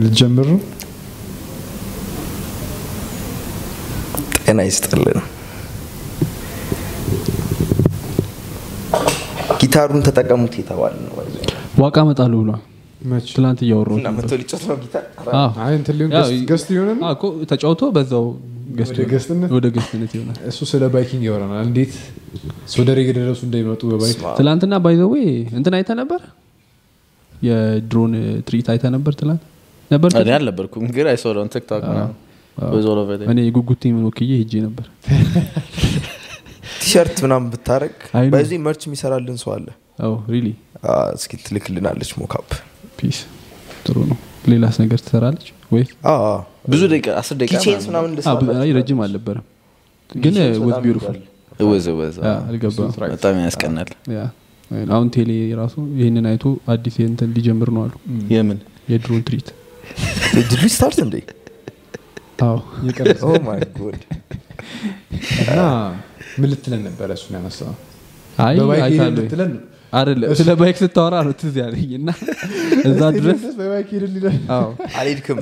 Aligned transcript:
ልጀምር 0.00 0.46
ነው? 0.52 0.60
ጤና 4.44 4.60
ይስጥልን። 4.68 5.18
ጊታሩን 9.60 10.02
ተጠቀሙት 10.06 10.54
የተባለ 10.60 10.94
ነው 11.02 11.12
ዋቃ 11.82 11.96
መጣሉ 12.08 12.32
ብሏል። 12.42 12.60
መች? 13.10 13.26
ትላንት 13.36 13.60
እኮ 17.10 17.22
ተጫውቶ 17.50 17.82
በዛው 17.96 18.24
guest 18.78 18.96
ወደ 19.54 19.66
guest 19.76 19.93
ነት? 19.93 20.10
ይሆናል። 20.16 20.36
እሱ 20.50 20.58
ስለ 20.72 20.82
biking 20.94 21.22
ያወራናል። 21.28 21.62
እንዴት 21.68 21.94
ሶደሬ 22.74 22.98
የደረሱ 23.06 23.40
እንዳይመጡ 23.48 23.82
በ 23.92 23.99
bike? 23.99 24.18
ትላንትና 24.38 24.74
by 24.84 24.92
the 24.92 25.03
way 25.03 25.14
እንትን 25.58 25.74
አይተ 25.78 25.90
ነበር? 26.00 26.20
የድሮን 27.42 28.12
ትርኢት 28.46 28.68
አይተ 28.72 28.84
ነበር 28.96 29.12
ትላንት 29.20 29.42
ነበር 29.90 30.10
እኔ 30.20 30.30
አልነበርኩም 30.36 30.84
ግን 30.96 31.06
I 31.12 31.17
saw 31.17 31.31
it 31.31 31.40
on 31.40 31.50
ቲክቶክ 31.54 31.84
እኔ 33.32 33.38
ወክዬ 34.06 34.30
ሄጄ 34.40 34.52
ነበር። 34.64 34.86
ቲሸርት 36.82 37.16
ምናምን 37.24 37.46
ብታረግ 37.52 37.94
በዚህ 38.34 38.58
merch 38.64 38.82
የሚሰራልን 38.86 39.36
ሰው 39.42 39.50
አለ። 39.56 39.66
really? 40.32 40.46
እስኪ 41.16 41.32
ትልክልናለች 41.46 42.10
mockup 42.20 42.50
piece 42.98 43.18
ጥሩ 43.84 43.96
ነው። 44.10 44.18
ሌላስ 44.50 44.76
ነገር 44.82 44.98
ትሰራለች? 45.04 45.46
ወይ? 45.74 45.84
ብዙ 46.70 46.82
ደቂቃ 46.92 47.06
አስር 47.20 47.36
ደቂቃ 47.42 47.54
kitchens 47.56 47.84
ምናምን 47.90 48.10
ልስራላችሁ። 48.18 48.60
አይ 48.62 48.70
ረጅም 48.78 49.00
አልነበረም። 49.04 49.46
ግን 50.10 50.34
ወዝ 50.36 50.58
በጣም 50.62 50.82
beautiful 50.84 51.16
ይወዳሉ። 51.16 51.68
ወዝ 51.70 51.86
ወዝ 52.00 52.16
አልገባም። 52.30 52.92
በጣም 53.14 53.38
ያስቀናል። 53.44 53.90
ያ 54.16 54.22
አሁን 54.90 55.08
ቴሌ 55.14 55.30
ራሱ 55.60 55.76
ይህንን 56.00 56.26
አይቶ 56.30 56.44
አዲስ 56.72 56.96
እንትን 57.06 57.30
ሊጀምር 57.36 57.70
ነው 57.76 57.82
አሉ። 57.86 57.94
የምን? 58.34 58.58
የድሮን 58.88 59.22
ትርኢት 59.26 59.48
Did 60.32 60.60
we 60.62 60.68
start 60.70 60.96
እንዴ 61.04 61.16
አዎ 62.42 62.56
የቀረጸ 62.86 63.20
oh 63.28 63.32
my 63.46 63.60
God 63.78 64.02
እና 65.42 65.58
ምን 66.40 66.48
ልትለን 66.52 66.82
ነበረ 66.88 67.08
እሱን 67.18 67.34
ያነሳ 67.38 67.60
አይ 68.38 68.54
በ 68.60 68.67
bike 68.67 68.82
ሄደን 68.82 68.86
አይታለሁ 68.88 69.16
ልትለን 69.18 69.50
ነው? 69.54 69.62
አይደለም 69.92 70.28
ስለ 70.40 70.50
bike 70.60 70.76
ስታወራ 70.82 71.14
ነው 71.26 71.32
ትዝ 71.40 71.56
ያለኝ 71.62 71.90
እና 71.98 72.10
እዛ 72.90 73.00
ድረስ 73.16 73.42
በ 73.58 73.68
bike 73.68 73.88
ሄደን 73.94 74.12
ሊለን 74.16 74.38
አዎ። 74.56 74.68
አልሄድክም። 75.00 75.38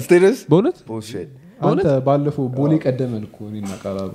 በእውነት? 0.50 0.78
ባለፈው 2.06 2.46
ቦሌ 2.58 2.72
ቀደመን 2.84 3.22
እኮ 3.28 3.38
እኔና 3.50 3.70
ቃላሉ። 3.82 4.12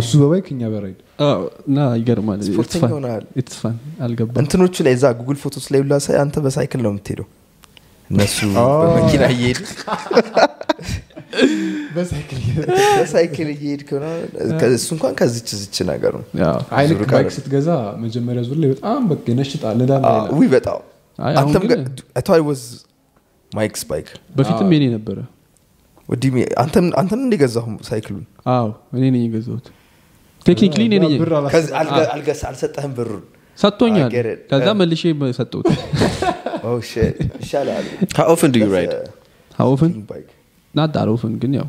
እሱ 0.00 0.10
በ 0.20 0.29
bike 0.29 0.46
እኛ 0.54 0.62
በራይድ። 0.72 1.00
አዎ፣ 1.26 1.40
እና 1.68 1.78
ይገርማል። 2.00 2.38
ስፖርተኛ 2.48 2.82
ሆነሃል። 2.94 3.24
it's 3.40 3.56
fun 3.62 3.76
አልገባም። 4.04 4.38
እንትኖቹ 4.42 4.76
ላይ 4.86 4.94
እዛ 4.98 5.06
Google 5.18 5.38
Photos 5.42 5.66
ላይ 5.72 5.82
ሳይ 6.06 6.16
አንተ 6.22 6.44
በሳይክል 6.46 6.80
ነው 6.86 6.92
የምትሄደው 6.92 7.26
እነሱ 8.10 8.38
በመኪና 8.82 9.24
እየሄዱ 9.34 9.60
በሳይክል 12.96 13.48
እየሄድክ 13.54 13.88
ምናምን፣ 13.96 14.28
እሱ 14.76 14.88
እንኳን 14.96 15.14
ከዚች 15.18 15.48
ዝች 15.60 15.76
ነገር 15.90 16.12
ነው። 16.18 16.24
bike 17.12 17.30
ስትገዛ 17.36 17.70
መጀመሪያ 18.04 18.42
ዙር 18.48 18.58
ላይ 18.62 18.70
በጣም 18.74 19.00
በቃ 19.10 19.24
ይነሽጣል 19.32 19.80
በጣም 20.54 20.80
አይ፣ 21.18 21.34
አሁን 21.34 21.54
አንተም 22.16 22.44
was 22.48 22.62
my 23.52 23.67
ex 23.67 23.82
bike 23.90 24.08
በፊትም 24.38 24.70
የኔ 24.76 24.86
ነበረ። 24.94 25.18
አንተም 26.60 27.20
እንደገዛሁ 27.20 27.66
ሳይክሉን? 27.88 28.24
አዎ 28.48 28.66
እኔ 28.96 29.04
ነኝ 29.14 29.22
የገዛሁት። 29.26 29.66
technically 30.46 30.82
እኔ 30.88 30.94
ነኝ። 31.04 31.14
አልሰጠህም 32.48 32.92
ብሩን? 32.98 33.22
ሰጥቶኛል. 33.58 34.10
ከዛ. 34.50 34.68
መልሼ 34.80 35.02
ሰጠሁት 35.38 35.66
Oh 36.66 36.78
shit. 36.82 37.16
ይሻላል 37.42 37.84
How 38.18 38.26
often 38.34 38.50
do 38.54 38.60
you 38.62 38.70
ride? 38.76 38.94
how 39.58 39.71
often 39.71 39.92
bike 40.10 40.28
not 40.74 40.94
that 41.02 41.16
often 41.16 41.34
ግን 41.42 41.52
ያው 41.58 41.68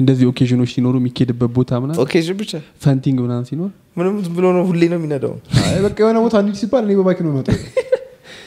እንደዚህ 0.00 0.24
occasion 0.30 0.57
ኦች 0.57 0.70
ሲኖሩ 0.74 0.94
የሚኬድበት 1.00 1.50
ቦታ 1.58 1.80
ምና 1.82 1.92
occasion 2.04 2.36
ብቻ? 2.40 2.52
fun 2.84 2.97
thing 2.97 3.18
ምናምን 3.26 3.44
ሲኖር 3.50 3.70
ምንም 3.98 4.14
ዝም 4.24 4.34
ብሎ 4.38 4.46
ነው 4.56 4.62
ሁሌ 4.70 4.82
ነው 4.92 4.98
የሚነዳው። 5.00 5.34
አይ 5.64 5.78
በቃ 5.86 5.96
የሆነ 6.04 6.18
ቦታ 6.26 6.34
እንሂድ 6.42 6.56
ሲባል 6.62 6.82
እኔ 6.86 6.94
በ 7.00 7.07
bike 7.07 7.20
ነው 7.26 7.32
መጠ 7.38 7.48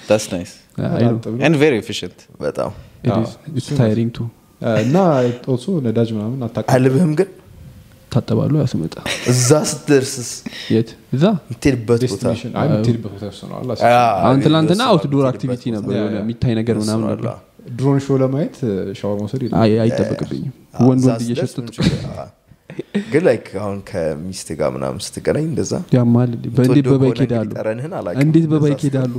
that's 0.09 0.27
nice. 0.31 0.53
and 1.45 1.55
very 1.57 1.77
efficient. 1.83 2.17
በጣም 2.45 2.71
tiring 3.81 4.11
too 4.17 4.21
እና 4.83 4.97
ጦሱ 5.45 5.65
ነዳጅ 5.87 6.09
ምናምን 6.17 6.39
አታውቅም። 6.47 6.71
አልብህም 6.75 7.11
ግን 7.19 7.29
ታጠባሉ 8.13 8.53
ያስመጣ 8.61 8.95
እዛ 9.31 9.49
ስትደርስስ? 9.71 10.29
የት? 10.73 10.89
እዛ? 11.15 11.23
አሁን 14.21 14.37
ትላንትና 14.45 14.81
outdoor 14.91 15.25
activity 15.31 15.63
ነበር 15.77 15.95
የሚታይ 16.17 16.53
ነገር 16.59 16.77
ምናምን 16.83 17.05
ነበር። 17.13 17.27
drone 17.73 17.99
show 18.05 18.15
ለማየት 18.21 18.55
ሻወር 18.99 19.17
መውሰድ 19.21 19.43
አይጠበቅብኝም። 19.83 20.53
ወንድ 20.87 21.03
ወንድ 21.09 21.77
አ። 22.15 22.25
ግን 23.11 23.23
like 23.27 23.47
አሁን 23.61 23.77
ከሚስት 23.89 24.47
ጋር 24.59 24.69
ምናምን 24.75 24.99
ስትገናኝ 25.05 25.45
እንደዛ? 25.49 25.73
ያማል። 25.95 26.31
እንዴ? 26.37 26.45
በእንዴት 26.55 26.77
የምትወደው 26.79 26.93
በ 26.95 27.03
bike 27.03 27.19
ሄዳሉ 27.23 27.49
እንዴት 28.23 28.45
በ 28.53 28.63
bike 28.63 28.81
ሄዳሉ 28.85 29.13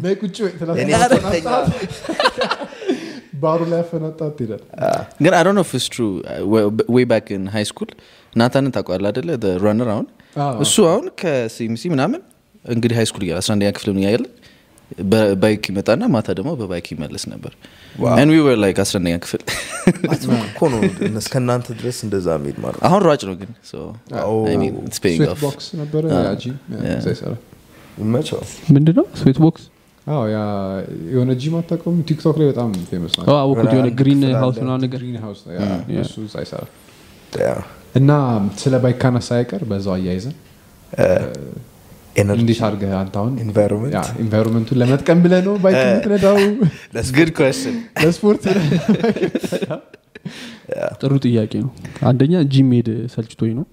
ባሩ 3.43 3.61
ላይ 3.71 3.78
ያፈናጣት 3.82 4.37
ይላል 4.44 4.62
ግን 5.25 5.32
I 5.38 5.42
don't 5.47 5.56
know 5.58 5.64
it's 5.71 5.88
true. 5.88 6.12
Way 6.88 7.05
back 7.05 7.26
in 7.37 7.43
high 7.56 7.66
school 7.71 7.91
ናታንን 8.36 8.72
ታውቀዋለህ 8.76 9.08
አይደለ? 9.10 9.30
the 9.38 9.52
runner 9.64 9.88
አሁን? 9.94 10.06
እሱ 10.64 10.76
አሁን 10.90 11.06
ከሲምሲ 11.20 11.82
ምናምን 11.92 12.20
እንግዲህ 12.64 12.94
high 12.98 13.06
school 13.10 13.22
እያለ 13.24 13.38
11ኛ 13.42 13.70
ክፍል 13.76 13.88
እያለ 14.02 14.24
በ 15.10 15.28
bike 15.28 15.62
ይመጣና 15.70 16.02
ማታ 16.14 16.28
ደግሞ 16.38 16.50
በ 16.58 16.68
bike 16.68 16.86
ይመለስ 16.92 17.24
ነበር። 17.32 17.52
and 18.14 18.28
we 18.30 18.40
were 18.46 18.56
like 18.56 18.78
11ኛ 18.82 19.14
ክፍል። 19.24 19.42
እኮ 20.46 20.60
ነው 20.72 20.80
እነስ- 21.08 21.28
ከእናንተ 21.32 21.66
ድረስ 21.80 21.98
እንደዛ 22.06 22.26
መሄድ 22.42 22.58
ማለት 22.64 22.78
ነው። 22.78 22.86
አሁን 22.88 23.02
ሯጭ 23.08 23.22
ነው 23.28 23.34
ግን 23.40 23.50
Oh. 24.24 24.40
ምንድነው? 28.74 29.06
Sweat 29.20 29.38
Box 29.44 29.64
የሆነ 31.12 31.30
ጂም 31.42 31.54
አታውቀውም? 31.58 31.98
ቲክቶክ 32.08 32.36
ላይ 32.40 32.46
በጣም 32.50 32.70
famous 32.91 33.12
ነው። 33.18 33.24
አወኩት 33.36 33.70
የሆነ 33.74 33.88
green 34.00 34.22
house 34.42 34.58
ምናምን 34.62 34.82
ነገር 34.86 35.00
እና 37.94 38.10
ስለ 38.60 38.75
bike 38.82 38.97
ካነሳ 39.03 39.28
አይቀር 39.37 39.62
በዛው 39.71 39.94
አያይዘን 39.97 40.34
እንዴት 42.34 42.60
አድርገህ 42.66 42.93
አንተ 42.99 43.15
አሁን 43.21 43.32
environment 44.22 44.64
ኡን 44.64 44.78
ለመጥቀም 44.81 45.21
ብለህ 45.25 45.41
ነው 45.47 45.55
bike 45.64 45.78
የምትነዳው 45.84 46.37
ለስፖርት 48.03 48.44
ጥሩ 51.00 51.12
ጥያቄ 51.25 51.53
ነው። 51.65 51.71
አንደኛ 52.10 52.34
ጂም 52.53 52.69
መሄድ 52.71 52.88
ሰልችቶኝ 53.15 53.53
ነው። 53.59 53.66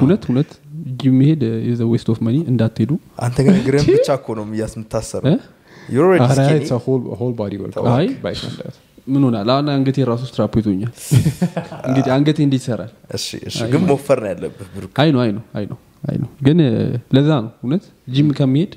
ሁለት 0.00 0.24
ሁለት 0.30 0.50
ጂም 1.00 1.14
መሄድ 1.20 1.42
the 1.78 1.86
waste 1.92 2.08
of 2.12 2.18
money 2.26 2.36
እንዳትሄዱ። 2.50 2.90
አንተ 3.24 3.36
ግን 3.46 3.54
እግርህን 3.60 3.86
ብቻ 3.96 4.08
እኮ 4.18 4.34
ነው 4.38 4.44
እያስ 4.52 4.74
ምን 9.06 9.22
ሆናል? 9.26 9.48
አሁን 9.50 9.68
አንገቴ 9.70 9.98
ራሱ 10.04 10.22
ስትራፖ 10.28 10.52
ይዞኛል። 10.60 10.92
እንግዲህ 11.88 12.10
አንገቴ 12.16 12.38
እንዴት 12.46 12.62
ይሰራል? 12.62 12.92
ግን 13.72 13.82
ሞፈር 13.88 14.18
ነው 14.24 14.30
ያለብህ 14.32 14.68
ብሩክ። 14.74 14.92
አይ 15.02 15.08
ነው 15.14 15.20
አይ 15.24 15.30
ነው 15.32 15.44
አይ 15.58 15.64
ነው 15.70 15.78
አይ 16.04 16.16
ነው። 16.22 16.28
ግን 16.46 16.58
ለዛ 17.16 17.30
ነው 17.44 17.50
እውነት 17.64 17.84
ጂም 18.14 18.28
ከሚሄድ 18.38 18.72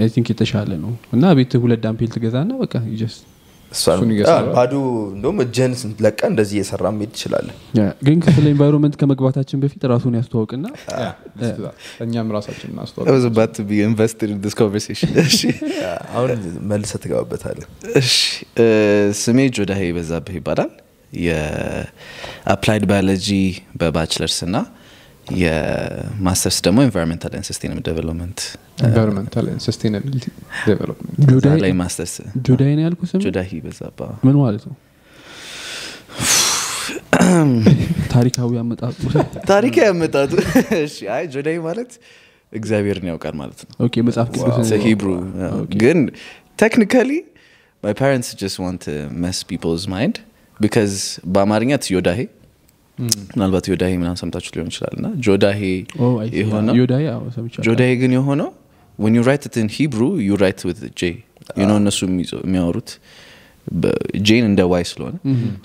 I 0.00 0.08
think 0.14 0.28
የተሻለ 0.32 0.72
ነው። 0.84 0.92
እና 1.12 1.32
ቤት 1.38 1.54
ሁለት 1.62 1.80
dumbbell 1.84 2.10
ትገዛና 2.14 2.52
በቃ 2.62 2.74
just 3.00 3.22
ባዶ 4.54 4.74
እንደውም 5.14 5.38
እጅህን 5.44 5.72
ለቀ 6.04 6.20
እንደዚህ 6.30 6.56
እየሰራ 6.58 6.84
መሄድ 6.96 7.10
ትችላለህ። 7.14 7.54
ግን 8.06 8.18
ስለ 8.28 8.46
environment 8.52 8.94
ከመግባታችን 9.00 9.60
በፊት 9.64 9.82
ራሱን 9.92 10.14
ያስተዋውቅና 10.18 10.66
እኛም 12.04 12.30
ራሳችን 12.36 12.68
I 12.68 12.72
እናስተዋል 12.74 13.08
was 13.16 13.26
about 13.30 13.52
to 13.58 13.64
be 13.64 13.80
invested 13.82 14.28
in 14.28 14.38
this 14.40 14.54
conversation. 14.54 15.10
እሺ 15.24 15.40
yeah፣ 15.78 15.88
አሁን 16.12 16.30
እሺ 18.02 18.12
እ፣ 18.58 18.66
ስሜ 19.22 19.38
ጆዳሄ 19.56 19.82
በዛብህ 19.96 20.36
ይባላል። 20.40 20.72
የ 21.26 21.61
applied 21.61 22.84
biology 22.90 23.28
በ 23.80 23.90
bachelor's 23.90 24.38
እና 24.46 24.56
የ 25.40 25.64
master's 25.64 26.58
ደግሞ 26.60 26.78
environmental 26.86 27.32
and 27.36 27.46
sustainable 27.50 27.82
development 27.86 28.40
ላይ 31.64 31.72
master's 31.80 32.14
ጆዳይ 32.48 32.72
ነው 32.78 32.82
ያልኩ 32.86 33.00
ስም 33.10 33.20
ጆዳሂ 33.26 33.50
በዛባ። 33.64 34.00
ምን 34.26 34.36
ማለት 34.42 34.64
ነው? 34.68 34.74
ታሪካዊ 38.14 38.50
አመጣጡ 38.62 38.96
ያመጣጡ 39.82 40.32
እሺ 40.84 40.96
አይ 41.14 41.24
ጆዳሂ 41.34 41.56
ማለት 41.66 41.90
እግዚአብሔርን 42.52 43.06
ያውቃል 43.10 43.34
ማለት 43.40 43.60
ነው። 43.64 43.72
okay 43.86 43.94
መጽሐፍ 44.08 44.28
ቅዱስ 44.36 44.70
Hebrew 44.84 45.08
ግን 45.76 45.98
technically 46.58 47.10
my 47.82 47.94
parents 48.00 48.30
just 48.40 48.58
want 48.64 48.84
mess 49.22 49.38
people's 49.48 49.84
mind 49.94 50.16
because 50.60 50.92
በአማርኛ 51.32 51.72
ት 51.76 51.90
ዮዳሄ 51.94 52.20
ምናልባት 53.34 53.66
ዮዳሄ 53.72 53.92
ምናምን 54.02 54.18
ሰምታችሁ 54.22 54.50
ሊሆን 54.56 54.68
ይችላል 54.72 54.94
እና 54.98 55.06
ጆዳሄ 55.26 55.60
የሆነው 56.40 56.74
ጆዳሄ 57.68 57.90
ግን 58.02 58.12
የሆነው 58.18 58.50
when 58.98 59.14
you 59.16 59.22
write 59.26 59.44
it 59.48 59.56
in 59.60 59.68
Hebrew 59.76 60.10
you 60.26 60.34
write 60.40 60.60
with 60.68 60.80
J. 61.00 61.02
You 61.60 61.64
know 61.68 61.78
እነሱ 61.82 61.98
የሚያወሩት 62.44 62.90
J 64.26 64.32
ን 64.32 64.44
እንደ 64.50 64.62
Y 64.72 64.84
ስለሆነ 64.90 65.14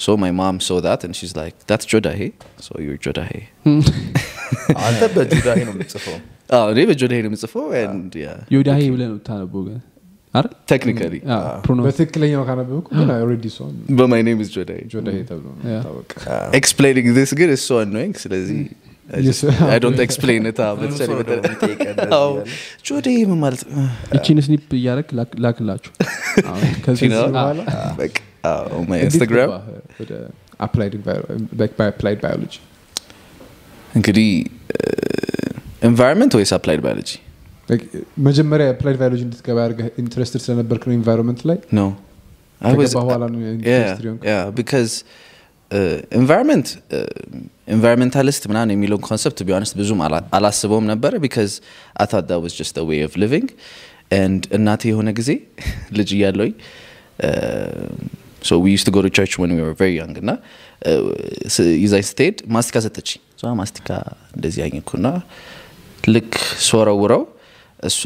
so 0.05 0.15
my 0.21 0.31
mom 0.39 0.57
saw 0.67 0.77
that 0.85 1.01
and 1.09 1.15
she's 1.19 1.31
like 1.39 1.55
that's 1.69 1.87
ጆዳሄ? 1.93 2.19
so 2.65 2.69
you're 2.85 2.97
ጆዳሄ. 3.05 3.31
አንተ 4.85 5.01
በጁዳሄ 5.15 5.59
ነው 5.67 5.73
የምጽፈው 5.75 6.15
እኔ 6.71 6.79
በጆዳሄ 6.89 7.19
ነው 7.25 7.29
የምጽፈው 7.31 7.65
ዮዳሄ 8.55 8.81
ብለህ 8.93 9.07
ነው 9.09 9.15
የምታነበው 9.15 9.61
ግን 9.67 9.77
አይደል? 10.35 10.51
Technically. 10.71 11.19
pronounce 11.65 11.85
በትክክለኛው 11.85 12.45
ካነበብኩ 12.45 12.87
ተብሎ 15.23 15.47
ግን 17.37 17.51
ስለዚህ 18.19 18.59
ማለት? 23.39 23.61
እቺን 24.13 24.41
snip 24.41 24.61
ላክላችሁ. 25.39 25.91
እንግዲህ 33.95 34.29
environment 35.83 36.35
ወይስ 36.35 36.53
applied 36.53 36.81
biology 36.81 37.11
መጀመሪያ 38.19 38.65
applied 38.73 38.97
biology 39.01 39.21
እንድትገባ 39.27 39.57
ያደርገህ 39.63 39.87
interested 40.03 40.41
ስለነበርክ 40.45 40.83
ነው 40.89 40.95
environment 40.99 41.41
ላይ? 41.49 41.57
በኋላ 42.95 43.23
ነው 43.27 43.39
because 44.59 44.93
environment 46.11 46.67
environmentalist 47.73 48.43
ምናምን 48.51 48.71
የሚለውን 48.73 49.03
concept 49.07 49.39
be 49.47 49.54
honest 49.54 49.73
ብዙም 49.79 49.99
አላ- 50.05 50.25
አላስበውም 50.37 50.85
ነበረ 50.91 51.11
because 51.25 51.51
I 52.01 52.07
thought 52.11 52.25
that 52.29 52.39
was 52.45 52.53
just 52.59 52.77
way 52.89 53.01
of 53.07 53.15
living 53.23 53.49
and 54.17 54.43
እናቴ 54.57 54.83
የሆነ 54.91 55.09
ጊዜ 55.19 55.29
ልጅ 55.99 56.09
እያለሁኝ 56.17 56.53
so 58.49 58.57
we 58.63 58.73
used 58.73 58.83
to 58.87 58.91
go 58.95 59.03
to 59.05 59.09
church 59.17 59.33
when 59.41 59.53
we 59.55 59.61
were 59.63 59.73
very 59.79 59.91
young 59.99 60.17
እና 60.23 60.31
uh, 60.85 61.01
ይዛኝ 61.83 62.03
ስትሄድ 62.09 62.37
ማስቲካ 62.55 62.81
ሰጠች 62.85 63.09
እሷ 63.35 63.53
ማስቲካ 63.61 63.89
እንደዚህ 64.35 64.59
ያኘኩና 64.65 65.07
ልክ 66.07 66.33
ስወረውረው 66.67 67.23
እሷ 67.87 68.01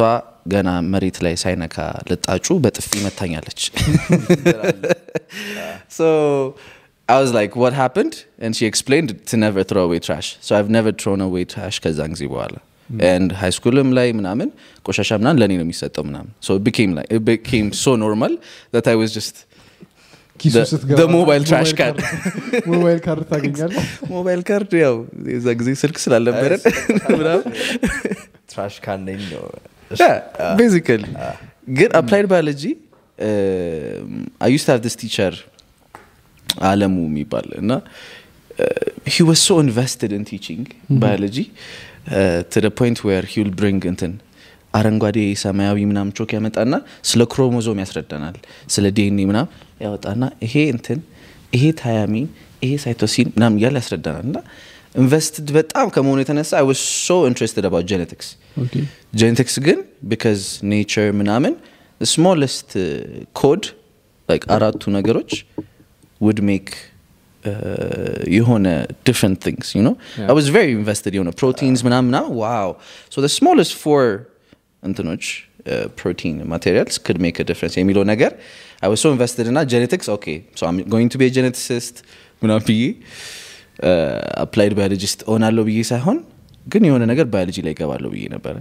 ገና 0.54 0.70
መሬት 0.94 1.18
ላይ 1.26 1.34
ሳይነካ 1.44 1.78
ልጣጩ 2.12 2.48
በጥፊ 2.64 2.90
መታኛለች 3.08 3.62
so 5.98 6.08
I 7.14 7.20
was 7.22 7.32
like, 7.38 7.54
what 7.62 7.74
happened? 7.74 8.14
And 8.44 8.56
she 8.58 8.66
explained 8.66 9.10
to 9.30 9.36
never 9.38 9.62
throw 9.70 9.84
away 9.88 10.00
trash. 10.00 10.38
So 10.46 10.52
I've 10.58 10.70
never 10.70 10.92
thrown 11.02 11.22
away 11.26 11.44
trash 11.54 11.78
ከዛን 11.86 12.12
ጊዜ 12.16 12.24
በኋላ 12.34 12.56
and 13.10 13.28
high 13.42 13.52
school 13.58 13.82
ም 13.82 13.90
ላይ 13.98 14.08
ምናምን 14.20 14.50
ቆሻሻ 14.88 15.12
ምናምን 15.22 15.38
ለእኔ 15.42 15.54
ነው 15.60 15.66
የሚሰጠው 15.66 16.04
ምናምን 16.10 16.32
so 16.46 16.58
it 16.60 16.64
became 16.70 16.92
like 16.98 17.10
it 17.18 17.24
became 17.32 17.68
so 17.84 17.92
normal 18.04 18.34
that 18.76 18.88
I 18.94 18.96
was 19.02 19.12
just 19.18 19.36
ኪሱ 20.44 20.56
the- 20.56 20.68
ስትገባ 20.72 20.98
the 21.02 21.08
mobile 21.10 21.44
trash 21.50 21.72
ሞባይል 21.72 21.78
card. 21.82 21.98
ካርድ- 22.00 22.68
ሞባይል 22.72 23.00
ካርድ 23.06 23.26
ታገኛለህ? 23.32 23.86
ሞባይል 24.14 24.42
ካርድ 24.50 24.72
ያው 24.84 24.96
የዛ 25.34 25.48
ጊዜ 25.60 25.70
ስልክ 25.84 25.98
ስላልነበረን 26.04 26.62
ምናምን። 27.14 27.46
trash 28.52 28.76
can 28.86 28.99
ነኝ 28.99 29.22
ነው። 29.34 29.46
basically 30.60 31.04
ግን 31.72 31.90
applied 32.00 32.28
biology 32.32 32.64
have 34.44 34.78
this 34.86 34.96
teacher 35.02 35.34
አለሙ 36.70 36.96
የሚባል 37.10 37.48
እና 37.62 37.72
he 39.10 39.24
was 39.30 39.40
so 39.46 39.56
invested 39.64 40.12
in 40.18 40.26
teaching 40.30 40.66
biology 41.02 41.38
to 42.54 42.72
point 42.80 43.00
where 43.08 43.26
he 43.32 43.42
will 43.42 43.52
bring 43.60 43.84
እንትን 43.92 44.14
አረንጓዴ 44.74 45.18
ሰማያዊ 45.42 45.80
ምናምን 45.90 46.12
ቾክ 46.18 46.32
ያመጣና 46.36 46.76
ስለ 47.10 47.22
ክሮሞዞም 47.34 47.80
ያስረዳናል 47.84 48.38
ስለ 48.76 48.86
ዲኤንኤ 48.98 49.26
ምናምን 49.32 49.50
ያወጣና 49.84 50.24
ይሄ 50.46 50.56
እንትን 50.76 51.00
ይሄ 51.56 51.64
thymine 51.82 52.28
ይሄ 52.64 52.72
cytosine 52.84 53.28
ምናምን 53.36 53.58
እያለ 53.60 53.76
ያስረዳናል። 53.82 54.26
እና 54.28 54.38
invested 54.96 55.48
በጣም 55.58 55.88
ከመሆኑ 55.94 56.18
የተነሳ 56.24 56.52
I 56.60 56.66
was 56.70 56.80
so 57.06 57.20
interested 57.30 57.66
about 57.70 57.88
genetics 57.92 58.28
genetics 59.22 59.56
ግን 59.68 59.80
because 60.10 60.42
nature 60.72 61.08
ምናምን 61.22 61.54
smallest 62.02 62.72
code 63.40 63.64
አራቱ 64.56 64.92
ነገሮች 64.98 65.32
would 66.22 66.40
make 66.50 66.68
የሆነ 68.36 68.68
different 69.08 69.40
things 69.46 69.70
you 69.76 69.82
know 69.88 69.92
I 70.26 70.34
was 70.38 70.48
very 70.56 70.68
invested 70.78 71.14
የሆነ 71.18 71.32
proteins 71.40 71.82
ምናምን 71.88 72.08
ምናምን 72.10 72.30
wow 72.42 72.70
so 73.12 73.26
smallest 73.36 73.74
four 73.82 74.06
እንትኖች 74.84 75.26
protein 76.00 76.36
materials 76.54 76.98
could 77.06 77.18
make 77.26 77.38
difference 77.50 77.76
የሚለው 77.80 78.04
ነገር 78.12 78.32
I 78.84 78.90
was 78.94 79.00
so 79.04 79.12
invested 79.14 79.48
እና 79.52 79.60
genetics 79.74 80.08
okay 80.16 80.26
so 80.60 80.68
I'm 80.70 80.78
going 80.94 81.12
to 81.14 81.22
be 81.22 81.30
geneticist 81.38 81.98
ምናምን 82.42 82.64
ብዬ 82.70 82.84
applied 84.44 84.74
biologist 84.80 85.20
እሆናለሁ 85.28 85.64
ብዬ 85.70 85.80
ሳይሆን 85.92 86.18
ግን 86.66 86.84
የሆነ 86.88 87.04
ነገር 87.12 87.26
ባዮሎጂ 87.34 87.58
ላይ 87.68 87.74
ይገባለሁ 87.76 88.10
ብዬ 88.16 88.26
ነበረ 88.36 88.56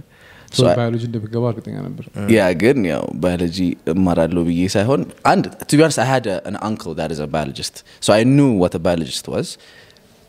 So 0.51 0.63
I- 0.63 0.73
ባዮሎጂ 0.79 1.03
እንደምትገባ 1.07 1.43
እርግጠኛ 1.51 1.75
ነበር 1.85 2.03
yeah 2.33 2.41
ግን 2.61 2.79
ያው 2.89 3.05
ባዮሎጂ 3.21 3.57
እማራለሁ 3.93 4.41
ብዬ 4.49 4.61
ሳይሆን 4.73 5.01
and 5.31 5.45
to 5.61 5.79
ቢያንስ 5.79 5.97
I 6.03 6.07
had 6.09 6.25
an 6.49 6.55
uncle 6.67 6.91
that 6.99 7.11
is 7.15 7.21
a 7.25 7.29
biologist 7.35 7.77
so 8.05 8.13
I 8.15 8.23
knew 8.33 8.45
what 8.63 8.75
biologist 8.85 9.27
was 9.33 9.47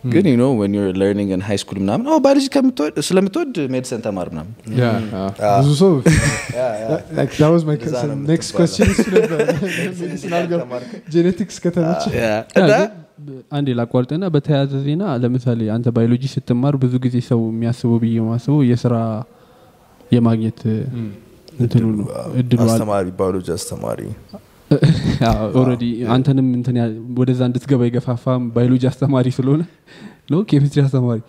ግን 0.04 0.24
you 0.28 0.34
know 0.36 0.46
when 0.58 0.72
you're 0.76 0.88
learning 1.00 1.30
in 1.34 1.44
high 1.46 1.58
school 1.60 1.78
ምናምን 1.82 2.06
oh 2.06 2.16
ባዮሎጂ 2.24 2.46
ከምትወድ 2.54 2.96
ስለምትወድ 3.06 3.54
medicine 3.74 4.00
ተማር 4.06 4.28
ምናምን. 4.32 4.52
yeah፣ 4.80 4.88
አዎ። 5.20 5.60
ብዙ 5.60 5.70
ሰው 5.80 5.92
next 8.26 8.52
question 8.56 8.90
genetics 11.14 11.56
ከተመቸ 11.64 12.04
አንዴ 13.56 13.68
ላቋርጥና 13.78 14.24
በተያያዘ 14.34 14.72
ዜና 14.86 15.02
ለምሳሌ 15.22 15.60
አንተ 15.74 15.88
ባዮሎጂ 15.96 16.24
ስትማር 16.32 16.74
ብዙ 16.82 16.94
ጊዜ 17.04 17.16
ሰው 17.28 17.40
የሚያስበው 17.48 17.98
ብዬ 18.02 18.16
ማስበው 18.28 18.60
የስራ 18.70 18.94
የማግኘት 20.10 20.60
እንትኑ 21.58 21.84
ነው 21.92 22.06
እድሉ 22.40 22.58
አስተማሪ 22.66 23.06
ባዮሎጂ 23.18 23.48
አስተማሪ 23.56 24.00
already 25.58 25.84
አንተንም 26.14 26.46
እንትን 26.58 26.76
ወደዛ 27.18 27.40
እንድትገባ 27.48 27.80
የገፋፋም 27.88 28.44
ባዮሎጂ 28.54 28.84
አስተማሪ 28.90 29.26
ስለሆነ 29.36 29.62
ነው 30.32 30.40
ኬሚስትሪ 30.50 30.80
አስተማሪ። 30.84 31.20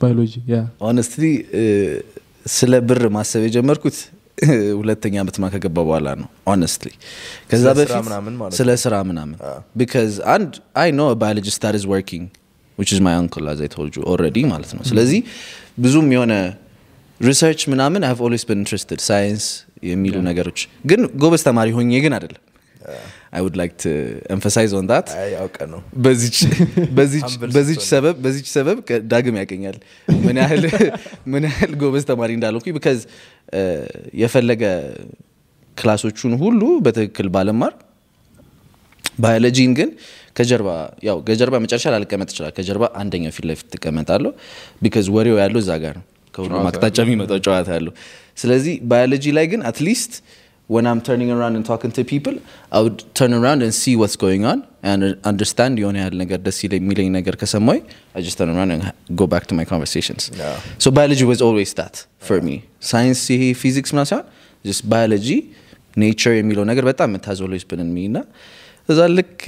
ባዮሎጂ። 0.00 0.34
honestly 0.82 1.24
ስለ 2.54 2.72
ብር 2.88 3.02
ማሰብ 3.16 3.42
የጀመርኩት 3.46 3.96
ሁለተኛ 4.80 5.14
ዓመት 5.22 5.36
ማ 5.36 5.48
ከገባ 5.54 5.78
በኋላ 5.80 6.08
ነው 6.20 6.28
honestly 6.46 6.90
ከዛ 7.50 7.64
በፊት 7.78 8.06
ስለ 8.58 8.70
ስራ 8.84 8.94
ምናምን 9.08 9.34
because 9.78 10.12
አንድ 10.34 10.52
I 10.82 10.90
know 10.94 11.08
biologist 11.22 11.60
that 11.64 11.76
is 11.78 11.84
working 11.92 12.26
which 12.78 12.90
is 12.94 13.00
my 13.06 13.16
uncle 13.20 13.46
as 13.52 13.60
I 13.64 13.70
told 13.74 13.96
you 13.98 14.02
already 14.12 14.38
ማለት 14.52 14.70
ነው። 14.76 14.82
ስለዚህ 14.90 15.20
ብዙም 15.78 16.08
የሆነ 16.14 16.34
research 17.20 17.62
ምናምን 17.72 18.02
I 18.06 18.14
always 18.26 18.44
been 18.48 18.60
interested 18.62 19.00
ሳይንስ 19.08 19.46
የሚሉ 19.84 20.16
ነገሮች። 20.28 20.60
ግን 20.90 21.00
ጎበዝ 21.22 21.42
ተማሪ 21.48 21.68
ሆኜ 21.76 21.92
ግን 22.04 22.14
አይደለም 22.16 22.42
I 23.32 23.40
would 23.44 23.56
like 23.60 23.72
to 23.78 23.92
emphasize 24.34 24.70
on 24.78 24.86
that 24.90 25.08
ነው። 25.72 25.80
በዚች 27.52 27.82
ሰበብ 28.54 28.78
ዳግም 29.12 29.36
ያገኛል። 29.40 29.76
ምን 30.18 30.38
ያህል 30.42 30.64
ምን 31.32 31.44
ያህል 31.48 31.72
ጎበዝ 31.82 32.04
ተማሪ 32.10 32.30
እንዳልኩኝ 32.38 32.74
because 32.78 33.00
የፈለገ 34.22 34.64
ክላሶቹን 35.76 36.34
ሁሉ 36.42 36.62
በትክክል 36.86 37.28
ባለማር 37.36 37.74
ባዮሎጂን 39.18 39.72
ግን 39.78 39.90
ከጀርባ 40.36 40.68
ያው 41.06 41.16
ከጀርባ 41.28 41.56
መጨረሻ 41.64 41.86
ላልቀመጥ 41.94 42.28
ይችላል 42.32 42.52
ከጀርባ 42.56 42.84
አንደኛው 43.00 43.32
ፊት 43.36 43.46
ለፊት 43.50 43.66
ትቀመጣለሁ 43.74 44.30
because 44.82 45.06
ወሬው 45.16 45.36
ያለው 45.42 45.60
እዛ 45.64 45.72
ጋር 45.84 45.94
ነው። 45.98 46.04
ከሁሉም 46.34 46.66
አቅጣጫ 46.68 46.98
የሚመጣው 47.04 47.38
ጨዋታ 47.46 47.68
ያለው። 47.76 47.92
ስለዚህ 48.38 48.74
ባዮሎጂ 48.90 49.24
ላይ 49.38 49.46
ግን 49.52 49.60
at 49.70 49.82
least 49.82 50.12
when 50.74 50.84
I'm 50.90 51.00
turning 51.08 51.30
around 51.36 51.54
and 51.58 51.64
talking 51.70 51.92
to 51.96 52.02
people, 52.12 52.34
I 52.76 52.80
would 52.84 52.98
turn 53.18 53.32
around 53.38 53.60
and 53.64 53.72
see 53.82 53.94
what's 54.00 54.16
going 54.24 54.42
on 54.50 54.58
and 54.90 55.00
understand 55.30 55.72
የሆነ 55.82 55.96
ያህል 56.02 56.14
ነገር 56.22 56.38
ደስ 56.46 56.58
የሚለኝ 56.64 57.08
ነገር 57.18 57.34
ከሰማኝ 57.40 57.80
I 58.18 58.22
just 58.26 58.38
turn 58.40 58.50
around 58.54 58.70
and 58.74 58.82
go 59.20 59.26
back 59.32 59.44
to 59.50 59.54
my 59.60 59.66
conversations. 59.72 60.22
Yeah. 60.42 60.58
So 60.84 60.88
biology 60.98 61.26
was 61.32 61.40
always 61.46 61.72
that 61.80 61.96
for 62.28 62.38
me. 62.48 62.56
ሳይንስ 62.90 63.22
ይሄ 63.34 63.42
ፊዚክስ 63.62 63.92
ምናምን 63.94 64.10
ሳይሆን 64.12 64.26
just 64.70 64.84
biology 64.94 65.38
ኔቸር 66.04 66.34
የሚለው 66.40 66.64
ነገር 66.70 66.84
በጣም 66.90 67.08
የምታዝ 67.12 67.40
always 67.46 67.66
been 67.72 67.82
in 67.86 67.90
me 67.98 68.06
እና 68.10 68.18
እዛ 68.92 69.00
ልክ 69.18 69.42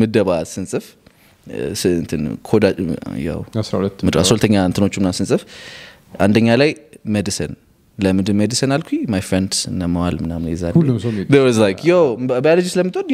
ምደባ 0.00 0.30
ስንጽፍ 0.54 0.84
ኮዳ 2.50 2.66
ያው 3.28 3.40
አስራ 3.62 3.76
አስራሁለተኛ 4.24 4.54
እንትኖቹ 4.70 4.94
ምናምን 5.02 5.16
ስንጽፍ 5.20 5.42
አንደኛ 6.24 6.48
ላይ 6.62 6.70
medicine 7.14 7.52
ለምንድን 7.98 8.36
medicine 8.40 8.72
አልኩኝ 8.76 9.02
my 9.12 9.22
friends 9.28 9.60
እነ 9.70 9.82
መዋል 9.92 10.16
ምናምን 10.24 10.46
ሁሉም 10.76 10.96
ሰው 11.04 11.10
medicine. 11.12 11.30
ባዮሎጂ 12.42 12.66
ስለምትወድ 12.72 13.08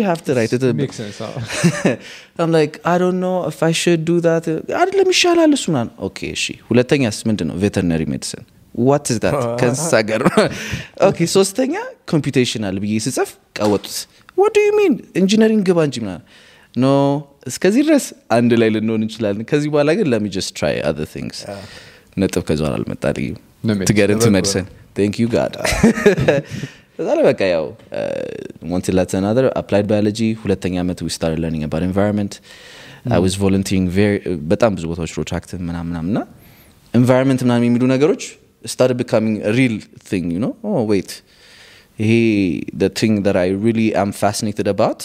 አይደለም 4.76 5.10
ይሻላል 5.14 5.52
እሱ 5.58 5.64
ምናምን 5.72 5.92
okay 6.08 6.18
እሺ። 6.36 6.44
ሁለተኛስ 6.70 7.18
ምንድን 7.28 7.48
ነው? 7.50 7.56
veterinary 7.62 8.02
medicine 8.12 8.44
what 8.84 9.06
that 9.24 9.40
ከእንስሳ 9.60 9.92
ጋር 10.10 10.22
okay 11.08 11.18
ሶስተኛ 11.36 11.74
computational 12.12 12.76
ብዬ 12.84 12.94
ስጽፍ 13.06 13.30
ቀወጡት። 13.58 13.96
what 14.38 14.50
do 14.50 14.56
mean 14.78 14.92
engineering 15.20 15.62
ግባ 15.68 15.78
እንጂ 15.88 15.96
ምናምን። 16.04 16.24
no 16.74 16.86
እስከዚህ 17.46 17.82
ድረስ 17.86 18.04
አንድ 18.30 18.52
ላይ 18.60 18.68
ልንሆን 18.74 19.02
እንችላለን። 19.06 19.46
ከዚህ 19.50 19.68
በኋላ 19.74 19.90
ግን 19.98 20.06
ለሚ 20.12 20.26
ጀስት 20.36 20.52
ትራይ 20.58 20.76
አዘር 20.90 21.08
ቲንግስ 21.14 21.40
ነጥብ 22.16 22.42
ከዚ 22.48 22.60
አልመጣልኝም 22.70 23.38
No, 23.67 23.73
mate. 23.79 23.87
ትገር 23.89 24.09
ኢንቱ 24.15 24.25
በጎ 24.27 24.33
ሜዲሲን 24.37 24.65
ቴንክ 24.97 25.15
ዩ 25.23 25.27
ጋድ 25.35 25.53
ከዛ 26.95 27.07
ላይ 27.17 27.23
በቃ 27.29 27.41
ያው 27.55 27.65
one 28.75 28.83
till 28.85 28.97
that's 28.99 29.15
another 29.21 29.45
applied 29.61 29.87
biology 29.93 30.29
ሁለተኛ 30.43 30.75
ዓመት 30.83 30.99
we 31.05 31.11
started 31.17 31.39
learning 31.43 31.63
about 31.67 31.83
environment 31.91 32.33
I 33.17 33.19
was 33.25 33.33
volunteering 33.45 33.85
very 33.99 34.19
በጣም 34.53 34.71
ብዙ 34.77 34.85
ቦታዎች 34.91 35.13
ሮቻክት 35.21 35.51
ምናምን 35.69 35.89
ምናምን 35.91 36.09
እና 36.13 36.19
environment 37.01 37.41
ምናምን 37.47 37.65
የሚሉ 37.69 37.83
ነገሮች 37.95 38.23
started 38.75 38.97
becoming 39.03 39.35
a 39.49 39.53
real 39.59 39.75
thing 40.11 40.25
you 40.35 40.41
know 40.45 40.53
oh 40.69 40.81
wait 40.91 41.11
ይሄ 42.03 42.13
the 42.83 42.89
thing 42.99 43.13
that 43.27 43.37
I 43.45 43.49
really 43.65 43.89
am 44.03 44.09
fascinated 44.23 44.67
about 44.75 45.01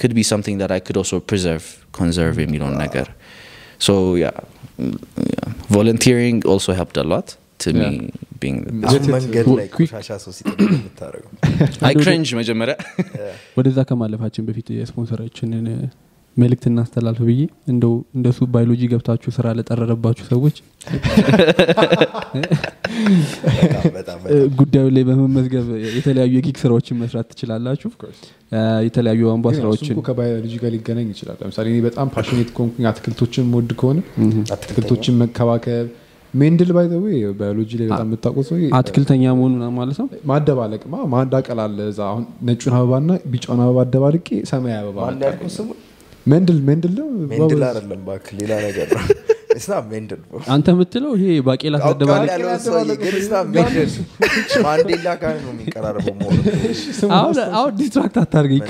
could 0.00 0.14
be 0.20 0.24
something 0.32 0.56
that 0.62 0.70
I 0.76 0.80
could 0.86 0.98
also 1.02 1.18
preserve 1.30 1.64
conserve 2.00 2.36
የሚለውን 2.44 2.76
ነገር 2.84 3.08
so 3.86 3.94
yeah, 4.24 4.36
mm, 4.82 4.98
yeah 5.34 5.48
volunteering 5.78 6.36
also 6.52 6.72
helped 6.80 6.98
a 7.04 7.06
lot 7.14 7.28
cringe 12.03 12.31
መጀመሪያ. 12.39 12.75
ወደዛ 13.57 13.77
ከማለፋችን 13.89 14.43
በፊት 14.47 14.67
የስፖንሰራችንን 14.77 15.65
መልእክት 16.37 16.65
እናስተላልፍ 16.69 17.19
ብዬ 17.29 17.41
እንደው 17.71 17.93
እንደሱ 18.17 18.39
ባዮሎጂ 18.53 18.81
ገብታችሁ 18.91 19.29
ስራ 19.37 19.45
ለጠረረባችሁ 19.57 20.25
ሰዎች 20.31 20.55
ጉዳዩ 24.59 24.85
ላይ 24.95 25.03
በመመዝገብ 25.09 25.67
የተለያዩ 25.97 26.31
የ 26.37 26.45
gig 26.45 26.57
ስራዎችን 26.63 26.97
መስራት 27.01 27.27
ትችላላችሁ። 27.31 27.89
የተለያዩ 28.87 29.21
እሱም 29.29 29.43
ስራዎችን 29.57 29.97
ከባዮሎጂ 30.07 30.53
ጋር 30.63 30.71
ሊገናኝ 30.75 31.07
ይችላል። 31.15 31.37
ለምሳሌ 31.41 31.65
እኔ 31.73 31.79
በጣም 31.87 32.07
passionate 32.15 32.49
ከሆንኩኝ 32.55 32.85
አትክልቶችን 32.91 33.51
ወድ 33.57 33.71
ከሆነ 33.81 33.99
አትክልቶችን 34.55 35.17
መከባከብ 35.23 35.87
ሜንድል 36.33 36.71
ባይ 36.75 36.87
ወይ 36.97 37.17
ባዮሎጂ 37.37 37.71
ላይ 37.79 37.87
በጣም 37.87 38.07
የምታውቁት 38.07 38.45
ሰው 38.49 38.57
አትክልተኛ 38.79 39.23
መሆኑ 39.37 39.69
ማለት 39.77 39.97
ነው 40.01 40.07
ማደባለቅ 40.29 40.81
ማ 40.91 41.05
ማዳቀል 41.13 41.59
አለ 41.63 41.79
እዛ። 41.91 41.99
አሁን 42.09 42.25
ነጩን 42.47 42.75
አበባና 42.77 43.09
ቢጫውን 43.31 43.61
አበባ 43.65 43.79
አደባልቄ 43.85 44.27
ሰማያዊ 44.51 44.83
አበባ 44.83 44.99
ሜንድል 46.25 46.57
ሜንድል 46.67 46.93
ነው? 46.99 47.07
ሜንድል 47.31 47.61
አይደለም 47.67 47.97
እባክህ 47.97 48.33
ሌላ 48.39 48.51
ነገር 48.65 48.87
ነው 48.95 49.03
አንተ 50.53 50.67
የምትለው 50.73 51.11
ይሄ 51.19 51.35
ባቄላ 51.47 51.75
አውቃለሁ 51.79 51.89
ሳደባልቅ 51.89 52.29
ያለውን 52.33 52.59
ሰውዬ 52.65 52.95
ግን 53.01 53.15
ስና 53.19 53.35
ሜንድል 53.49 53.89
ማንዴላ 54.65 55.07
ጋር 55.21 55.35
ነው 55.39 55.51
የሚቀራረበው 55.53 56.15
መሆኑ 56.21 56.37
አሁን 57.19 57.37
አሁን 57.53 57.71
distract 57.79 58.17
አታርገኝ 58.23 58.63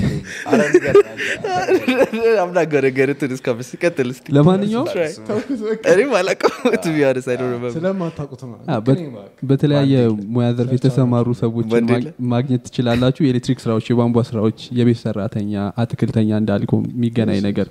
በተለያየ 9.50 9.94
ሙያ 10.30 10.48
ዘርፍ 10.56 10.72
የተሰማሩ 10.76 11.26
ማግ- 11.72 12.10
ማግኘት 12.32 12.62
ትችላላችሁ። 12.66 13.22
የኤሌክትሪክ 13.26 13.58
ስራዎች 13.64 13.86
የቧንቧ 13.90 14.22
ስራዎች 14.30 14.58
የቤት 14.78 14.98
ሰራተኛ 15.02 15.52
አትክልተኛ 15.82 16.30
እንዳልከው 16.40 16.80
የሚገናኝ 16.88 17.40
ነገር። 17.48 17.68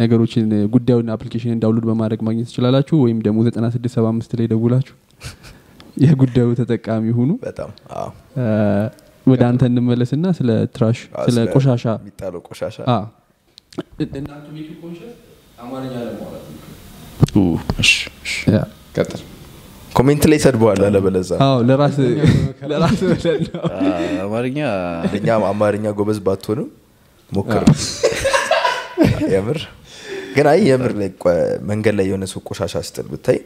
ነገሮችን 0.00 0.44
ጉዳዩን 0.74 1.08
application 1.14 1.60
download 1.62 1.86
በማድረግ 1.88 2.20
ማግኘት 2.26 2.48
ትችላላችሁ 2.58 2.96
ወይም 3.02 3.18
ደግሞ 3.24 3.38
9675 3.46 4.32
ላይ 4.38 4.46
ደውላችሁ 4.52 4.94
የጉዳዩ 6.04 6.48
ተጠቃሚ 6.58 7.04
ሁኑ። 7.18 7.30
በጣም 7.44 7.70
ወደ 9.26 9.42
አንተ 9.48 9.62
እንመለስና 9.70 10.26
ስለ 10.38 10.48
trash 10.74 10.98
ስለ 11.26 11.44
ቆሻሻ። 11.52 11.84
የሚጣለው 11.98 12.40
ቆሻሻ። 12.48 12.76
አማርኛ 15.62 15.94
ለማውራት 16.00 16.44
ቀጥል። 18.96 19.22
comment 19.92 20.26
ላይ 20.30 20.40
ሰድበዋል 20.44 20.82
አለበለዛ። 20.88 21.30
አዎ 21.46 21.56
ለራስ 21.68 21.96
አማርኛ 24.26 24.58
አማርኛ 25.52 25.86
ጎበዝ 25.98 26.20
ባትሆንም 26.26 26.68
ሞክር። 27.32 27.64
የምር 29.34 29.60
ግን 30.34 30.46
አይ 30.50 30.60
የምር 30.68 30.92
መንገድ 31.70 31.94
ላይ 31.98 32.06
የሆነ 32.10 32.24
ሰው 32.32 32.40
ቆሻሻ 32.48 32.74
ሲጥል 32.88 33.06
ብታይ 33.12 33.38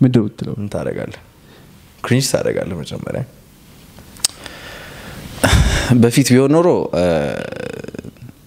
ነው 0.00 0.20
የምትለው? 0.20 0.54
ምን 0.60 0.68
ታደርጋለህ? 0.74 1.20
cringe 2.04 2.26
ታደርጋለህ 2.32 2.76
መጀመሪያ? 2.80 3.22
በፊት 6.02 6.28
ቢሆን 6.32 6.52
ኖሮ 6.56 6.68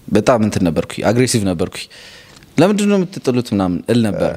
በጣም 0.08 0.40
እንትን 0.46 0.62
ነበርኩኝ 0.68 1.02
aggressive 1.10 1.42
ነበርኩኝ። 1.50 1.86
ለምንድን 2.60 2.88
ነው 2.90 2.96
የምትጥሉት 2.98 3.48
ምናምን 3.54 3.78
እል 3.92 4.00
ነበር። 4.06 4.32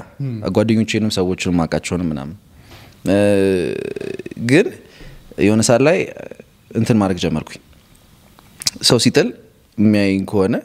ጓደኞቼንም 0.55 1.11
ሰዎችንም 1.17 1.55
ማቃቸውንም 1.61 2.07
ምናምን። 2.11 2.35
ግን 4.51 4.67
የሆነ 5.45 5.61
ሰዓት 5.69 5.81
ላይ 5.87 5.97
እንትን 6.71 6.97
ማድረግ 7.01 7.19
ጀመርኩኝ። 7.23 7.61
ሰው 8.81 8.97
ሲጥል 9.05 9.29
የሚያይኝ 9.77 10.23
ከሆነ 10.25 10.55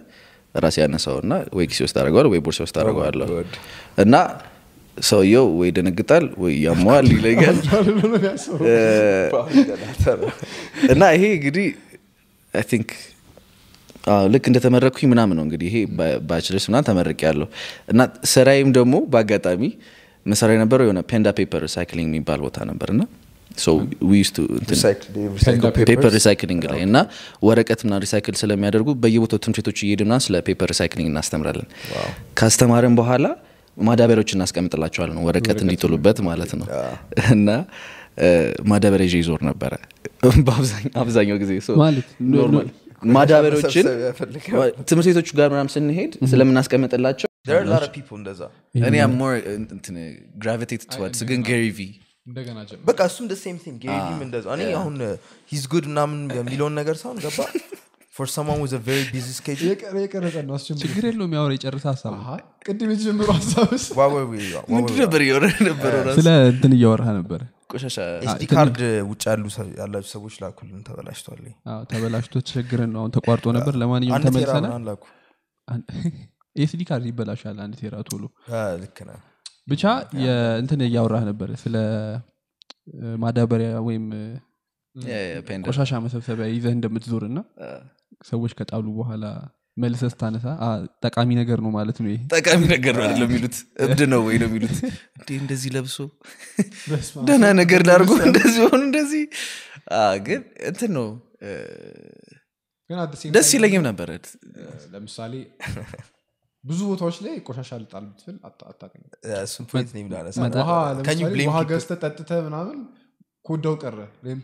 ራሴ 0.56 0.76
ያነሳውና 0.82 1.32
ወይ 1.56 1.64
ኪሴ 1.70 1.80
ውስጥ 1.86 1.96
አደርገዋለሁ 2.00 2.30
ወይ 2.34 2.40
ቦርሳ 2.46 2.60
ውስጥ 2.66 2.76
አደርገዋለሁ። 2.80 3.26
good. 3.30 3.50
እና 3.98 4.14
ሰውየው 4.96 5.46
ወይ 5.60 5.68
ደነግጣል 5.76 6.24
ወይ 6.42 6.54
ያመዋል 6.66 7.06
ይለኛል። 7.14 7.58
እና 10.92 11.02
ይሄ 11.16 11.24
እንግዲህ 11.38 11.66
I 12.54 12.64
think 12.70 12.90
ልክ 14.32 14.44
እንደተመረቅኩኝ 14.50 15.08
ምናምን 15.12 15.36
ነው 15.38 15.44
እንግዲህ 15.46 15.68
ይሄ 15.70 15.78
bachelor's 16.28 16.66
ምናምን 16.70 16.86
ተመርቄያለው 16.88 17.48
እና 17.88 18.00
ስራዬም 18.32 18.70
ደግሞ 18.78 18.94
በአጋጣሚ 19.12 19.62
የምሰራ 20.26 20.50
የነበረው 20.54 20.86
የሆነ 20.86 21.00
ፔንዳ 21.10 21.28
paper 21.38 21.62
recycling 21.66 22.08
የሚባል 22.10 22.40
ቦታ 22.46 22.58
ነበር 22.70 22.88
እና 22.94 23.02
paper 25.80 26.12
recycling 26.16 26.64
ላይ 26.70 26.80
እና 26.86 26.96
ወረቀት 27.42 27.80
ምናምን 27.86 27.98
recycle 28.04 28.36
ስለሚያደርጉ 28.40 28.88
በየቦታው 29.02 29.38
ትምህርት 29.38 29.60
ቤቶች 29.60 29.80
እየሄድን 29.84 30.14
ስለ 30.24 30.40
paper 30.48 30.70
recycling 30.72 31.08
እናስተምራለን። 31.12 31.68
ካስተማርን 32.38 32.96
በኋላ 33.00 33.26
ማዳበሪያዎች 33.76 34.30
እናስቀምጥላቸዋለን 34.36 35.18
ወረቀት 35.26 35.58
እንዲጥሉበት 35.64 36.18
ማለት 36.28 36.52
ነው። 36.60 36.66
እና 37.36 37.48
ማዳበሪያ 38.66 39.06
ይዤ 39.08 39.16
እዞር 39.22 39.40
ነበረ። 39.48 39.72
በአብዛኛው- 40.46 40.94
አብዛኛው 41.02 41.38
ጊዜ 41.42 41.52
ማዳበሪያዎችን 43.12 43.86
ትምህርት 44.88 45.06
ቤቶቹ 45.08 45.28
ጋር 45.38 45.48
ምናምን 45.52 45.70
ስንሄድ 45.74 46.12
ስለምናስቀምጥላቸው 46.30 47.28
እኔ 48.86 48.96
more 49.14 49.34
gravitate 50.42 50.82
ግን 51.28 51.40
ገሪ 51.48 51.64
ቪ 51.70 51.88
እንደገና 52.26 52.58
ጀምር 52.68 52.84
በቃ 52.88 53.00
እሱም 53.08 53.26
ሴም 53.42 53.56
ቲንግ 53.62 53.76
ጌሪም 53.84 54.20
እንደዛ. 54.24 54.46
እኔ 54.56 54.62
አሁን 54.78 54.94
ሂዝ 55.52 55.64
ጉድ 55.72 55.84
ምናምን 55.90 56.20
የሚለውን 56.38 56.74
ነገር 56.80 56.96
ሳይሆን 57.00 57.18
ገባ? 57.24 57.38
ፎር 58.14 58.28
ሰማን 58.34 58.58
ወዘ 58.62 58.74
ቨሪ 58.84 59.00
ቢዚ 59.10 59.26
ስኬጁል 59.36 59.66
የቀረ- 59.70 60.02
የቀረጸ 60.02 60.36
ነው 60.46 60.56
ችግር 60.82 61.04
የለውም 61.08 61.32
ያወራ 61.36 61.52
የጨርስ 61.56 61.84
ሀሳብ 61.90 62.12
ቅድም 62.66 62.90
የተጀመሩ 62.92 63.28
ሀሳብስ 63.38 63.84
ምንድን 64.70 64.96
ነበር 65.02 65.20
እየወረ 65.24 65.44
ነበረው? 65.68 66.00
ራሱ 66.06 66.16
ስለ 66.18 66.28
እንትን 66.52 66.72
እያወራህ 66.76 67.10
ነበረ 67.18 67.40
ቆሻሻ 67.72 67.96
ኤስዲ 68.24 68.42
ካርድ 68.50 68.78
ውጭ 69.10 69.24
ያላችሁ 69.78 70.10
ሰዎች 70.14 70.34
ላኩልን 70.42 70.82
ተበላሽቷል። 70.88 71.40
አዎ፣ 71.70 71.80
ተበላሽቶ 71.92 72.34
ተቸግረን 72.42 72.90
ነው 72.94 73.00
አሁን 73.02 73.12
ተቋርጦ 73.16 73.46
ነበር። 73.56 73.74
ለማንኛውም 73.82 74.16
አንድ 74.18 74.26
ቴራ 74.28 74.52
ተመልሰናል። 74.52 74.98
SD 76.56 76.82
card 76.88 77.06
ይበላሻል 77.10 77.56
አንድ 77.62 77.74
tera 77.80 77.96
ቶሎ። 78.08 78.22
ልክ 78.82 78.98
ነህ 79.08 79.20
ብቻ 79.68 79.82
የእንትን 80.24 80.80
እያወራህ 80.86 81.22
ነበረ 81.30 81.50
ስለ 81.62 81.76
ማዳበሪያ 83.22 83.70
ወይም 83.88 84.04
ቆሻሻ 85.68 85.92
መሰብሰቢያ 86.04 86.46
ይዘህ 86.54 86.72
እንደምትዞር 86.76 87.22
እና 87.30 87.38
ሰዎች 88.28 88.52
ከጣሉ 88.58 88.86
በኋላ 88.98 89.24
መልሰህ 89.76 90.10
ስታነሳ 90.12 90.46
ጠቃሚ 91.06 91.30
ነገር 91.40 91.58
ነው 91.64 91.70
ማለት 91.78 91.98
ነው 92.02 92.12
ጠቃሚ 92.34 92.62
ነገር 92.74 92.94
ነው 92.98 93.02
አይደለም 93.06 93.28
የሚሉት? 93.28 93.56
እብድ 93.84 94.00
ነው 94.12 94.20
ወይ 94.28 94.36
ነው 94.42 94.48
የሚሉት? 94.50 94.76
እንዴ 95.18 95.28
እንደዚህ 95.42 95.70
ለብሶ 95.76 95.96
ደህና 97.28 97.46
ነገር 97.60 97.82
አርጎ 97.88 98.12
እንደዚህ 98.28 98.60
ሆኑ 98.66 98.80
እንደዚህ? 98.88 99.24
ግን 100.26 100.40
እንትን 100.70 100.92
ነው 100.98 101.08
ደስ 103.36 103.50
ይለኝም 103.56 103.84
ነበረ 103.90 104.10
ለምሳሌ 104.94 105.32
ብዙ 106.66 106.80
ቦታዎች 106.90 107.16
ላይ 107.24 107.34
ቆሻሻ 107.46 107.70
ልጣል 107.82 108.04
ብትል 108.10 108.36
አታ- 108.48 108.68
አታገኝም 108.70 109.10
አ፣ 109.30 109.40
እሱን 109.46 109.64
ፖይንት 109.70 109.90
ነው 109.94 110.00
የሚላነሳ 110.02 110.38
ውሃ 110.56 110.70
Can 111.00 111.18
you 111.18 111.26
ለምሳሌ 111.26 111.34
blame 111.34 111.50
ውሃ 111.50 111.58
people? 111.58 111.70
ገዝተህ 111.72 111.98
ጠጥተህ 112.04 112.40
ምናምን 112.46 112.78
ኮዳው 113.44 113.74
ቀረ። 113.82 113.98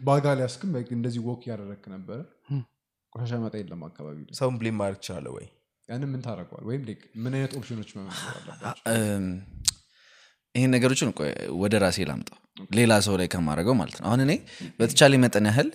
ባጋ 0.04 0.24
ሊያስክም 0.38 0.68
እንደዚህ 0.96 1.20
ወክ 1.28 1.42
እያደረግክ 1.46 1.84
ነበረ። 1.94 2.18
ቆሻሻ 3.12 3.32
መጣ 3.42 3.54
የለም 3.60 3.82
አካባቢ 3.86 4.18
ሰውን 4.38 4.54
ብሌም 4.60 4.76
ማድረግ 4.80 4.98
ትችላለ 5.00 5.26
ወይ? 5.36 5.46
ያንን 5.88 6.08
ምን 6.10 6.20
ታደረገዋል 6.24 6.64
ወይም 6.68 6.82
ምን 7.22 7.32
አይነት 7.36 7.52
ኦፕሽኖች 7.58 7.90
ይህን 10.54 10.70
ነገሮችን 10.74 11.08
ወደ 11.60 11.74
ራሴ 11.82 11.98
ላምጣው። 12.08 12.38
ሌላ 12.78 12.92
ሰው 13.06 13.14
ላይ 13.20 13.28
ከማድረገው 13.32 13.74
ማለት 13.78 13.96
ነው። 14.00 14.06
አሁን 14.08 14.20
እኔ 14.24 14.32
በተቻለ 14.78 15.12
መጠን 15.22 15.46
ያህል 15.50 15.68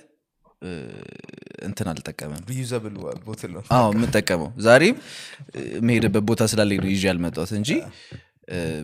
እንትን 1.67 1.87
አልጠቀምም። 1.91 2.43
reusable 2.49 2.95
bottle 3.25 3.51
ነው። 3.55 3.63
አዎ 3.75 3.87
የምጠቀመው። 3.95 4.49
ዛሬም 4.65 4.95
የምሄድበት 5.75 6.23
ቦታ 6.29 6.43
ስላለኝ 6.51 6.79
ነው 6.83 6.89
ይዤ 6.93 7.03
ያልመጣሁት 7.09 7.51
እንጂ 7.59 7.71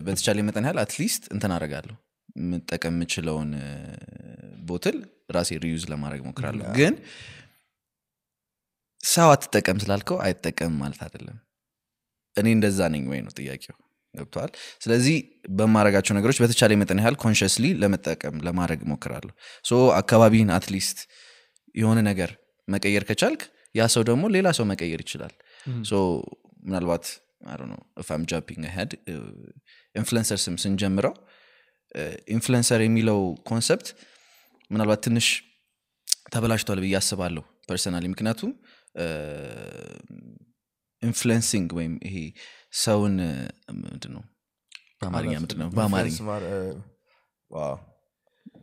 በተቻለ 0.06 0.38
መጠን 0.48 0.66
ያህል 0.66 0.78
at 0.82 0.93
least 0.93 1.22
እንትን 1.34 1.52
አደርጋለሁ። 1.56 1.96
የምጠቀም 2.40 2.94
የምችለውን 2.96 3.50
bottle 4.68 4.96
ራሴ 5.36 5.50
reuse 5.64 5.84
ለማድረግ 5.92 6.20
እሞክራለሁ 6.28 6.66
ግን 6.78 6.94
ሰው 9.00 9.28
አትጠቀም 9.32 9.78
ስላልከው 9.82 10.18
አይጠቀምም 10.24 10.76
ማለት 10.82 11.00
አይደለም። 11.06 11.38
እኔ 12.34 12.46
እንደዛ 12.56 12.80
ነኝ 12.94 13.02
ወይ 13.10 13.20
ነው 13.24 13.32
ጥያቄው። 13.38 13.76
ገብቶሃል 14.14 14.50
ስለዚህ 14.80 15.16
በማደርጋቸው 15.50 16.14
ነገሮች 16.18 16.38
በተቻለ 16.42 16.72
መጠን 16.80 17.00
ያህል 17.00 17.16
consciously 17.22 17.66
ለመጠቀም 17.80 18.36
ለማድረግ 18.46 18.80
እሞክራለሁ 18.90 19.32
so 19.64 19.80
አካባቢህን 19.96 20.50
at 20.56 20.68
least 20.68 20.98
የሆነ 21.74 21.98
ነገር 22.08 22.30
መቀየር 22.68 23.04
ከቻልክ 23.08 23.42
ያ 23.74 23.86
ሰው 23.92 24.02
ደግሞ 24.08 24.24
ሌላ 24.34 24.48
ሰው 24.58 24.66
መቀየር 24.70 25.00
ይችላል። 25.04 25.32
ምናልባት 26.64 27.06
ነው 27.68 27.78
if 28.06 28.12
I'm 28.12 28.22
jumping 28.30 28.64
ahead 28.74 28.92
influencer 29.94 30.38
ስም 30.42 30.54
ስንጀምረው 30.62 31.14
influencer 32.34 32.80
የሚለው 32.84 33.18
concept 33.48 33.88
ምናልባት 34.70 35.00
ትንሽ 35.06 35.26
ተበላሽቷል 36.32 36.78
ብዬ 36.82 36.94
አስባለሁ 37.00 37.42
personally 37.68 38.04
ምክንያቱም 38.12 38.52
influencing 41.02 41.68
ወይም 41.78 41.94
ይሄ 42.06 42.16
ሰውን 42.82 43.16
ምንድን 43.82 44.12
ነው 44.16 44.22
በአማርኛ 45.00 45.34
ምንድን 45.42 45.58
ነው 45.62 45.68
በአማርኛ 45.72 46.08
influence 46.12 46.20
ማር- 46.28 46.48
እ፣ 46.50 46.60
wow 47.50 47.76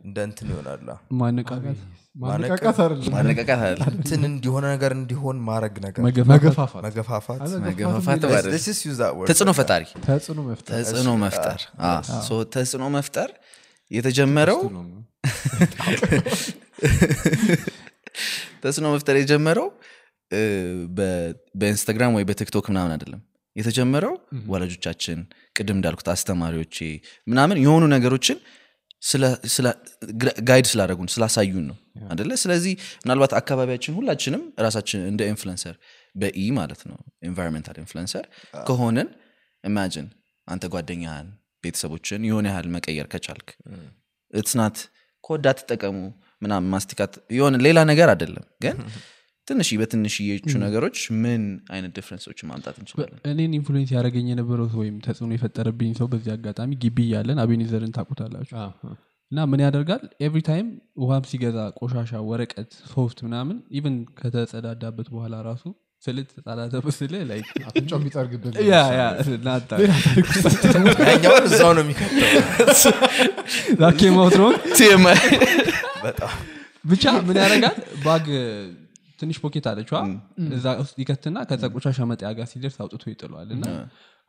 እንደ 0.02 0.18
እንትን 0.26 0.46
ይሆናላ 0.52 0.88
ማነቃቃት? 1.18 1.80
ማነቃቃት 2.16 2.78
አይደለም። 2.84 3.12
ማነቃቃት 3.14 3.60
አለ 3.66 3.80
እንትን 3.92 4.22
እንዲሆነ 4.28 4.64
ነገር 4.72 4.92
እንዲሆን 4.96 5.36
ማድረግ 5.46 5.74
ነገር 5.82 6.02
ፈጣሪ። 9.54 9.84
ተጽዕኖ 10.08 10.40
መፍጠር። 10.50 10.74
ተጽዕኖ 10.74 11.12
መፍጠር. 11.22 11.60
አ፣ 11.84 11.92
so 12.22 12.40
ተጽዕኖ 12.54 12.84
መፍጠር 12.96 13.30
የተጀመረው 13.90 14.60
ተጽዕኖ 18.62 18.86
መፍጠር 18.94 19.16
የጀመረው 19.18 19.68
በኢንስታግራም 21.58 22.14
ወይ 22.16 22.24
በቲክቶክ 22.28 22.66
ምናምን 22.72 22.92
አይደለም። 22.94 23.20
የተጀመረው 23.56 24.12
ወላጆቻችን 24.48 25.18
ቅድም 25.56 25.76
እንዳልኩት 25.78 26.08
አስተማሪዎቼ 26.12 26.76
ምናምን 27.26 27.56
የሆኑ 27.64 27.84
ነገሮችን 27.94 28.38
guide 30.48 30.66
ስላደረጉን 30.70 31.08
ስላሳዩን 31.14 31.64
ነው 31.70 31.76
አይደለ 32.12 32.32
ስለዚህ 32.42 32.74
ምናልባት 33.02 33.32
አካባቢያችን 33.40 33.96
ሁላችንም 33.98 34.42
ራሳችን 34.58 35.00
እንደ 35.10 35.22
influencer 35.32 35.74
በ 36.14 36.34
E 36.34 36.44
ማለት 36.58 36.82
ነው 36.90 36.98
environmental 37.28 37.78
influencer 37.82 38.26
ከሆንን 38.68 39.08
imagine 39.64 40.08
አንተ 40.48 40.66
ጓደኛህን 40.74 41.28
ቤተሰቦችን 41.64 42.20
የሆነ 42.28 42.46
ያህል 42.52 42.68
መቀየር 42.76 43.06
ከቻልክ 43.12 43.48
እትስናት 44.32 44.76
ኮዳ 45.24 45.46
ትጠቀሙ 45.58 45.96
ምናምን 46.42 46.68
ማስቲካት 46.70 47.12
የሆነ 47.36 47.56
ሌላ 47.66 47.78
ነገር 47.90 48.08
አይደለም። 48.14 48.46
ግን 48.64 48.76
ትንሽ 49.48 49.68
በትንሽዬቹ 49.80 50.50
ነገሮች 50.64 50.98
ምን 51.22 51.42
አይነት 51.74 51.92
ዲፍረንሶችን 51.96 52.48
ማምጣት 52.50 52.76
እንችላለን? 52.80 53.18
እኔን 53.30 53.54
ኢንፍሉዌንስ 53.58 53.90
ያደረገኝ 53.94 54.26
የነበረው 54.32 54.66
ሰው 54.72 54.80
ወይም 54.82 54.96
ተጽዕኖ 55.06 55.30
የፈጠረብኝ 55.36 55.92
ሰው 56.00 56.06
በዚህ 56.12 56.32
አጋጣሚ 56.34 56.70
ግቢ 56.84 56.98
እያለን 57.06 57.40
አቤኔዘርን 57.44 57.94
ታቁታላችሁ 57.96 58.56
እና 59.30 59.44
ምን 59.50 59.60
ያደርጋል? 59.64 60.02
ኤቭሪ 60.24 60.40
ታይም 60.48 60.66
ውሃም 61.02 61.24
ሲገዛ 61.30 61.58
ቆሻሻ 61.78 62.20
ወረቀት 62.30 62.70
ሶፍት 62.92 63.18
ምናምን 63.26 63.56
ኢቨን 63.78 63.96
ከተጸዳዳበት 64.18 65.08
በኋላ 65.14 65.34
ራሱ 65.48 65.64
ስልት 66.02 66.28
ተጻዳተበት 66.36 66.94
ስል 66.96 67.12
ላይ 67.28 67.40
አፍንጫው 67.66 67.98
የሚጠርግበት 68.00 68.54
ያ 68.68 68.78
ያ 68.96 69.02
ናታ 69.44 69.70
ያኛውን 71.08 71.44
እዛው 71.50 71.70
ነው 71.76 71.82
የሚከተው። 71.84 72.30
ብቻ 76.90 77.04
ምን 77.26 77.36
ያደርጋል? 77.40 77.76
bag 78.04 78.24
ትንሽ 79.22 79.36
pocket 79.42 79.66
አለችዋ 79.70 79.98
እዛ 80.52 80.66
ውስጥ 80.80 80.94
ይከትና 81.02 81.38
ከዛ 81.50 81.64
ቆሻሻ 81.74 81.98
መጣያ 82.10 82.30
ጋር 82.38 82.46
ሲደርስ 82.52 82.76
አውጥቶ 82.82 83.04
ይጥለዋል። 83.12 83.50
እና 83.56 83.66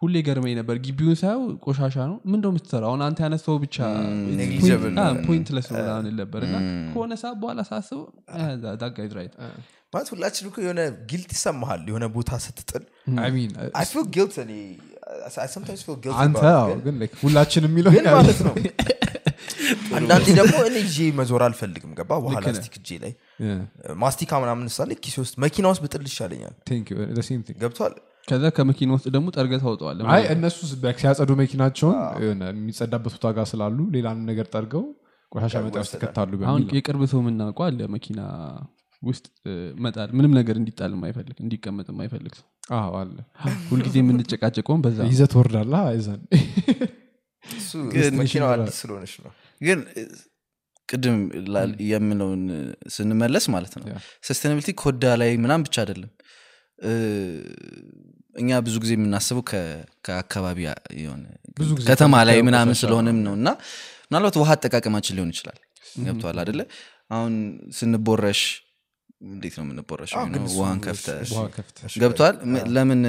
ሁሌ 0.02 0.16
ይገርመኝ 0.28 0.54
ነበር። 0.60 0.76
ግቢውን 0.86 1.18
ሳየው 1.20 1.44
ቆሻሻ 1.66 1.96
ነው። 2.10 2.16
ምን 2.24 2.38
እንደው 2.38 2.52
የምትሰራው? 2.54 2.90
አሁን 2.90 3.02
አንተ 3.06 3.20
ያነሳው 3.26 3.56
ብቻ 3.64 3.78
ነው 3.92 4.10
ምናምን 5.78 6.16
ነበር 6.22 6.42
እና 6.48 6.56
ከሆነ 6.90 7.14
ሰዓት 7.22 7.38
በኋላ 7.44 7.62
ሳስበው 7.70 8.04
that 8.82 8.96
guy 8.96 9.07
is 9.07 9.14
right 9.20 9.36
ማለት 9.94 10.08
ሁላችን 10.14 10.46
እኮ 10.50 10.58
የሆነ 10.64 10.82
ጊልት 11.10 11.32
ይሰማሃል። 11.36 11.82
የሆነ 11.90 12.06
ቦታ 12.16 12.32
ስትጥል 12.46 12.84
አንተ 16.24 16.44
ግን- 16.86 17.02
ሁላችን 17.22 17.66
የሚለው 17.68 17.92
ማለት 18.18 18.40
ነው። 18.48 18.56
አንዳንዴ 19.98 20.28
ደግሞ 20.38 20.56
እኔ 20.68 20.78
ይዤ 20.86 20.98
መዞር 21.18 21.42
አልፈልግም። 21.46 21.92
ገባ 22.00 22.12
ውሃ 22.24 22.34
ላስቲክ 22.46 22.76
እጄ 22.80 22.90
ላይ 23.04 23.14
ማስቲካ 24.02 24.32
ምናምን 24.44 24.66
ምሳሌ 24.70 24.90
ኪሴ 25.04 25.16
ውስጥ 25.24 25.36
መኪና 25.44 25.66
ውስጥ 25.72 25.82
ብጥል 25.86 26.04
ይሻለኛል። 26.10 26.54
ገብቷል? 27.62 27.94
ከዛ 28.28 28.44
ከመኪና 28.58 28.92
ውስጥ 28.98 29.08
ደግሞ 29.16 29.28
ጠርገ 29.36 29.54
ታውጠዋል 29.62 29.98
አይ 30.14 30.22
እነሱ 30.34 30.58
ሲያጸዱ 31.00 31.32
መኪናቸውን 31.42 31.98
የሆነ 32.24 32.44
የሚጸዳበት 32.54 33.14
ቦታ 33.16 33.32
ጋር 33.38 33.46
ስላሉ 33.52 33.78
ሌላን 33.96 34.20
ነገር 34.30 34.46
ጠርገው 34.54 34.84
ቆሻሻ 35.32 35.56
መጣ 35.66 35.76
ውስጥ 35.84 35.94
ይከታሉ 35.98 36.32
አሁን 36.50 36.64
የቅርብ 36.78 37.02
ሰው 37.12 37.20
የምናውቀው 37.24 37.66
አለ 37.68 37.80
መኪና 37.96 38.20
ውስጥ 39.02 39.26
መጣል 39.84 40.10
ምንም 40.18 40.34
ነገር 40.38 40.56
እንዲጣል 40.60 40.92
የማይፈልግ 40.96 41.38
እንዲቀመጥ 41.44 41.88
የማይፈልግ 41.92 42.34
ሰው። 42.40 42.46
አዎ 42.78 42.94
አለ። 43.00 43.16
ሁልጊዜ 43.72 43.96
የምንጨቃጨቀውን 44.02 44.84
በዛ 44.86 44.98
ነው። 45.02 45.10
ይዘህ 45.12 45.28
ትወርዳለህ 45.34 45.82
አይዘን 45.90 46.22
መኪናው 48.20 48.50
አዲስ 48.54 48.78
ስለሆነች 48.82 49.16
ነው። 49.26 49.32
ግን 49.62 49.80
ቅድም 50.90 51.18
የምለውን 51.90 52.42
ስንመለስ 52.96 53.46
ማለት 53.54 53.74
ነው። 53.78 53.86
ያ። 53.92 53.96
ሰስቴናብሊቲ 54.28 54.72
ኮዳ 54.82 55.14
ላይ 55.22 55.32
ምናም 55.44 55.64
ብቻ 55.66 55.76
አይደለም። 55.84 56.12
እኛ 58.36 58.60
ብዙ 58.66 58.76
ጊዜ 58.84 58.92
የምናስበው 58.98 59.44
ከአካባቢ 60.06 60.60
የሆነ 61.02 61.24
ከተማ 61.90 62.16
ላይ 62.30 62.38
ምናምን 62.48 62.76
ስለሆነም 62.82 63.20
ነው። 63.28 63.34
እና 63.40 63.50
ምናልባት 64.08 64.38
ውሃ 64.42 64.52
አጠቃቀማችን 64.56 65.16
ሊሆን 65.18 65.32
ይችላል። 65.34 65.60
ገብተዋል 66.06 66.38
አደለ 66.44 66.62
አሁን 67.12 67.34
ስንቦረሽ 67.78 68.42
እንዴት 69.28 69.56
ነው 69.60 69.66
እሱ 70.06 70.16
ውሃን 70.56 70.80
ከፍተ 70.86 71.08
ገብተዋል 71.96 72.36
ለምን 72.76 73.02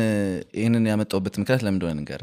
ይህንን 0.59 0.85
ያመጣውበት 0.91 1.35
ምክንያት 1.41 1.63
ለምን 1.65 1.77
እንደሆነ 1.77 1.95
ንገር 2.01 2.23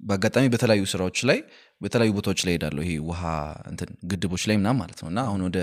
በአጋጣሚ 0.00 0.44
በተለያዩ 0.52 0.84
ስራዎች 0.92 1.18
ላይ 1.28 1.38
በተለያዩ 1.80 2.12
ቦታዎች 2.16 2.40
ላይ 2.46 2.54
ሄዳለሁ 2.56 2.82
ይሄ 2.84 2.92
ውሃ 3.08 3.22
እንትን 3.70 3.90
ግድቦች 4.10 4.42
ላይ 4.48 4.56
ምናም 4.60 4.76
ማለት 4.82 4.98
ነው። 5.02 5.08
እና 5.12 5.20
አሁን 5.28 5.40
ወደ 5.46 5.58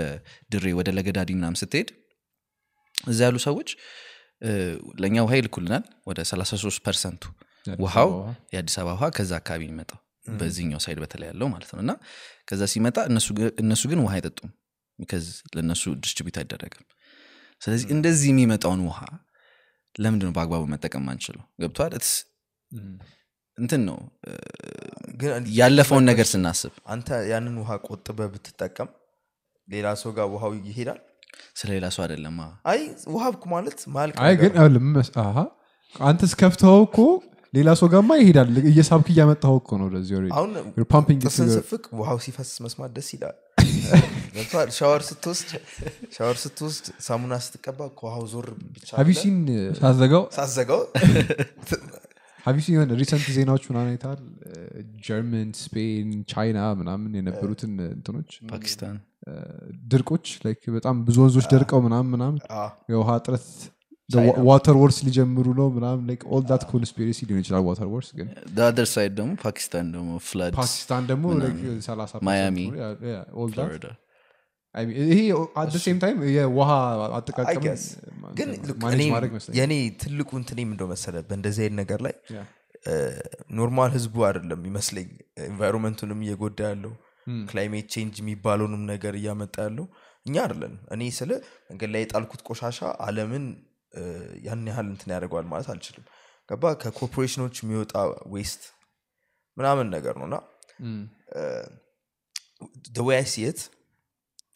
ድሬ 0.52 0.66
ወደ 0.78 0.88
ለገዳዲ 0.96 1.30
ምናም 1.38 1.54
ስትሄድ 1.60 1.88
እዛ 3.08 3.20
ያሉ 3.26 3.36
ሰዎች 3.46 3.70
ለእኛ 5.02 5.16
ውሃ 5.26 5.32
ይልኩልናል 5.38 5.84
ወደ 6.08 6.18
33 6.30 6.80
percent 6.86 7.14
ኡ 7.14 7.22
ውሃው 7.80 8.10
የአዲስ 8.54 8.76
አበባ 8.80 8.94
ውሃ 8.96 9.08
ከዛ 9.16 9.32
አካባቢ 9.40 9.62
የሚመጣው። 9.66 9.98
በዚህኛው 10.40 10.80
side 10.84 10.98
በተለይ 11.02 11.28
ያለው 11.30 11.48
ማለት 11.52 11.70
ነው። 11.74 11.80
እና 11.84 11.92
ከዛ 12.48 12.62
ሲመጣ 12.72 12.96
እነሱ 13.62 13.82
ግን 13.90 14.00
ውሃ 14.04 14.12
አይጠጡም። 14.18 14.50
because 14.98 15.24
ለእነሱ 15.56 15.82
distribute 16.02 16.36
አይደረግም። 16.42 16.84
ስለዚህ 17.62 17.86
እንደዚህ 17.94 18.28
የሚመጣውን 18.32 18.80
ውሃ 18.88 19.00
ለምንድን 19.94 20.26
ነው 20.28 20.34
በአግባቡ 20.36 20.62
መጠቀም 20.72 21.06
የማንችለው 21.12 21.44
ገብቶሃል 21.62 21.94
እንትን 23.58 23.80
ነው 23.88 23.98
ያለፈውን 25.58 26.04
ነገር 26.10 26.26
ስናስብ። 26.30 26.72
አንተ 26.92 27.08
ያንን 27.32 27.56
ውሃ 27.62 27.70
ቆጥበህ 27.86 28.18
ብትጠቀም 28.32 28.88
ሌላ 29.68 29.88
ሰው 30.00 30.10
ጋር 30.16 30.26
ውሃው 30.32 30.52
ይሄዳል? 30.68 31.00
ስለ 31.58 31.68
ሌላ 31.74 31.86
ሰው 31.94 32.02
አይደለም። 32.04 32.36
አይ 32.72 32.80
ውሃ 33.14 33.24
እኮ 33.34 33.44
ማለት 33.52 33.78
ማልቅ 33.94 34.16
አይ 34.18 34.32
ነገር 34.32 34.40
ግን 34.42 34.50
ነው። 34.50 34.58
ይኸውልህ 34.58 34.82
ምን 34.84 34.94
መስ- 34.96 35.14
አሃ 35.22 35.36
አንተ 35.94 36.20
ስከፍተው 36.32 36.76
እኮ 36.86 36.98
ሌላ 37.54 37.70
ሰው 37.80 37.88
ጋማ 37.92 38.10
ይሄዳል። 38.20 38.50
እየሳብክ 38.64 39.08
እያመጣኸው 39.12 39.56
እኮ 39.60 39.70
ነው 39.80 39.86
ወደዚህ 39.88 40.14
already. 40.18 40.32
አሁን 40.36 40.50
You're 40.76 40.90
pumping 40.94 41.18
it 41.18 41.24
ጥርስን 41.24 41.46
to 41.46 41.50
the- 41.50 41.56
ስፍቅ 41.60 41.82
ውሃው 42.00 42.18
ሲፈስ 42.26 42.50
መስማት 42.64 42.90
ደስ 42.96 43.08
ይላል? 43.14 43.36
ሻወር 44.78 45.00
ስትወስድ 45.08 45.50
ሻወር 46.16 46.36
ስትወስድ 46.42 46.86
ሳሙና 47.06 47.32
ስትቀባ 47.46 47.78
ከውሃው 47.98 48.24
ዞር 48.32 48.46
ብቻ 48.74 48.88
Have 48.92 49.10
you 49.10 49.16
ብለህ 49.16 49.24
seen, 49.24 49.36
ሳዘጋው 49.80 50.24
ሳዘጋው 50.38 50.80
seen 52.44 52.74
የሆነ 52.74 52.96
ሪሰንት 53.00 53.26
ዜናዎች 53.36 53.64
ምናምን 53.70 53.90
አይተሃል? 53.92 54.20
ጀርመን 55.06 55.50
ስፔን 55.60 56.08
ቻይና 56.32 56.60
ምናምን 56.80 57.10
የነበሩትን 57.18 57.74
እንትኖች? 57.96 58.30
ፓኪስታን። 58.52 58.96
ድርቆች 59.92 60.26
በጣም 60.76 60.96
ብዙ 61.08 61.16
ወንዞች 61.24 61.46
ደርቀው 61.52 61.80
ምናምን 61.86 62.10
ምናምን 62.14 62.38
የውሃ 62.92 63.10
እጥረት 63.20 63.46
water 64.48 64.76
wars 64.80 64.96
ሊጀምሩ 65.06 65.46
ነው 65.60 65.68
ምናምን 65.76 66.02
all 66.34 66.42
that 66.50 66.64
conspiracy 66.72 67.22
ሊሆን 67.28 67.40
ይችላል 67.44 67.62
water 67.68 67.88
wars 67.92 68.08
ግን 68.18 68.26
other 68.66 68.88
side 68.94 69.12
ደግሞ 69.18 69.30
ፓኪስታን 69.44 69.86
ደግሞ 69.94 70.10
flood 70.28 70.52
ፓኪስታን 70.60 71.04
ደግሞ 71.12 71.24
like 71.42 71.62
30 71.86 72.24
ማያሚ፣ 72.28 72.58
ይሄ 75.04 75.20
at 75.60 75.74
same 75.84 75.98
time 76.02 76.18
የውሃ 76.34 76.68
አጠቃቀም 77.16 77.64
ግን 78.38 78.50
ትልቁ 80.02 80.30
እንትኔም 80.40 80.70
እንደው 80.74 80.88
መሰለ 80.92 81.16
በእንደዚህ 81.28 81.62
አይነት 81.64 81.76
ነገር 81.82 82.00
ላይ. 82.06 82.14
normal 83.58 83.90
ህዝቡ 83.96 84.14
አይደለም 84.28 84.62
ይመስለኝ 84.68 85.08
environment 85.48 85.96
ኡንም 85.96 86.22
እየጎዳ 86.24 86.60
ያለው 86.68 86.94
climate 87.50 87.86
change 87.94 88.16
የሚባለውንም 88.22 88.82
ነገር 88.92 89.14
እያመጣ 89.20 89.56
ያለው 89.66 89.86
እኛ 90.26 90.34
አይደለን። 90.44 90.74
እኔ 90.94 91.02
ስለ 91.18 91.30
መንገድ 91.70 91.90
ላይ 91.94 92.02
የጣልኩት 92.04 92.40
ቆሻሻ 92.48 92.78
አለምን 93.06 93.44
ያን 94.46 94.64
ያህል 94.70 94.86
እንትን 94.92 95.12
ያደርገዋል 95.14 95.46
ማለት 95.52 95.68
አልችልም። 95.74 96.04
ገባ 96.48 96.72
ከኮርፖሬሽኖች 96.82 97.56
የሚወጣ 97.62 97.94
waste 98.34 98.62
ምናምን 99.56 99.86
ነገር 99.96 100.14
ነው 100.20 100.26
እና 100.28 100.36
the 102.96 103.22
way 103.32 103.41
I 103.41 103.44
see 103.44 103.54
it 103.54 103.60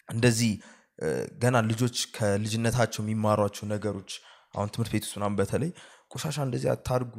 እንደዚህ 0.08 0.52
ገና 1.42 1.56
ልጆች 1.70 1.96
ከልጅነታቸው 2.16 3.00
የሚማሯቸው 3.04 3.64
ነገሮች 3.74 4.10
አሁን 4.54 4.68
ትምህርት 4.74 4.92
ቤት 4.94 5.04
ውስጥ 5.06 5.16
ምናምን 5.18 5.36
በተለይ 5.40 5.70
ቆሻሻ 6.12 6.36
እንደዚህ 6.46 6.68
አታርጉ 6.74 7.14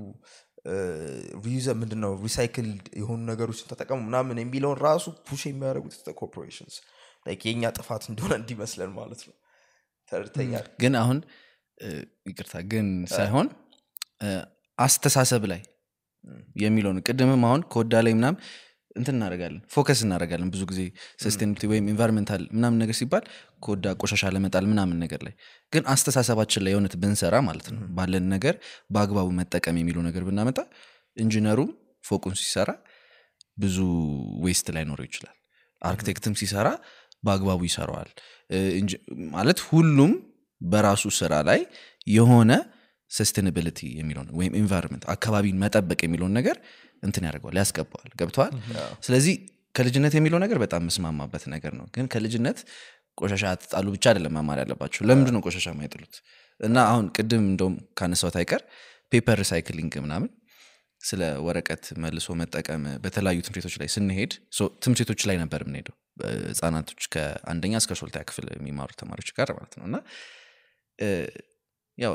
reuse 1.45 1.67
ምንድነው 1.82 2.13
recycle 2.23 2.67
የሆኑ 3.02 3.19
ነገሮችን 3.32 3.69
ተጠቀሙ 3.71 4.00
ምናምን 4.08 4.39
የሚለውን 4.41 4.80
ራሱ 4.88 5.06
push 5.27 5.43
የሚያደርጉት 5.50 6.10
corporations 6.21 6.75
የእኛ 7.43 7.69
ጥፋት 7.78 8.04
እንደሆነ 8.12 8.34
እንዲመስለን 8.41 8.91
ማለት 8.97 9.21
ነው። 9.30 9.36
ተርተኛል 10.12 10.65
ግን 10.82 10.93
አሁን 11.02 11.17
ይቅርታ 12.30 12.56
ግን 12.71 12.88
ሳይሆን 13.15 13.47
አስተሳሰብ 14.78 15.43
ላይ 15.52 15.62
የሚለውን 16.63 17.00
ቅድምም 17.08 17.43
አሁን 17.50 17.62
ኮዳ 17.71 17.95
ላይ 18.06 18.13
ምናም 18.19 18.36
እንትን 18.97 19.15
እናደርጋለን 19.17 19.62
focus 19.73 19.99
እናደርጋለን 20.05 20.49
ብዙ 20.53 20.63
ጊዜ 20.71 20.81
sustainability 21.23 21.67
ወይም 21.71 21.86
environmental 21.93 22.43
ምናምን 22.57 22.77
ነገር 22.83 22.95
ሲባል 22.99 23.23
ኮዳ 23.63 23.95
ቆሻሻ 24.01 24.31
ለመጣል 24.36 24.65
ምናምን 24.71 24.99
ነገር 25.03 25.21
ላይ 25.27 25.33
ግን 25.73 25.83
አስተሳሰባችን 25.93 26.63
ላይ 26.65 26.73
የእውነት 26.73 26.95
ብንሰራ 27.03 27.36
ማለት 27.47 27.67
ነው 27.73 27.81
ባለን 27.97 28.27
ነገር 28.36 28.55
በአግባቡ 28.93 29.27
መጠቀም 29.39 29.79
የሚለው 29.81 30.03
ነገር 30.10 30.23
ብናመጣ 30.29 30.60
engineር 31.17 31.53
ኡም 31.53 31.71
ፎቁን 32.03 32.36
ሲሰራ 32.41 32.69
ብዙ 33.57 33.77
waste 34.45 34.67
ላይኖረው 34.75 35.05
ይችላል። 35.10 35.36
አርክቴክትም 35.81 36.33
ሲሰራ 36.41 36.67
በአግባቡ 37.23 37.62
ይሰራዋል። 37.69 38.10
ማለት 39.33 39.60
ሁሉም 39.69 40.12
በራሱ 40.62 41.03
ስራ 41.17 41.33
ላይ 41.49 41.60
የሆነ 42.10 42.51
sustainability 43.12 43.79
የሚለውን 43.99 44.29
ወይም 44.38 44.53
environment 44.62 45.03
አካባቢን 45.13 45.60
መጠበቅ 45.63 45.99
የሚለውን 46.05 46.33
ነገር 46.39 46.57
እንትን 47.03 47.25
ያደርገዋል 47.27 47.57
ያስገባዋል። 47.62 48.12
ገብቶሃል 48.19 48.53
ስለዚህ 49.05 49.36
ከልጅነት 49.75 50.13
የሚለው 50.17 50.39
ነገር 50.43 50.57
በጣም 50.57 50.83
የምስማማበት 50.88 51.43
ነገር 51.47 51.73
ነው። 51.79 51.86
ግን 51.95 52.05
ከልጅነት 52.13 52.60
ቆሻሻ 53.17 53.43
አትጣሉ 53.51 53.88
ብቻ 53.95 54.05
አይደለም 54.12 54.33
መማር 54.38 54.57
ያለባቸው። 54.63 55.01
ለምንድን 55.10 55.33
ነው 55.36 55.41
ቆሻሻ 55.45 55.67
ማይጥሉት 55.77 56.15
እና 56.60 56.77
አሁን 56.91 57.05
ቅድም 57.15 57.45
እንደውም 57.51 57.75
ካነሳሁት 57.99 58.36
አይቀር 58.41 58.62
paper 59.12 59.38
recycling 59.43 59.93
ምናምን 60.05 60.29
ስለ 61.01 61.21
ወረቀት 61.45 61.86
መልሶ 62.03 62.36
መጠቀም 62.39 62.83
በተለያዩ 63.03 63.39
ትምህርት 63.39 63.57
ቤቶች 63.60 63.75
ላይ 63.81 63.89
ስንሄድ 63.95 64.31
ትምህርት 64.83 65.01
ቤቶች 65.03 65.21
ላይ 65.29 65.38
ነበር 65.43 65.62
የምንሄደው። 65.63 65.95
ህጻናቶች 66.47 67.03
ከአንደኛ 67.13 67.73
እስከ 67.81 67.95
ስምንተኛ 67.99 68.23
ክፍል 68.29 68.45
የሚማሩ 68.55 68.89
ተማሪዎች 69.01 69.29
ጋር 69.38 69.49
ማለት 69.57 69.73
ነው። 69.79 69.86
እና 69.89 69.97
ያው 71.97 72.13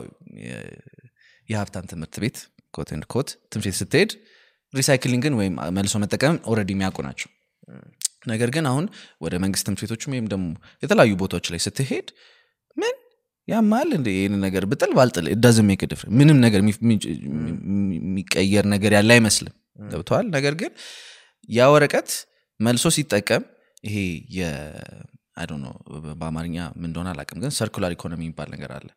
የሀብታም 1.49 1.87
ትምህርት 1.93 2.17
ቤት 2.25 2.39
quote 2.75 2.91
and 2.95 3.05
quote 3.15 3.29
ትምህርት 3.51 3.67
ቤት 3.69 3.79
ስትሄድ 3.81 4.13
recycling 4.75 5.24
ን 5.24 5.35
ወይም 5.39 5.55
መልሶ 5.77 5.95
መጠቀም 6.03 6.37
already 6.51 6.71
የሚያውቁ 6.75 6.99
ናቸው። 7.07 7.29
ነገር 8.27 8.51
ግን 8.55 8.65
አሁን 8.71 8.85
ወደ 9.25 9.35
መንግስት 9.43 9.65
ትምህርት 9.67 9.83
ቤቶችም 9.85 10.13
ወይም 10.15 10.27
ደግሞ 10.33 10.47
የተለያዩ 10.83 11.13
ቦታዎች 11.23 11.47
ላይ 11.53 11.61
ስትሄድ 11.65 12.09
ምን 12.77 12.95
ይላል 13.49 13.89
እንደ 13.97 14.09
ይህን 14.15 14.35
ነገር 14.45 14.65
ብጥል 14.71 14.93
ባልጥል 14.97 15.27
does 15.45 15.57
make 15.69 15.83
differ 15.91 16.09
ምንም 16.19 16.39
ነገር 16.45 16.61
የሚ- 16.63 16.77
የሚ- 16.91 17.57
የሚቀየር 18.01 18.67
ነገር 18.75 18.93
ያለ 18.99 19.11
አይመስልም። 19.17 19.55
ገብቶሃል 19.91 20.27
ነገር 20.35 20.55
ግን 20.61 20.73
ያ 21.49 21.69
ወረቀት 21.73 22.11
መልሶ 22.61 22.87
ሲጠቀም 22.97 23.45
ይሄ 23.85 23.97
አይ 25.37 25.47
በአማርኛ 26.15 26.57
ምን 26.75 26.89
እንደሆነ 26.89 27.09
አላውቅም 27.13 27.39
ግን 27.43 27.53
circular 27.57 27.93
economy 27.95 28.21
የሚባል 28.23 28.49
ነገር 28.55 28.71
አለ 28.75 28.89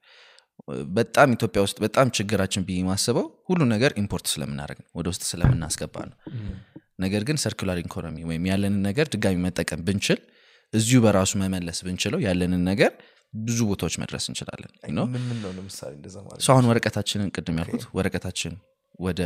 በጣም 0.97 1.33
ኢትዮጵያ 1.35 1.61
ውስጥ 1.65 1.77
በጣም 1.83 2.07
ችግራችን 2.17 2.63
ብዬ 2.67 2.79
ማስበው 2.87 3.25
ሁሉ 3.49 3.61
ነገር 3.73 3.91
import 4.01 4.27
ስለምናደርግ 4.33 4.79
ነው። 4.83 4.89
ወደ 4.99 5.07
ውስጥ 5.13 5.23
ስለምናስገባ 5.31 5.95
ነው። 6.09 6.17
ነገር 6.99 7.23
ግን 7.27 7.37
circular 7.43 7.77
economy 7.81 8.17
ወይም 8.29 8.43
ያለንን 8.51 8.81
ነገር 8.87 9.05
ድጋሚ 9.13 9.37
መጠቀም 9.45 9.81
ብንችል 9.87 10.19
እዚሁ 10.73 10.99
በራሱ 11.05 11.31
መመለስ 11.41 11.79
ብንችለው 11.87 12.19
ያለንን 12.25 12.63
ነገር 12.69 12.91
ብዙ 13.33 13.59
ቦታዎች 13.69 13.95
መድረስ 14.01 14.25
እንችላለን 14.31 14.71
አሁን 16.53 16.65
ወረቀታችንን 16.69 17.29
ቅድም 17.35 17.57
ያልኩት 17.61 17.83
ወረቀታችን 17.97 18.53
ወደ 18.99 19.21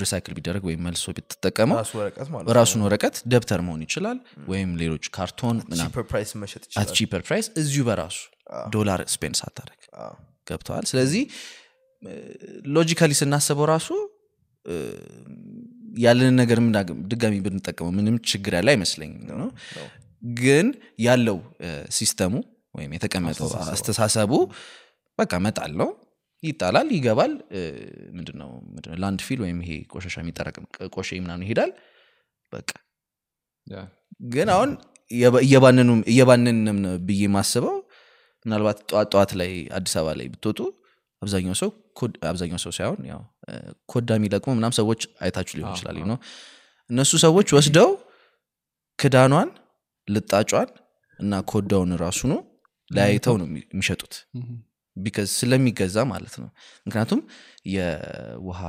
recycle 0.00 0.32
ቢደረግ 0.36 0.62
ወይም 0.68 0.80
መልሶ 0.86 1.12
ብትጠቀመው 1.16 1.76
ራሱን 2.58 2.80
ወረቀት 2.86 3.16
ደብተር 3.32 3.60
መሆን 3.66 3.82
ይችላል 3.86 4.18
ወይም 4.48 4.70
ሌሎች 4.82 5.04
ካርቶን 5.16 5.56
ምናምን 5.70 5.92
cheaper 6.98 7.22
price 7.28 7.48
እዚሁ 7.62 7.84
በራሱ 7.88 8.18
ዶላር 8.76 9.02
spend 9.14 9.36
ሳታደረግ 9.40 9.80
ገብቶሃል። 10.46 10.84
ስለዚህ 10.90 11.22
logically 12.74 13.12
ስናስበው 13.18 13.66
ራሱ 13.70 13.88
ያለንን 15.98 16.36
ነገር 16.40 16.58
ድጋሚ 17.10 17.34
ብንጠቀመው 17.44 17.92
ምንም 17.98 18.16
ችግር 18.30 18.52
ያለ 18.56 18.68
አይመስለኝም። 18.72 19.20
ነው? 19.42 19.50
ግን 20.36 20.66
ያለው 21.00 21.38
system 21.90 22.21
ኡ 22.21 22.32
ወይም 22.74 22.90
የተቀመጠው 22.96 23.48
አስተሳሰቡ 23.68 24.32
በቃ 25.18 25.32
መጣል 25.44 25.72
ነው። 25.80 25.90
ይጣላል 26.42 26.88
ይገባል። 26.96 27.32
ምንድነው? 28.16 28.50
landfill 29.02 29.40
ወይም 29.44 29.58
ይሄ 29.64 29.72
ቆሻሻ 29.92 30.16
የሚጠረቅም 30.22 30.64
ቆሼ 30.96 31.10
ምናምን 31.24 31.44
ይሄዳል። 31.46 31.70
በቃ. 32.52 32.70
ግን 34.28 34.48
አሁን 34.48 34.70
እየባ- 35.10 35.42
እየባነኑም 35.46 36.00
እየባነንም 36.10 36.78
ነው 36.84 36.92
ብዬ 37.08 37.22
ማስበው 37.34 37.76
ምናልባት 38.46 38.78
ጠዋት 38.88 39.08
ጠዋት 39.12 39.30
ላይ 39.40 39.50
አዲስ 39.76 39.94
አበባ 39.98 40.14
ላይ 40.18 40.26
ብትወጡ 40.32 40.60
አብዛኛው 41.22 41.56
ሰው 41.60 41.70
አብዛኛው 42.30 42.60
ሰው 42.64 42.72
ሳይሆን 42.76 43.00
ያው 43.10 43.20
ኮዳ 43.88 44.08
የሚለቅሙ 44.18 44.52
ምናም 44.58 44.74
ሰዎች 44.78 45.02
አይታችሁ 45.22 45.54
ሊሆን 45.58 45.72
ይችላል 45.74 45.98
ነው 46.10 46.18
እነሱ 46.90 47.12
ሰዎች 47.24 47.48
ወስደው 47.56 47.90
ክዳኗን 48.98 49.48
ልጣጯን 50.08 50.68
እና 51.18 51.32
ኮዳውን 51.50 51.92
ራሱኑ 52.02 52.32
ለያይተው 52.90 53.34
ነው 53.40 53.46
የሚ- 53.48 53.66
የሚሸጡት 53.68 54.14
because 54.96 55.28
ስለሚገዛ 55.38 55.96
ማለት 56.10 56.34
ነው። 56.42 56.46
ምክንያቱም 56.86 57.20
የውሃ 57.72 58.60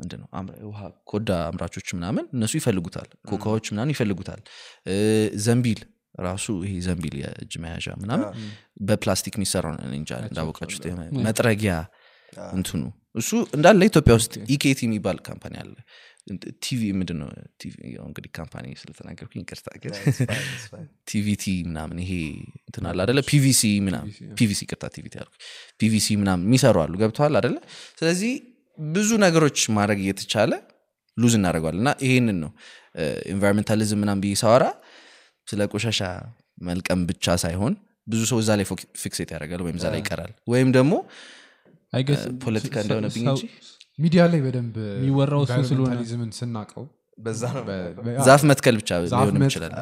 ምንድነው? 0.00 0.26
የውሃ 0.60 0.80
ኮዳ 1.04 1.30
አምራቾች 1.46 1.88
ምናምን 1.96 2.24
እነሱ 2.34 2.52
ይፈልጉታል 2.60 3.08
ኮካዎች 3.30 3.66
ምናምን 3.72 3.92
ይፈልጉታል። 3.94 4.40
ዘንቢል 5.44 5.80
ራሱ 6.20 6.46
ይሄ 6.64 6.74
ዘንቢል 6.86 7.16
የእጅ 7.20 7.54
መያዣ 7.62 7.88
ምናምን 8.02 8.28
በፕላስቲክ 8.88 9.34
የሚሰራው 9.38 9.74
እንጃ 9.92 10.10
እንዳወቃችሁት 10.24 10.86
መጥረጊያ 11.26 11.74
እንትኑ። 12.52 12.82
እሱ 13.14 13.30
እንዳለ 13.56 13.80
ኢትዮጵያ 13.90 14.14
ውስጥ 14.18 14.34
ኢኬቲ 14.54 14.80
የሚባል 14.86 15.16
company 15.28 15.54
አለ። 15.62 15.72
ቲቪ 16.64 16.80
ያው 17.92 18.04
እንግዲህ 18.08 18.30
company 18.38 18.66
ስለተናገርኩኝ 18.80 19.40
ይቅርታ 19.42 19.68
ግን 19.82 19.94
ቲቪቲ 21.10 21.44
ምናምን 21.68 21.98
ይሄ 22.04 22.12
እንትን 22.62 22.84
አለ 22.90 22.98
አደለ 23.04 23.20
PVC 23.30 23.62
ምናምን 23.86 24.10
PVC 24.38 24.60
ይቅርታ 24.68 24.90
ቲቪቲ 24.96 25.14
አልኩ። 25.22 25.32
PVC 25.80 26.16
ምናምን 26.22 26.44
የሚሰሩ 26.48 26.76
አሉ። 26.84 26.92
ገብቶሃል 27.02 27.36
አደለ 27.40 27.56
ስለዚህ 27.98 28.32
ብዙ 28.78 29.10
ነገሮች 29.24 29.58
ማድረግ 29.76 29.98
እየተቻለ 30.04 30.52
lose 31.16 31.34
እናደርገዋል 31.38 31.76
እና 31.80 31.90
ይሄንን 32.04 32.38
ነው 32.44 32.52
environmentalism 33.32 34.00
ምናምን 34.02 34.22
ብዬ 34.22 34.34
ሳወራ 34.42 34.64
ስለ 35.50 35.60
ቆሻሻ 35.72 36.00
መልቀም 36.68 37.00
ብቻ 37.10 37.36
ሳይሆን 37.44 37.74
ብዙ 38.06 38.20
ሰው 38.30 38.38
እዛ 38.42 38.50
ላይ 38.58 38.66
fixate 39.02 39.28
ያደርጋል 39.34 39.60
ወይም 39.66 39.76
እዛ 39.80 39.86
ላይ 39.94 40.00
ይቀራል። 40.02 40.32
ወይም 40.52 40.70
ደግሞ 40.76 40.92
I 41.92 42.02
guess 42.02 42.22
ፖለቲካ 42.44 42.74
እንደሆነብኝ 42.84 43.24
እንጂ 43.26 43.42
ሚዲያ 43.98 44.22
ላይ 44.32 44.40
በደንብ 44.44 44.74
የሚወራው 44.96 45.40
እሱ 45.40 45.48
ስለሆነ። 45.48 45.62
environmentalism 45.62 46.22
ን 46.22 46.30
ስናቀው 46.36 46.84
በዛ 47.18 47.42
ነው። 47.56 47.64
ዛፍ 48.26 48.42
መትከል 48.50 48.74
ብቻ 48.80 48.90
ሊሆንም 49.04 49.42
ይችላል። 49.46 49.72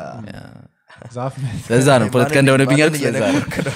ለዛ 1.71 1.89
ነው። 2.03 2.09
ፖለቲካ 2.15 2.37
እንደሆነብኝ 2.43 2.79
ያልኩት 2.83 3.69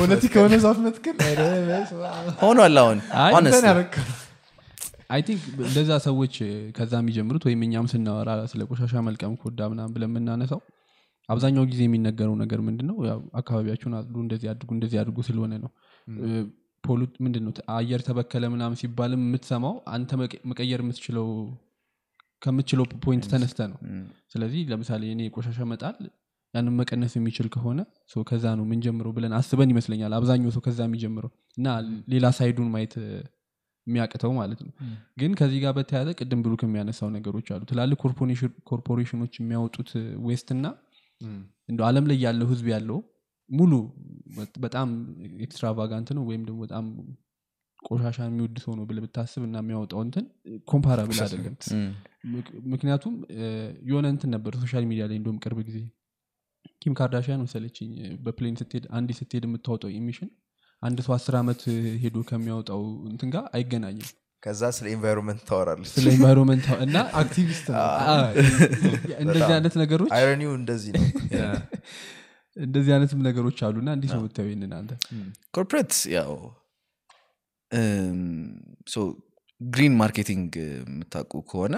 ፖለቲካ 0.00 0.34
የሆነ 0.40 0.56
ዛፍ 0.64 0.78
መትከል 0.86 1.16
ሆኗል 2.42 2.76
አሁን። 2.82 2.98
I 5.10 5.20
think 5.26 5.42
እንደዛ 5.66 5.90
ሰዎች 6.06 6.34
ከዛ 6.76 6.92
የሚጀምሩት 7.02 7.44
ወይም 7.48 7.60
እኛም 7.66 7.86
ስናወራ 7.92 8.30
ስለ 8.50 8.62
ቆሻሻ 8.70 8.94
መልቀም 9.06 9.34
ኮዳ 9.42 9.68
ምናምን 9.72 9.92
ብለን 9.94 10.10
የምናነሳው 10.10 10.60
አብዛኛው 11.28 11.64
ጊዜ 11.70 11.80
የሚነገረው 11.86 12.34
ነገር 12.40 12.60
ምንድን 12.66 12.86
ነው 12.90 12.96
ያው 13.08 13.20
አካባቢያችሁን 13.40 13.94
አጽዱ 13.98 14.16
እንደዚህ 14.24 14.48
አድርጉ 14.52 14.70
እንደዚህ 14.76 14.98
አድርጉ 15.00 15.18
ስለሆነ 15.26 15.54
ነው። 15.64 15.70
እ፣ 16.08 16.28
pollu- 16.84 17.14
ምንድን 17.24 17.42
ነው 17.46 17.52
አየር 17.74 18.00
ተበከለ 18.06 18.44
ምናምን 18.52 18.76
ሲባልም 18.80 19.22
የምትሰማው 19.24 19.74
አንተ 19.94 20.10
መቀ- 20.20 20.42
መቀየር 20.50 20.80
የምትችለው 20.84 21.26
ከምትችለው 22.42 22.84
point 23.04 23.24
ተነስተ 23.32 23.60
ነው። 23.70 23.78
ስለዚህ 24.32 24.60
ለምሳሌ 24.70 25.02
እኔ 25.14 25.22
ቆሻሻ 25.34 25.58
መጣል 25.70 25.96
ያንን 26.54 26.74
መቀነስ 26.78 27.12
የሚችል 27.16 27.46
ከሆነ 27.54 27.80
ከዛ 28.28 28.44
ነው 28.58 28.64
ምንጀምረው 28.68 29.12
ብለን 29.16 29.32
አስበን 29.38 29.70
ይመስለኛል 29.72 30.12
አብዛኛው 30.18 30.52
ሰው 30.54 30.62
ከዛ 30.66 30.80
የሚጀምረው 30.86 31.30
እና 31.58 31.66
ሌላ 32.12 32.26
side 32.36 32.52
ኡን 32.52 32.68
ማየት 32.74 32.94
የሚያቅተው 33.86 34.32
ማለት 34.38 34.60
ነው። 34.64 34.72
ግን 35.20 35.32
ከዚህ 35.38 35.58
ጋር 35.62 35.72
በተያያዘ 35.76 36.08
ቅድም 36.18 36.40
ብሩክ 36.44 36.62
የሚያነሳው 36.64 37.08
ነገሮች 37.14 37.46
አሉ። 37.54 37.62
ትላልቅ 37.70 37.98
ኮርፖሬሽኖች 38.70 39.34
የሚያወጡት 39.40 39.90
waste 40.26 40.48
እና 40.56 40.66
እንደ 41.68 41.80
አለም 41.86 42.04
ላይ 42.10 42.18
ያለው 42.24 42.46
ህዝብ 42.50 42.66
ያለው 42.72 42.98
ሙሉ 43.50 43.72
በጣም 44.62 44.88
extravagant 45.44 46.08
ነው 46.16 46.22
ወይም 46.28 46.42
ደግሞ 46.48 46.58
በጣም 46.64 46.86
ቆሻሻ 47.82 48.18
የሚወድ 48.26 48.56
ሰው 48.62 48.72
ነው 48.78 48.84
ብለህ 48.88 49.02
ብታስብ 49.04 49.42
እና 49.46 49.56
የሚያወጣው 49.62 50.00
እንትን 50.04 50.24
comparable 50.68 51.12
አይደለም። 51.26 51.54
ምክ- 52.32 52.52
ምክንያቱም 52.72 53.14
የሆነ 53.88 54.06
እንትን 54.14 54.30
ነበር 54.34 54.52
social 54.62 54.84
media 54.90 55.04
ላይ 55.10 55.16
እንደውም 55.20 55.38
ቅርብ 55.44 55.58
ጊዜ 55.68 55.78
ኪም 56.82 56.94
ካርዳሽያን 56.98 57.42
መሰለችኝ 57.44 57.90
በ 58.24 58.33
plane 58.33 58.56
ስትሄድ 58.60 58.84
አንድ 58.98 59.10
ስትሄድ 59.18 59.44
የምታወጣው 59.46 59.90
emission 59.94 60.30
አንድ 60.82 60.98
ሰው 61.06 61.12
አስር 61.14 61.34
ዓመት 61.38 61.62
ሄዶ 62.02 62.16
ከሚያወጣው 62.28 62.82
እንትን 63.10 63.30
ጋር 63.32 63.44
አይገናኝም 63.54 64.08
ከዛ 64.42 64.62
ስለ 64.76 64.86
environment 64.92 65.40
ታወራለች። 65.48 65.88
ስለ 65.94 66.06
environment 66.12 66.66
እና 66.84 66.96
አክቲቪስት 67.20 67.66
እንደዚህ 69.22 69.52
አይነት 69.56 69.74
ነገሮች 69.82 70.10
irony 70.16 70.42
ው 70.42 70.52
እንደዚህ 70.60 70.92
ነው። 70.96 71.06
እንደዚህ 72.56 72.92
አይነትም 72.94 73.20
ነገሮች 73.26 73.58
አሉና 73.66 73.88
እንዲህ 73.96 74.10
ነው 74.14 74.22
ይህንን 74.46 74.72
አንተ። 74.78 74.92
corporate 75.56 75.92
ያው 76.16 76.32
green 79.60 79.94
marketing 80.00 80.50
የምታውቁ 80.64 81.40
ከሆነ 81.50 81.76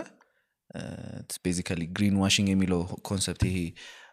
basically 1.45 1.83
green 1.97 2.17
washing 2.23 2.49
የሚለው 2.53 2.81
concept 3.09 3.43
ይሄ 3.49 3.59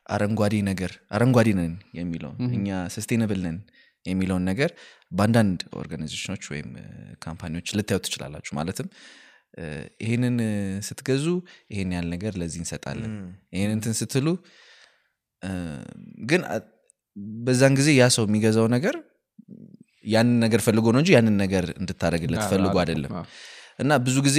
አረንጓዴ 0.10 0.55
ነገር 0.69 0.91
አረንጓዴ 1.12 1.49
ነን 1.57 1.73
የሚለው 1.93 2.31
እኛ 2.55 2.67
sustainable 2.95 3.39
ነን 3.45 3.57
የሚለውን 4.08 4.43
ነገር 4.50 4.70
በአንዳንድ 5.12 5.60
organization 5.80 6.27
ኦች 6.27 6.43
ወይም 6.52 6.70
company 7.23 7.51
ዎች 7.51 7.67
ልታዩ 7.78 8.00
ትችላላችሁ። 8.06 8.54
ማለትም 8.58 8.88
እ፣ 9.58 9.65
ስትገዙ 10.88 11.26
ይሄን 11.72 11.91
ያህል 11.93 12.08
ነገር 12.13 12.34
ለዚህ 12.41 12.60
እንሰጣለን 12.63 13.13
ይሄን 13.56 13.72
እንትን 13.76 13.93
ስትሉ 14.00 14.28
ግን 16.28 16.41
በዛን 17.46 17.74
ጊዜ 17.80 17.89
ያ 17.96 18.08
ሰው 18.15 18.26
የሚገዛው 18.28 18.67
ነገር 18.76 18.96
ያንን 20.06 20.38
ነገር 20.43 20.60
ፈልጎ 20.65 20.86
ነው 20.93 21.02
እንጂ 21.02 21.12
ያንን 21.15 21.36
ነገር 21.41 21.65
እንድታደረግለት 21.80 22.43
ፈልጎ 22.52 22.76
አይደለም። 22.82 23.12
እና 23.80 23.91
ብዙ 24.06 24.17
ጊዜ 24.28 24.38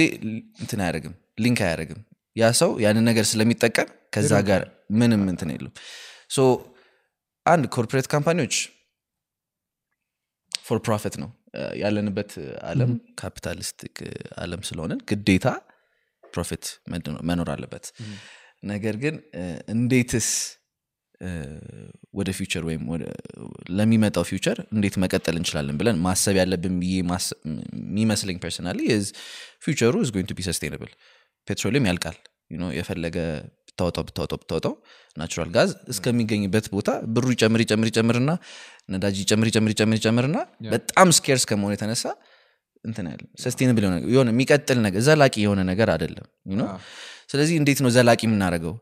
እንትን 0.61 0.79
አያደርግም 0.83 1.13
link 1.43 1.59
አያደርግም። 1.65 1.99
ያ 2.35 2.49
ሰው 2.59 2.71
ያንን 2.83 3.05
ነገር 3.09 3.25
ስለሚጠቀም 3.29 3.87
ከዛ 4.15 4.33
ጋር 4.49 4.61
ምንም 4.99 5.23
እንትን 5.31 5.49
የለም 5.53 5.73
አንድ 7.45 7.65
corporate 7.75 8.07
company 8.13 8.40
ዎች 8.40 8.55
for 10.69 10.79
profit 10.87 11.15
ነው። 11.23 11.29
ያለንበት 11.81 12.31
አለም 12.63 12.91
capitalistic 13.21 13.97
አለም 14.37 14.61
ስለሆነን 14.69 15.01
ግዴታ 15.11 15.47
profit 16.23 16.65
መኖር 17.29 17.49
አለበት። 17.55 17.85
ነገር 18.71 18.95
ግን 19.03 19.15
እንዴትስ 19.75 20.29
ወደ 22.17 22.29
future 22.37 22.63
ወይም 22.67 22.83
ለሚመጣው 23.77 24.25
future 24.29 24.57
እንዴት 24.75 24.95
መቀጠል 25.03 25.35
እንችላለን 25.39 25.77
ብለን 25.79 25.97
ማሰብ 26.05 26.35
ያለብን 26.41 26.75
ብዬ 26.81 26.93
የሚመስለኝ 26.99 28.37
personally 28.45 28.79
future 29.65 29.88
ኡ 29.88 29.95
is 30.05 30.11
going 30.15 30.29
to 30.31 30.37
be 30.39 30.45
sustainable 30.49 30.91
petroleum 31.47 31.87
ያልቃል። 31.89 32.17
የፈለገ 32.77 33.17
ብታወጣው 33.79 34.03
ብታወጣው 34.07 34.37
ብታወጣው 34.41 34.73
natural 35.17 35.49
gas 35.55 35.69
እስከሚገኝበት 35.93 36.65
ቦታ 36.73 36.89
ብሩ 37.13 37.25
ይጨምር 37.35 37.61
ይጨምር 37.63 37.87
ይጨምርና 37.91 38.31
ነዳጅ 38.89 39.15
ይጨምር 39.23 39.47
ይጨምር 39.51 39.71
ይጨምር 39.73 39.97
ይጨምርና 39.99 40.37
በጣም 40.73 41.07
scarce 41.17 41.43
ከመሆኑ 41.49 41.71
የተነሳ 41.75 42.03
እንትን 42.85 43.05
ያለ 43.11 43.23
sustainable 43.43 43.83
የሆነ 43.85 43.95
የሆነ 44.13 44.29
የሚቀጥል 44.33 44.77
ነገር 44.85 45.01
ዘላቂ 45.07 45.35
የሆነ 45.43 45.61
ነገር 45.71 45.87
አይደለም? 45.93 46.25
ስለዚህ 47.31 47.55
እንዴት 47.61 47.79
ነው 47.83 47.89
ዘላቂ 47.95 48.21
የምናደርገው? 48.27 48.75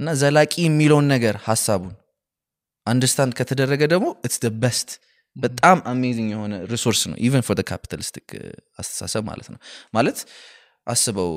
እና 0.00 0.10
ዘላቂ 0.22 0.52
የሚለውን 0.66 1.06
ነገር 1.14 1.34
ሀሳቡን 1.46 1.94
understand 2.86 3.32
ከተደረገ 3.38 3.82
ደግሞ 3.94 4.06
it's 4.26 4.38
best 4.62 4.90
በጣም 5.36 5.78
amazing 5.92 6.28
የሆነ 6.34 6.54
resource 6.72 7.02
ነው 7.10 7.16
even 7.26 7.44
for 7.48 7.58
capitalistic 7.70 8.28
አስተሳሰብ 8.78 9.22
ማለት 9.30 9.48
ነው። 9.52 9.58
ማለት 9.94 10.18
አስበው 10.86 11.32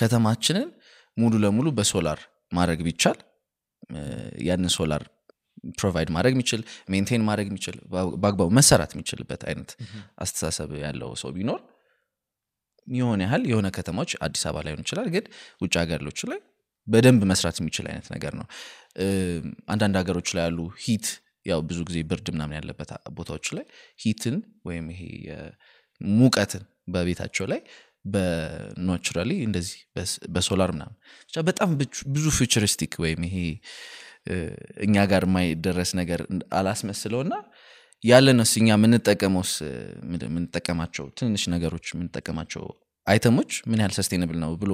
ከተማችንን 0.00 0.68
ሙሉ 1.16 1.34
ለሙሉ 1.44 1.68
በሶላር 1.78 2.20
ማድረግ 2.52 2.80
ቢቻል 2.86 3.18
ያንን 4.48 4.72
solar 4.76 5.02
provide 5.78 6.08
ማድረግ 6.16 6.32
የሚችል 6.36 6.60
maintain 6.92 7.22
ማድረግ 7.28 7.46
የሚችል 7.50 7.76
በአግባቡ 7.92 8.48
መሰራት 8.58 8.90
የሚችልበት 8.94 9.42
አይነት 9.50 9.70
አስተሳሰብ 10.18 10.70
ያለው 10.84 11.10
ሰው 11.22 11.30
ቢኖር 11.36 11.60
የሆነ 12.86 13.20
ያህል 13.26 13.42
የሆነ 13.50 13.66
ከተማዎች 13.76 14.12
አዲስ 14.26 14.42
አበባ 14.48 14.62
ላይሆን 14.66 14.82
ይችላል 14.84 15.06
ግን 15.14 15.24
ውጭ 15.62 15.74
ሀገሮች 15.82 16.20
ላይ 16.30 16.40
በደንብ 16.86 17.22
መስራት 17.30 17.56
የሚችል 17.60 17.86
አይነት 17.90 18.08
ነገር 18.14 18.32
ነው። 18.40 18.46
አንዳንድ 19.74 19.94
ሀገሮች 20.00 20.28
ላይ 20.36 20.44
ያሉ 20.46 20.60
heat 20.84 21.06
ያው 21.46 21.60
ብዙ 21.70 21.78
ጊዜ 21.88 21.98
ብርድ 22.10 22.26
ምናምን 22.34 22.56
ያለበት 22.58 22.90
ቦታዎች 23.16 23.46
ላይ 23.56 23.64
heat 24.00 24.24
ን 24.24 24.36
ወይም 24.68 24.86
ይሄ 24.94 25.02
ሙቀትን 26.00 26.62
በቤታቸው 26.88 27.46
ላይ 27.52 27.60
በ 28.04 28.27
naturally 28.27 29.30
እንደዚህ 29.46 29.78
በሶላር 30.34 30.70
ምናምን 30.74 30.96
ብቻ 31.22 31.44
በጣም 31.48 31.70
ብዙ 32.14 32.26
futuristic 32.38 32.94
ወይም 33.04 33.22
ይሄ 33.28 33.36
እኛ 34.84 34.96
ጋር 35.10 35.22
የማይደረስ 35.26 35.90
ነገር 36.00 36.20
እንድ- 36.26 36.46
አላስመስለውና 36.58 37.34
ያለንስ 38.02 38.52
እኛ 38.60 38.68
የምንጠቀመውስ 38.74 39.52
የምንጠቀማቸው 40.24 41.06
ትንንሽ 41.18 41.44
ነገሮች 41.54 41.86
የምንጠቀማቸው 41.92 42.64
item 43.06 43.28
ኦች 43.28 43.50
ምን 43.68 43.80
ያህል 43.82 43.94
sustainable 43.98 44.38
ነው 44.42 44.52
ብሎ 44.62 44.72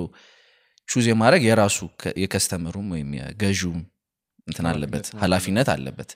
choose 0.88 1.06
የማድረግ 1.08 1.42
የራሱ 1.48 1.78
የ 2.22 2.32
customer 2.32 2.69
ኡም 2.69 2.88
ወይም 2.94 3.10
የገዥውም 3.18 3.80
እንትን 4.48 4.66
አለበት 4.70 5.06
ኃላፊነት 5.22 5.68
አለበት። 5.74 6.10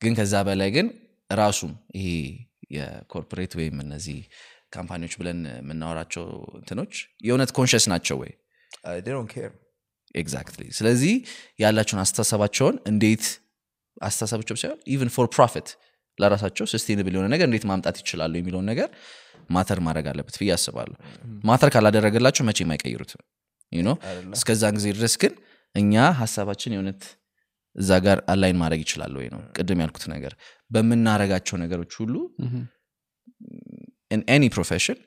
ግን 0.00 0.12
ከዛ 0.18 0.34
በላይ 0.46 0.70
ግን 0.76 0.86
ራሱም 1.30 1.72
ይሄ 1.98 2.08
የ 2.76 2.90
corporate 2.90 3.52
ወይም 3.58 3.76
እነዚህ 3.84 4.18
company 4.72 4.99
ዎች 4.99 5.14
ብለን 5.20 5.40
የምናወራቸው 5.52 6.24
እንትኖች 6.58 6.94
የእውነት 7.24 7.50
conscious 7.58 7.86
ናቸው 7.92 8.16
ወይ? 8.22 8.32
exactly 10.14 10.62
ስለዚህ 10.70 11.14
ያላቸውን 11.60 12.00
አስተሳሰባቸውን 12.02 12.76
እንዴት 12.86 13.24
አስተሳሰባቸው 14.02 14.56
ሳይሆን 14.62 14.80
even 14.88 15.10
for 15.16 15.26
profit 15.34 15.68
ለራሳቸው 16.18 16.64
sustainable 16.72 17.14
የሆነ 17.14 17.28
ነገር 17.34 17.46
እንዴት 17.48 17.64
ማምጣት 17.70 17.96
ይችላሉ 18.02 18.32
የሚለውን 18.38 18.66
ነገር 18.72 18.88
matter 19.50 19.78
ማድረግ 19.86 20.06
አለበት 20.10 20.36
ብዬ 20.40 20.50
አስባለሁ። 20.56 20.96
matter 21.48 21.70
ካላደረገላቸው 21.74 22.44
መቼም 22.48 22.72
አይቀይሩትም። 22.74 23.22
You 23.72 23.82
know? 23.82 23.94
እስከዛን 24.36 24.74
ጊዜ 24.78 24.86
ድረስ 24.96 25.14
ግን 25.22 25.32
እኛ 25.74 25.94
ሀሳባችን 26.18 26.74
የእውነት 26.74 27.02
እዛ 27.76 27.90
ጋር 28.06 28.18
align 28.28 28.58
ማድረግ 28.62 28.80
ይችላል 28.84 29.12
ወይ 29.18 29.26
ነው? 29.34 29.40
ቅድም 29.56 29.78
ያልኩት 29.82 30.04
ነገር 30.14 30.32
በምናረጋቸው 30.70 31.56
ነገሮች 31.62 31.92
ሁሉ 32.00 32.14
any 34.34 34.44
profession 34.56 34.98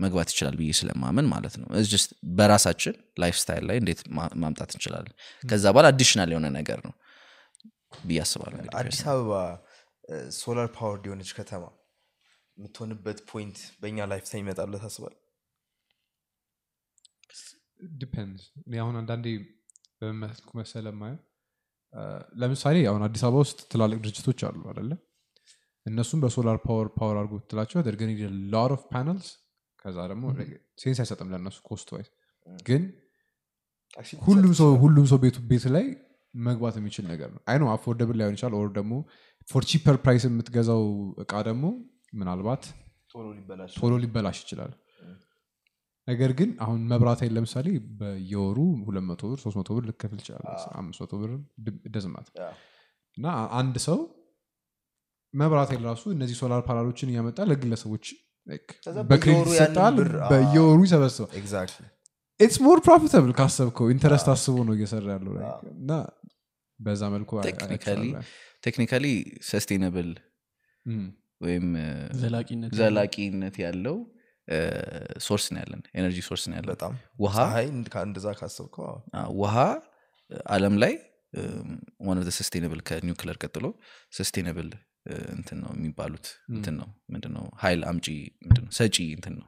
መግባት 0.00 0.28
ይችላል 0.32 0.54
ብዬ 0.60 0.70
ስለማመን 0.78 1.26
ማለት 1.32 1.54
ነው። 1.60 1.66
It's 1.78 1.90
just 1.94 2.10
በራሳችን 2.38 2.94
life 3.22 3.36
style 3.42 3.64
ላይ 3.70 3.76
እንዴት 3.82 4.00
ማምጣት 4.42 4.70
እንችላለን? 4.76 5.12
ከዛ 5.42 5.64
በኋላ 5.74 5.86
additional 5.92 6.30
የሆነ 6.34 6.48
ነገር 6.58 6.78
ነው 6.86 6.94
ብዬ 8.06 8.18
አስባለሁ 8.24 8.58
አዲስ 8.80 9.00
አበባ 9.12 9.32
solar 10.38 10.68
power 10.76 11.00
የሆነች 11.08 11.30
ከተማ 11.38 11.64
የምትሆንበት 12.56 13.18
ፖይንት 13.32 13.58
በእኛ 13.82 14.06
ላይፍ 14.12 14.24
ታይም 14.30 14.42
ይመጣሉ 14.44 14.72
ታስባል 14.84 15.14
ዲፔንድስ 17.98 18.46
እኔ 18.62 18.74
አሁን 18.84 18.96
አንዳንዴ 19.00 19.26
በመልኩ 20.00 20.50
መሰለ 20.60 20.88
ማየው 21.00 21.20
ለምሳሌ 22.40 22.76
አሁን 22.90 23.02
አዲስ 23.06 23.22
አበባ 23.28 23.38
ውስጥ 23.44 23.60
ትላልቅ 23.72 23.98
ድርጅቶች 24.04 24.40
አሉ 24.48 24.60
አደለ 24.72 24.90
እነሱም 25.90 26.20
በሶላር 26.22 26.56
ፓወር 26.64 26.88
ፓወር 26.96 27.16
አድርጎ 27.20 27.34
ትላቸው 27.50 27.80
ደርገን 27.86 28.10
ሎት 28.52 28.72
ኦፍ 28.76 28.82
ፓነልስ 28.92 29.28
ከዛ 29.78 29.98
ደግሞ 30.10 30.24
ሴንስ 30.82 30.98
አይሰጥም 31.02 31.28
ለእነሱ 31.32 31.58
ኮስት 31.68 31.88
ዋይዝ 31.94 32.08
ግን 32.66 32.82
ሁሉም 34.26 34.52
ሰው 34.60 34.70
ሁሉም 34.82 35.06
ሰው 35.10 35.18
ቤቱ 35.22 35.38
ቤት 35.50 35.64
ላይ 35.74 35.86
መግባት 36.34 36.74
የሚችል 36.78 37.04
ነገር 37.12 37.28
ነው። 37.34 37.40
አይ 37.50 37.56
ነው 37.62 37.68
አፎርደብል 37.72 38.16
ላይሆን 38.20 38.36
ይችላል 38.36 38.54
ኦር 38.58 38.68
ደግሞ 38.76 38.92
for 39.48 39.64
cheaper 39.70 39.96
price 40.04 40.24
የምትገዛው 40.28 40.82
እቃ 41.24 41.32
ደግሞ 41.48 41.64
ምናልባት 42.20 42.62
ቶሎ 43.76 43.92
ሊበላሽ 44.02 44.38
ይችላል። 44.44 44.72
ነገር 46.08 46.30
ግን 46.38 46.50
አሁን 46.64 46.80
መብራት 46.92 47.20
ኃይል 47.22 47.32
ለምሳሌ 47.36 47.66
በየወሩ 47.98 48.58
ሁለት 48.86 49.04
መቶ 49.08 49.22
ብር 49.30 49.38
ሶስት 49.44 49.56
መቶ 49.60 49.70
ብር 49.76 49.84
ልከፍል 49.90 50.18
ይችላል 50.22 50.44
አምስት 50.80 51.00
መቶ 51.02 51.12
ብር 51.22 51.32
doesn't 51.94 52.12
matter 52.12 52.28
እና 53.16 53.26
አንድ 53.60 53.76
ሰው 53.86 53.98
መብራት 55.34 55.70
ኃይል 55.72 55.82
ራሱ 55.88 56.02
እነዚህ 56.14 56.36
solar 56.40 56.60
panel 56.66 56.86
ኦችን 56.86 57.10
እያመጣ 57.12 57.38
ለግለሰቦች 57.50 58.06
በ 59.10 59.19
credit 59.19 59.48
ይሰጣል 59.52 59.96
በየወሩ 60.30 60.78
ይሰበስባል። 60.86 61.32
it's 62.40 62.56
more 62.64 62.78
profitable 62.86 63.32
ካሰብከው 63.38 63.86
interest 63.94 64.28
አስቦ 64.32 64.56
ነው 64.68 64.74
እየሰራ 64.76 65.06
ያለው 65.16 65.34
እና 65.74 65.90
በዛ 66.80 67.02
መልኩ 67.14 67.30
technically 68.64 69.06
እም፣ 70.86 71.02
ወይም 71.40 71.66
ዘላቂነት 72.78 73.56
ያለው 73.64 73.96
source 75.26 75.44
ነው 75.52 75.60
ያለን 75.62 75.82
energy 75.96 76.18
source 76.28 76.44
ነው 76.48 76.56
ያለን 76.56 76.70
በጣም 76.72 76.92
ውሃ 77.22 77.36
ፀሐይ 77.42 77.66
እንድ- 77.72 77.90
ከ- 77.92 78.04
እንደዛ 78.06 78.26
ካሰብከው 78.38 78.86
ውሃ 79.40 79.54
አለም 80.50 80.74
ላይ 80.82 80.94
one 82.06 82.18
of 82.22 82.28
sustainable 82.38 82.80
ከ 82.88 82.99
nuclear 82.99 83.36
ቀጥሎ 83.44 83.66
sustainable 84.12 84.68
እንትን 85.34 85.58
ነው 85.62 85.70
የሚባሉት 85.76 86.26
እንትን 86.54 86.74
ነው 86.80 86.88
ምንድነው 87.12 87.44
ሀይል 87.62 87.82
አምጪ 87.90 88.06
ምንድነው 88.44 88.72
ሰጪ 88.78 88.96
እንትን 89.16 89.34
ነው 89.40 89.46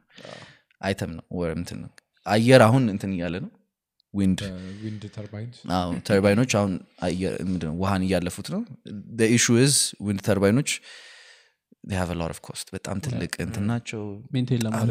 አይተም 0.81 1.11
ነው 1.16 1.25
ወር 1.38 1.53
እንትን 1.59 1.79
ነው። 1.83 1.90
አየር 2.27 2.62
አሁን 2.66 2.85
እንትን 2.92 3.12
እያለ 3.16 3.37
ነው 3.44 3.51
wind 4.14 4.40
turbine 6.09 6.37
ኦች 6.37 6.52
አሁን 6.59 6.72
ውሃን 7.81 8.03
እያለፉት 8.07 8.48
ነው። 8.55 8.62
issue 9.31 9.46
is 9.66 9.76
wind 10.07 10.20
turbine 10.26 10.55
ኦች 10.55 10.70
have 11.94 12.11
lot 12.18 12.33
of 12.35 12.40
cost 12.46 12.66
በጣም 12.75 12.96
ትልቅ 13.07 13.33
እንትን 13.46 13.64
ናቸው። 13.70 14.03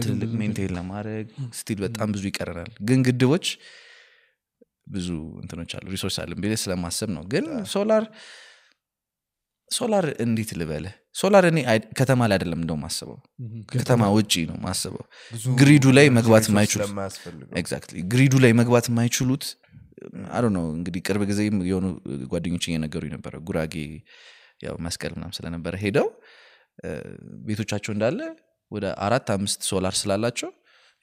ትልቅ 0.01 0.31
maintain 0.41 0.71
ለማድረግ 0.77 1.27
still 1.59 1.79
በጣም 1.85 2.09
ብዙ 2.15 2.23
ይቀረናል። 2.31 2.71
ግን 2.89 2.99
ግድቦች 3.07 3.45
ብዙ 4.87 5.09
እንትኖች 5.41 5.71
አሉ 5.77 5.85
resource 5.93 6.17
አለን 6.21 6.39
ብዬ 6.43 6.55
ስለማሰብ 6.63 7.09
ነው። 7.15 7.23
ግን 7.33 7.45
solar 7.73 8.03
solar 9.71 10.05
እንዴት 10.23 10.49
ልበልህ? 10.59 10.93
ሶላር 11.15 11.43
እኔ 11.49 11.57
ከተማ 11.99 12.21
ላይ 12.29 12.35
አይደለም 12.37 12.59
እንደው 12.63 12.77
ማስበው 12.83 13.17
ከተማ 13.73 14.03
ውጪ 14.15 14.33
ነው 14.49 14.57
ማስበው 14.65 15.03
grid 15.59 15.76
ኡ 15.76 15.85
ላይ 15.97 16.07
መግባት 16.17 16.43
resource 16.43 16.51
የማይችሉት 16.51 17.17
grid 18.13 18.26
ኡ 18.26 18.33
ላይ 18.43 18.51
መግባት 18.59 18.85
የማይችሉት 18.91 19.45
አዶ 20.37 20.45
ነው 20.55 20.65
እንግዲህ 20.77 21.01
ቅርብ 21.07 21.23
ጊዜ 21.31 21.39
የሆኑ 21.71 21.87
ጓደኞች 22.31 22.65
እየነገሩ 22.69 23.03
ነበረ። 23.15 23.33
ጉራጌ 23.47 23.75
ያው 24.65 24.75
መስቀል 24.85 25.11
ምናም 25.17 25.33
ስለነበረ 25.37 25.73
ሄደው 25.83 26.07
ቤቶቻቸው 27.47 27.91
እንዳለ 27.95 28.19
ወደ 28.71 28.85
አራት 29.05 29.27
አምስት 29.35 29.61
ሶላር 29.71 29.93
ስላላቸው 30.01 30.49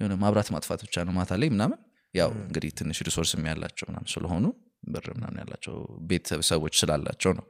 የሆነ 0.00 0.14
ማብራት 0.22 0.48
ማጥፋት 0.54 0.80
ብቻ 0.86 1.04
ነው 1.06 1.14
ማታ 1.18 1.32
ላይ 1.42 1.48
ምናምን 1.54 1.78
ያው 2.14 2.30
እንግዲህ 2.42 2.70
ትንሽ 2.78 2.98
resource 3.08 3.35
ም 3.35 3.42
ያላቸው 3.50 3.86
ምናምን 3.90 4.08
ስለሆኑ 4.14 4.44
ብር 4.92 5.06
ምናምን 5.16 5.38
ያላቸው 5.42 5.74
ቤተሰቦች 6.10 6.74
ስላላቸው 6.80 7.32
ነው 7.38 7.46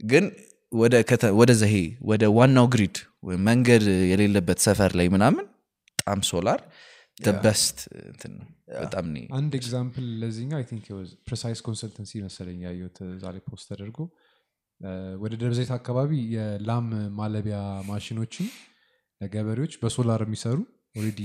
ግን 0.00 0.24
ወደ 0.72 0.94
ይሄ 1.64 1.76
ወደ 2.10 2.24
ዋናው 2.38 2.66
grid 2.72 2.96
መንገድ 3.46 3.82
የሌለበት 4.10 4.58
ሰፈር 4.66 4.92
ላይ 5.00 5.08
ምናምን 5.14 5.44
በጣም 5.98 6.20
solar 6.30 6.60
best 7.44 7.78
እንትን 8.04 8.32
ነው። 8.38 8.46
በጣም 8.78 9.06
አንድ 9.38 9.52
example 9.58 10.06
ለዚህኛው 10.20 10.60
Precise 11.26 11.60
consultancy 11.66 12.22
መሰለኝ 12.24 12.58
ያየሁት 12.66 12.98
ዛሬ 13.20 13.36
post 13.46 13.66
ተደርጎ። 13.70 13.98
ወደ 15.22 15.32
ደብረ 15.40 15.52
ዘይት 15.58 15.72
አካባቢ 15.76 16.10
የላም 16.34 16.86
ማለቢያ 17.18 17.58
ማሽኖችን 17.90 18.46
ለገበሬዎች 19.20 19.74
በሶላር 19.82 20.22
የሚሰሩ 20.26 20.58
already 20.94 21.20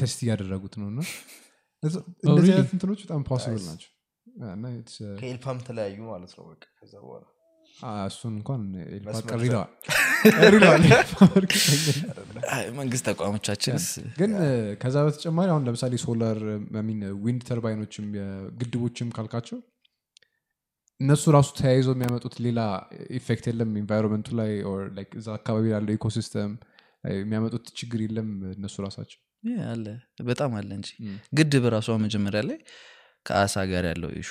test 0.00 0.18
እያደረጉት 0.24 0.74
ነው። 0.80 0.88
እና 0.92 1.00
እዛ- 1.82 2.04
እንደዚህ? 2.24 2.52
አይነት 2.54 2.72
እንትኖች 2.76 3.00
በጣም 3.06 3.22
possible 3.30 3.62
ናቸው። 3.68 3.90
uh, 4.26 5.14
ከኤልፓም 5.20 5.58
ተለያዩ 5.66 5.98
ማለት 6.10 6.32
ነው 6.38 6.44
በቃ 6.50 6.64
ከዛ 6.78 6.92
በኋላ 7.04 7.24
እሱን 8.06 8.32
እንኳን 8.34 8.62
መንግስት 12.78 13.04
ተቋሞቻችንስ 13.08 13.86
ግን 14.18 14.32
ከዛ 14.82 14.96
በተጨማሪ 15.06 15.48
አሁን 15.52 15.64
ለምሳሌ 15.68 15.92
solar 16.04 16.38
ምን 16.88 17.00
wind 17.24 17.42
turbine 17.50 17.80
ኦችም 17.80 18.06
የግድቦችም 18.18 19.12
ካልካቸው 19.16 19.58
እነሱ 21.00 21.24
ራሱ 21.36 21.48
ተያይዘው 21.58 21.94
የሚያመጡት 21.96 22.34
ሌላ 22.46 22.60
effect 23.18 23.44
የለም። 23.50 23.70
environment 23.82 24.21
ኡ 24.21 24.28
ላይ 24.40 24.50
እዛ 25.20 25.28
አካባቢ 25.38 25.64
ያለው 25.74 25.92
ecosystem 25.94 26.50
የሚያመጡት 27.16 27.66
ችግር 27.80 28.00
የለም 28.04 28.28
እነሱ 28.54 28.74
ራሳቸው። 28.86 29.20
አለ 29.68 29.84
በጣም 30.26 30.50
አለ 30.58 30.68
እንጂ 30.78 30.88
ግድብ 31.38 31.66
ራሷ 31.74 31.94
መጀመሪያ 32.02 32.40
ላይ 32.48 32.58
ከአሳ 33.26 33.54
ጋር 33.70 33.84
ያለው 33.88 34.10
issue 34.20 34.27
ኡ 34.27 34.30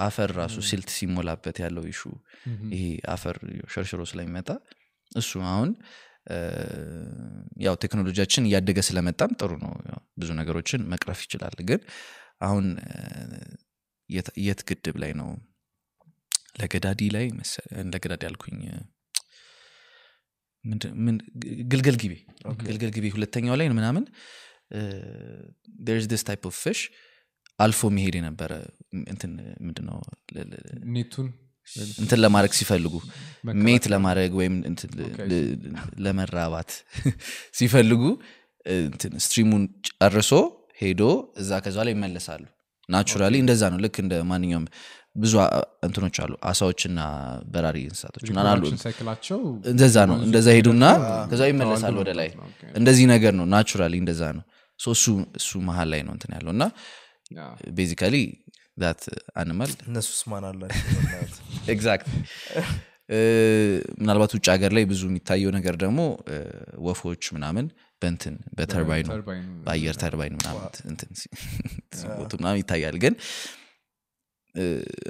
አፈር 0.00 0.30
ራሱ 0.38 0.56
silt 0.68 0.90
ሲሞላበት 0.96 1.56
ያለው 1.62 1.84
issue 1.92 1.99
ኡ 1.99 2.02
ይሄ 2.74 2.82
አፈር 3.14 3.36
ሸርሽሮ 3.74 4.02
ስለሚመጣ 4.10 4.48
እሱ 5.12 5.32
አሁን 5.50 5.70
ያው 7.64 7.74
ቴክኖሎጂያችን 7.82 8.46
እያደገ 8.48 8.78
ስለመጣም 8.86 9.32
ጥሩ 9.40 9.52
ነው። 9.62 9.72
ብዙ 10.18 10.30
ነገሮችን 10.38 10.80
መቅረፍ 10.92 11.20
ይችላል። 11.24 11.56
ግን 11.68 11.80
አሁን 12.42 12.64
የት- 14.10 14.64
ግድብ 14.70 14.96
ላይ 15.02 15.12
ነው? 15.20 15.28
ለገዳዲ 16.60 17.00
ላይ 17.14 17.24
ለገዳዲ 17.88 18.22
ያልኩኝ 18.26 18.58
ግልገል 21.70 21.96
ጊቤ 22.02 22.14
ግልገል 22.62 22.90
ጊቤ 22.96 23.06
ሁለተኛው 23.14 23.56
ላይ 23.60 23.68
ምናምን 23.72 24.04
this 26.14 26.24
type 26.28 26.42
of 26.50 26.56
fish 26.62 26.80
አልፎ 27.58 27.80
መሄድ 27.96 28.14
የነበረ 28.18 28.52
እንትን 29.12 29.32
ምንድነው? 29.66 29.98
ኔቱን? 30.94 31.28
እንትን 32.00 32.18
ለማድረግ 32.24 32.52
ሲፈልጉ 32.58 32.94
mate 33.66 33.84
ለማድረግ 33.92 34.32
ወይም 34.40 34.54
ለመራባት 36.04 36.70
ሲፈልጉ 37.58 38.02
stream 39.18 39.46
ኡን 39.46 39.64
ጨርሶ 39.88 40.30
ሄዶ 40.80 41.02
እዛ 41.42 41.50
ከዛ 41.64 41.76
ላይ 41.86 41.92
ይመለሳሉ። 41.96 42.44
naturally 42.88 43.34
እንደዛ 43.42 43.62
ነው። 43.72 43.78
ልክ 43.84 43.96
እንደ 44.02 44.14
ማንኛውም 44.30 44.66
ብዙ 45.16 45.34
እንትኖች 45.86 46.16
አሉ። 46.22 46.32
አሳዎችና 46.50 47.00
በራሪ 47.52 47.78
እንስሳቶች 47.88 48.26
cycle 48.82 49.05
ኣቸው 49.05 49.38
እንደዛ 49.72 49.96
ነው። 50.10 50.18
እንደዛ 50.26 50.48
ሄዱና 50.58 50.84
ከዛ 51.30 51.42
ይመለሳሉ 51.50 51.82
ተዋልዶ 51.84 52.02
ወደ 52.04 52.12
ላይ። 52.20 52.28
እንደዚህ 52.74 53.06
ነገር 53.14 53.34
ነው። 53.40 53.46
naturally 53.54 53.94
እንደዛ 54.02 54.22
ነው። 54.38 54.44
እሱ 55.38 55.50
መሀል 55.68 55.88
ላይ 55.94 56.00
ነው 56.06 56.12
እንትን 56.16 56.32
ያለው 56.36 56.52
እና 56.56 56.64
basically 57.76 58.16
that 58.78 59.02
animal 59.36 59.70
እነሱስ 59.88 60.20
ማን 60.30 60.44
አላቸው? 60.48 60.82
exact 61.72 62.08
ምናልባት 64.00 64.32
ውጭ 64.36 64.46
ሀገር 64.52 64.70
ላይ 64.76 64.84
ብዙ 64.90 65.02
የሚታየው 65.08 65.50
ነገር 65.56 65.74
ደግሞ 65.82 66.00
ወፎች 66.86 67.24
ምናምን 67.36 67.66
በንትን 68.02 68.34
በ 68.58 68.69
turbine 68.69 69.06
ኡ 69.10 69.16
turbine 69.16 69.38
ኡ 69.38 69.44
በአየር 69.66 69.96
turbine 70.02 70.34
ምናምን 70.38 70.64
እንትን 70.90 71.10
ሲ- 71.20 71.30
ሲሞቱ 71.98 72.32
ምናምን 72.40 72.58
ይታያል። 72.62 72.96
ግን 73.04 73.14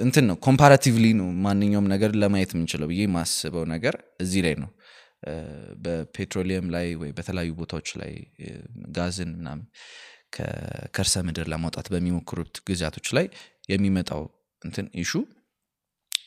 እንትን 0.05 0.25
ነው 0.29 0.37
comparatively 0.45 1.05
ነው 1.19 1.27
ማንኛውም 1.43 1.87
ነገር 1.91 2.11
ለማየት 2.21 2.51
የምንችለው 2.55 2.87
ብዬ 2.91 3.01
የማስበው 3.05 3.65
ነገር 3.73 3.95
እዚህ 4.23 4.41
ላይ 4.45 4.55
ነው። 4.63 4.69
በፔትሮሊየም 5.83 6.67
ላይ 6.73 6.87
ወይ 7.01 7.11
በተለያዩ 7.17 7.51
ቦታዎች 7.59 7.89
ላይ 8.01 8.11
ጋዝን 8.97 9.31
ምናምን 9.39 9.63
ከከርሰ 10.37 11.15
ምድር 11.27 11.47
ለማውጣት 11.53 11.87
በሚሞክሩት 11.93 12.55
ጊዜያቶች 12.69 13.07
ላይ 13.17 13.25
የሚመጣው 13.71 14.23
እንትን 14.61 14.85
issue 15.03 15.11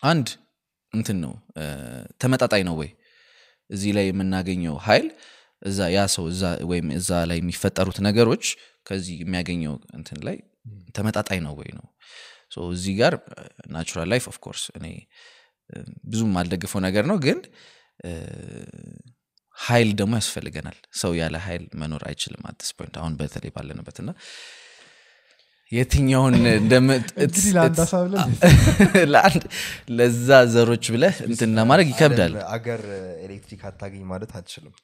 አንድ 0.02 0.28
እንትን 0.92 1.18
ነው 1.24 1.32
ተመጣጣኝ 2.22 2.62
ነው 2.68 2.74
ወይ? 2.80 2.90
እዚህ 3.70 3.90
ላይ 3.96 4.06
የምናገኘው 4.08 4.76
ሀይል 4.86 5.06
እዛ 5.62 5.78
ያ 5.94 6.00
ሰው 6.14 6.24
ወይም 6.70 6.86
እዛ 6.98 7.10
ላይ 7.30 7.38
የሚፈጠሩት 7.40 7.98
ነገሮች 8.08 8.44
ከዚህ 8.88 9.16
የሚያገኘው 9.24 9.74
እንትን 9.98 10.18
ላይ 10.26 10.36
ተመጣጣኝ 10.96 11.40
ነው 11.46 11.54
ወይ 11.60 11.70
ነው? 11.78 11.86
እዚህ 12.72 12.94
ጋር 13.00 13.14
natural 13.74 14.08
life 14.12 14.24
of 14.32 14.40
course 14.40 14.64
እኔ 14.78 14.86
ብዙም 16.04 16.32
አልደግፈው 16.40 16.80
ነገር 16.86 17.04
ነው 17.10 17.16
ግን 17.26 17.38
ሀይል 19.60 19.90
ደግሞ 19.96 20.12
ያስፈልገናል። 20.20 20.78
ሰው 21.00 21.12
ያለ 21.18 21.36
ሀይል 21.46 21.64
መኖር 21.74 22.02
አይችልም 22.08 22.42
at 22.50 22.57
this 22.57 22.70
point 22.76 22.94
አሁን 23.00 23.14
በተለይ 23.20 23.52
ባለንበት 23.56 23.98
እና 24.02 24.10
የትኛውን 25.72 26.34
ለዛ 29.96 30.28
ዘሮች 30.54 30.84
ብለህ 30.94 31.16
እንትን 31.26 31.50
ለማድረግ 31.58 31.88
ይከብዳል። 31.92 32.32
አገር 32.54 32.82
ኤሌክትሪክ 33.26 33.60
አታገኝ 33.68 34.02
ማለት 34.12 34.32
አትችልም። 34.36 34.74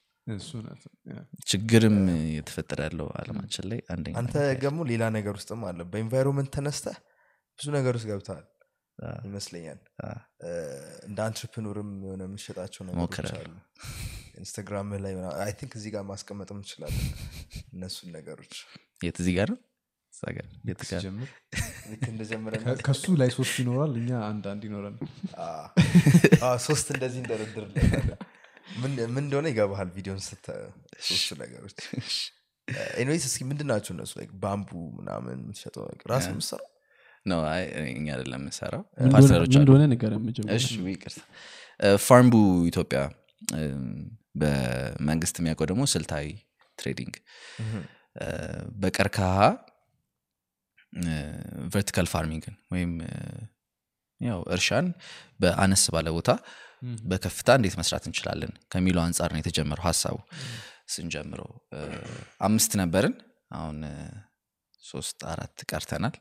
ችግርም 1.47 1.97
የተፈጠረ 2.35 2.79
ያለው 2.87 3.07
አለማችን 3.19 3.65
ላይ 3.71 3.79
አንደኛ 3.93 4.15
አንተ 4.21 4.33
ደግሞ 4.63 4.79
ሌላ 4.91 5.03
ነገር 5.17 5.35
ውስጥም 5.39 5.61
አለ። 5.69 5.79
በ 5.91 6.00
environment 6.00 6.51
ተነስተ 6.55 6.85
ብዙ 7.59 7.67
ነገር 7.77 7.93
ውስጥ 7.97 8.07
ገብተዋል 8.11 8.45
ይመስለኛል። 9.25 9.79
እንደ 11.07 11.19
entrepreneur 11.25 11.82
ም 11.82 11.91
የሆነ 12.05 12.23
የምሸጣቸው 12.27 12.81
ነገሮች 12.89 13.31
አሉ 13.33 13.53
ኢንስታግራም 14.37 14.89
ላይ 15.05 15.13
I 15.43 15.51
think 15.59 15.73
እዚህ 15.79 15.91
ጋር 15.95 16.03
ማስቀመጥ 16.09 16.49
እንችላለን 16.55 17.07
እነሱን 17.73 18.09
ነገሮች 18.17 18.53
የት 19.05 19.17
እዚህ 19.23 19.33
ጋር 19.39 19.51
ከሱ 22.87 23.03
ላይ 23.21 23.29
ሶስት 23.35 23.55
ይኖራል 23.61 23.91
እኛ 23.99 24.11
አንድ 24.29 24.45
አንድ 24.53 24.63
ይኖረን 24.67 24.95
ሶስት 26.65 26.87
እንደዚህ 26.95 27.19
እንደረድር 27.23 27.65
ምን 28.81 28.91
እንደሆነ 29.17 29.45
ይገባሃል 29.51 29.89
ቪዲዮን 29.95 30.21
ስተ 30.25 30.45
ሶስቱ 31.07 31.37
ነገሮች። 31.43 31.77
anyways 33.01 33.25
እስኪ 33.29 33.41
ምንድን 33.49 33.67
ናቸው 33.71 33.91
እነሱ? 33.95 34.13
bamboo 34.41 34.69
ምናምን 34.97 35.37
የምትሸጠው 35.43 35.83
ራስ 36.11 36.25
ነው 37.25 37.39
አይ 37.51 37.63
እኛ 37.91 38.07
አይደለም 38.15 38.41
የምንሰራው። 38.41 38.83
partner 39.13 39.40
ኦች 39.40 39.55
አሉ። 39.55 39.69
ፋርምቡ 42.05 42.35
ኢትዮጵያ 42.69 42.99
በመንግስት 44.37 45.35
የሚያውቀው 45.39 45.67
ደግሞ 45.71 45.83
ስልታዊ 45.93 46.27
trading። 46.77 47.15
በቀርከሃ 48.81 49.33
vertical 51.73 52.07
farming 52.13 52.46
ን 52.46 52.55
ወይም 52.73 52.91
ያው 54.21 54.39
እርሻን 54.55 54.87
በአነስ 55.39 55.83
ባለ 55.95 56.07
ቦታ 56.15 56.29
በከፍታ 57.03 57.49
እንዴት 57.57 57.75
መስራት 57.79 58.03
እንችላለን 58.09 58.51
ከሚለው 58.71 59.03
አንጻር 59.03 59.29
ነው 59.33 59.39
የተጀመረው 59.41 59.85
ሀሳቡ። 59.87 60.17
ስንጀምረው 60.87 61.49
አምስት 62.41 62.71
ነበርን። 62.81 63.15
አሁን 63.51 63.77
ሶስት 64.83 65.19
አራት 65.31 65.57
ቀርተናል። 65.71 66.15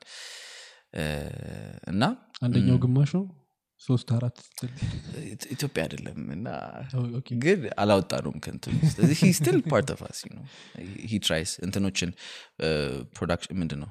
እና 1.92 2.02
አንደኛው 2.42 2.78
ግማሽ 2.84 3.10
ነው 3.18 3.24
ሶስት 3.80 4.08
አራት 4.16 4.36
ኢትዮጵያ 5.54 5.80
አይደለም 5.84 6.20
እና 6.34 6.46
ግን 7.44 7.60
አላወጣነውም 7.82 8.38
ከንትን 8.44 8.76
ስለዚህ 8.92 9.18
he 9.22 9.30
still 9.38 9.58
part 9.72 9.90
of 9.94 10.02
us 10.08 10.20
ነው 10.30 10.44
ሂ 11.10 11.20
ትራይስ 11.26 11.52
እንትኖችን 11.66 12.10
ፕሮዳክሽን 13.16 13.58
ምንድን 13.62 13.80
ነው 13.84 13.90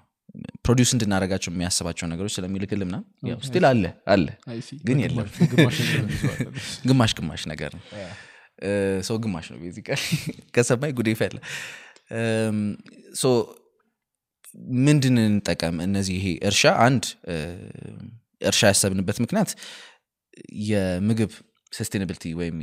ፕሮዲውስ 0.65 0.91
እንድናደረጋቸው 0.95 1.51
የሚያስባቸው 1.51 2.05
ነገሮች 2.13 2.33
ስለሚልክል 2.37 2.81
ምናምን 2.83 3.05
ያው 3.29 3.37
ስቲል 3.45 3.65
አለ 3.69 3.83
አለ። 4.13 4.25
ግን 4.87 4.97
የለም። 5.03 5.27
ግማሽ 6.85 7.13
ግማሽ 7.19 7.43
ነገር 7.51 7.71
ነው። 7.77 7.83
ሰው 9.07 9.15
ግማሽ 9.23 9.45
ነው 9.51 9.59
ቤዚካሊ 9.63 10.01
ከሰማይ 10.55 10.91
ጉዴ 10.99 11.09
ፈለ 11.21 11.37
ሶ 13.15 13.31
ምንድን 14.85 15.15
እንጠቀም 15.23 15.77
እነዚህ 15.85 16.15
ይሄ 16.19 16.27
እርሻ? 16.49 16.63
አንድ 16.85 17.03
እርሻ 18.45 18.61
ያሰብንበት 18.71 19.17
ምክንያት 19.23 19.49
የምግብ 20.67 21.31
ሰስቴናብሊቲ 21.73 22.23
ወይም 22.39 22.57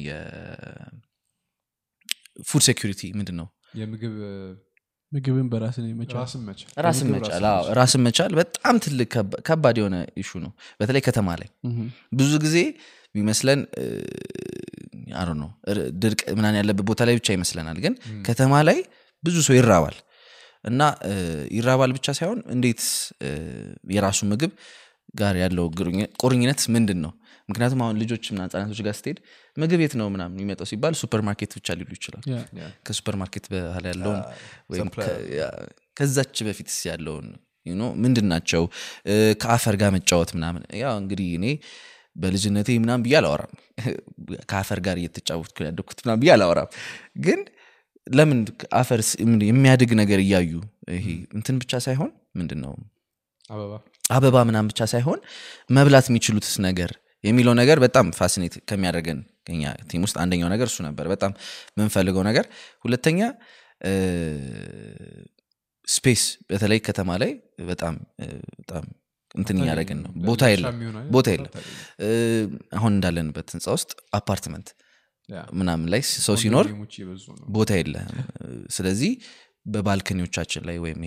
የ 2.38 2.46
food 2.46 2.62
security 2.66 3.02
ምንድን 3.18 3.36
ነው 3.40 3.46
የምግብ 3.80 4.14
ምግብን 5.12 5.46
በራስን 5.52 5.84
መቻል። 7.12 7.42
ራስን 7.78 8.00
መቻል። 8.04 8.30
በጣም 8.38 8.74
ትልቅ 8.84 9.08
ከባ- 9.14 9.40
ከባድ 9.48 9.76
የሆነ 9.80 9.96
issue 10.22 10.30
ነው። 10.44 10.52
በተለይ 10.80 11.02
ከተማ 11.06 11.28
ላይ 11.40 11.48
ብዙ 12.18 12.32
ጊዜ 12.44 12.56
የሚመስለን 13.14 13.60
ኧረ 15.20 15.28
ነው 15.40 15.50
ድርቅ 16.02 16.20
ምናምን 16.38 16.56
ያለበት 16.60 16.84
ቦታ 16.90 17.00
ላይ 17.08 17.14
ብቻ 17.18 17.28
ይመስለናል። 17.36 17.78
ግን 17.84 17.94
ከተማ 18.28 18.52
ላይ 18.68 18.78
ብዙ 19.24 19.36
ሰው 19.46 19.54
ይራባል። 19.58 19.96
እና 20.64 20.80
ይራባል 21.56 21.90
ብቻ 21.94 22.06
ሳይሆን 22.18 22.40
እንዴት 22.54 22.82
የራሱ 23.92 24.20
ምግብ 24.32 24.50
ጋር 25.14 25.34
ያለው 25.42 25.66
ቁርኝነት 26.22 26.62
ምንድን 26.74 27.00
ነው 27.04 27.12
ምክንያቱም 27.48 27.80
አሁን 27.84 27.96
ልጆች 28.02 28.24
ምናምን 28.32 28.42
ህጻናቶች 28.46 28.80
ጋር 28.86 28.94
ስትሄድ 28.98 29.18
ምግብ 29.56 29.80
የት 29.84 29.94
ነው 30.00 30.06
ምናምን 30.14 30.36
የሚመጣው 30.36 30.66
ሲባል 30.70 30.94
ሱፐር 31.00 31.22
ማርኬት 31.28 31.52
ብቻ 31.58 31.74
ሊሉ 31.78 31.90
ይችላል 31.96 32.22
ከሱፐር 32.86 33.16
ማርኬት 33.22 33.46
በኋላ 33.52 33.86
ያለውን 33.92 34.20
ወይም 34.72 34.90
ከዛች 35.96 36.36
በፊትስ 36.46 36.78
ያለውን 36.90 37.26
ምንድን 38.04 38.26
ናቸው 38.32 38.62
ከአፈር 39.42 39.74
ጋር 39.82 39.90
መጫወት 39.96 40.30
ምናምን 40.36 40.62
ያው 40.80 40.94
እንግዲህ 41.02 41.28
እኔ 41.38 41.46
በልጅነቴ 42.16 42.68
ምናምን 42.82 43.02
ብዬ 43.04 43.14
አላወራም። 43.18 43.52
ከአፈር 44.50 44.78
ጋር 44.86 44.96
እየተጫወትኩ 45.00 45.58
ያደግኩት 45.66 46.00
ምናምን 46.04 46.20
ብዬ 46.22 46.30
አላወራም። 46.34 46.68
ግን 47.18 47.40
ለምን 48.06 48.38
አፈር 48.78 49.00
የሚያድግ 49.48 49.90
ነገር 50.00 50.20
እያዩ 50.24 50.52
ይሄ 50.94 51.06
እንትን 51.36 51.56
ብቻ 51.62 51.80
ሳይሆን 51.86 52.10
ምንድን 52.38 52.60
ነው 52.64 52.72
አበባ 53.50 53.72
አበባ 54.12 54.36
ምናምን 54.48 54.68
ብቻ 54.72 54.82
ሳይሆን 54.92 55.20
መብላት 55.70 56.06
የሚችሉትስ 56.10 56.54
ነገር 56.66 56.90
የሚለው 57.24 57.54
ነገር 57.60 57.78
በጣም 57.84 58.06
fascinate 58.18 58.54
ከሚያደርገን 58.68 59.18
ከኛ 59.46 59.62
team 59.90 60.02
ውስጥ 60.06 60.16
አንደኛው 60.22 60.48
ነገር 60.54 60.66
እሱ 60.70 60.78
ነበር። 60.86 61.06
በጣም 61.12 61.32
የምንፈልገው 61.72 62.22
ነገር 62.28 62.46
ሁለተኛ 62.84 63.20
space 65.88 66.22
በተለይ 66.50 66.80
ከተማ 66.88 67.10
ላይ 67.22 67.30
በጣም 67.70 67.94
በጣም 68.60 68.84
እንትን 69.34 69.56
እያደረግን 69.60 69.98
ነው። 70.04 70.10
ቦታ 70.28 70.44
የለም። 70.52 70.76
ቦታ 71.10 71.28
የለም። 71.34 71.52
አሁን 72.78 72.92
እንዳለንበት 72.96 73.48
ህንፃ 73.54 73.66
ውስጥ 73.76 73.90
አፓርትመንት 74.18 74.68
ምናምን 75.58 75.86
ላይ 75.92 76.02
ሰው 76.26 76.36
ሲኖር 76.42 76.66
ቦታ 77.56 77.72
የለህም 77.78 78.16
ስለዚህ 78.70 79.12
በባልከኒዎቻችን 79.66 80.62
ላይ 80.68 80.76
ወይም 80.82 81.02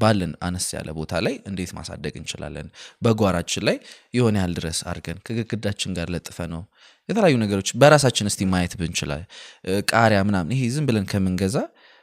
ባለን 0.00 0.32
አነስ 0.46 0.66
ያለ 0.76 0.88
ቦታ 0.98 1.12
ላይ 1.26 1.34
እንዴት 1.50 1.70
ማሳደግ 1.76 2.14
እንችላለን? 2.20 2.66
በጓራችን 3.02 3.64
ላይ 3.68 3.76
የሆነ 4.14 4.34
ያህል 4.40 4.54
ድረስ 4.58 4.78
አድርገን 4.88 5.18
ከግድግዳችን 5.26 5.94
ጋር 5.98 6.08
ለጥፈ 6.14 6.38
ነው 6.52 6.62
የተለያዩ 7.08 7.36
ነገሮች 7.42 7.68
በራሳችን 7.80 8.28
እስቲ 8.30 8.42
ማየት 8.50 8.74
ብንችላል 8.80 9.22
እ፣ 9.66 9.80
ቃሪያ 9.92 10.20
ምናምን 10.28 10.52
ይሄ 10.54 10.62
ዝም 10.74 10.86
ብለን 10.88 11.06
ከምንገዛ 11.10 11.56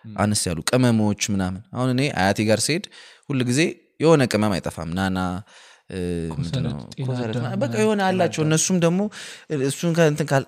አነስ 0.06 0.42
ያሉ 0.48 0.60
ቅመሞች 0.70 1.24
ምናምን። 1.34 1.62
አሁን 1.76 1.90
እኔ 1.94 2.02
አያቴ 2.20 2.40
ጋር 2.48 2.60
ስሄድ 2.66 2.86
ሁል 3.30 3.42
ጊዜ 3.50 3.62
የሆነ 4.00 4.22
ቅመም 4.32 4.54
አይጠፋም። 4.56 4.92
ናና 4.98 5.18
በቃ 7.62 7.74
የሆነ 7.82 8.02
አላቸው። 8.08 8.42
እነሱም 8.46 8.78
ደግሞ 8.86 9.02
እሱን 9.68 9.92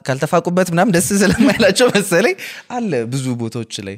ካልተፋቁበት 0.08 0.70
ምናምን 0.74 0.94
ደስ 0.96 1.10
ስለማይላቸው 1.22 1.88
መሰለኝ 1.96 2.36
አለ 2.72 2.92
ብዙ 3.14 3.26
ቦታዎች 3.42 3.78
ላይ። 3.88 3.98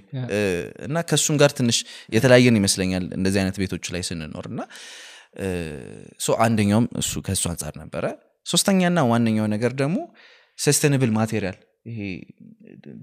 እና 0.87 1.03
ከእሱም 1.09 1.37
ጋር 1.41 1.53
ትንሽ 1.59 1.79
የተለያየን 2.09 2.57
ይመስለኛል 2.61 3.05
እንደዚህ 3.17 3.41
አይነት 3.43 3.59
ቤቶች 3.63 3.85
ላይ 3.95 4.03
ስንኖር። 4.09 4.47
እና 4.53 4.61
አንደኛውም 6.43 6.87
እሱ 7.01 7.13
ከእሱ 7.23 7.45
አንጻር 7.51 7.73
ነበረ። 7.81 8.05
ሶስተኛና 8.45 8.99
ዋነኛው 9.11 9.47
ነገር 9.53 9.71
ደግሞ 9.81 9.97
sustainable 10.59 11.11
material። 11.15 11.57
ይሄ 11.85 11.99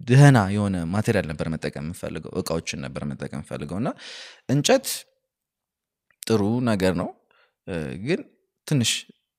ደህና 0.08 0.38
የሆነ 0.54 0.76
material 0.94 1.26
ነበር 1.30 1.46
መጠቀም 1.54 1.84
የምፈልገው 1.86 2.32
እቃዎችን 2.40 2.80
ነበር 2.84 3.02
መጠቀም 3.10 3.38
የምፈልገው። 3.38 3.78
እና 3.82 3.90
እንጨት 4.48 4.86
ጥሩ 6.22 6.42
ነገር 6.70 6.92
ነው 7.00 7.08
ግን 8.04 8.20
ትንሽ 8.66 8.90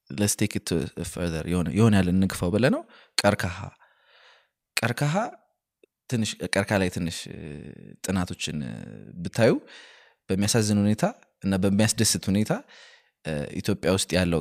ለስቴክ 0.10 0.54
ፈርዘር 1.12 1.46
የሆነ 1.76 1.96
ያለ 1.98 2.10
እንግፋው 2.16 2.50
ብለ 2.56 2.66
ነው። 2.76 2.82
ቀርከሃ 3.18 3.58
ቀርከሃ 4.78 5.16
ትንሽ 6.10 6.32
ቀርከሃ 6.50 6.78
ላይ 6.82 6.90
ትንሽ 6.96 7.18
ጥናቶችን 8.06 8.58
ብታዩ 9.24 9.54
በሚያሳዝን 10.30 10.80
ሁኔታ 10.84 11.06
እና 11.44 11.54
በሚያስደስት 11.64 12.24
ሁኔታ 12.30 12.54
ኢትዮጵያ 13.60 13.90
ውስጥ 13.96 14.10
ያለው 14.18 14.40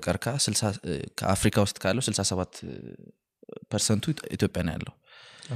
እ፣ 0.84 0.94
ከአፍሪካ 1.18 1.56
ውስጥ 1.66 1.76
ካለው 1.82 2.02
67 2.06 2.58
ፐርሰንቱ 3.70 4.04
ኢትዮጵያ 4.36 4.60
ነው 4.66 4.72
ያለው። 4.76 4.94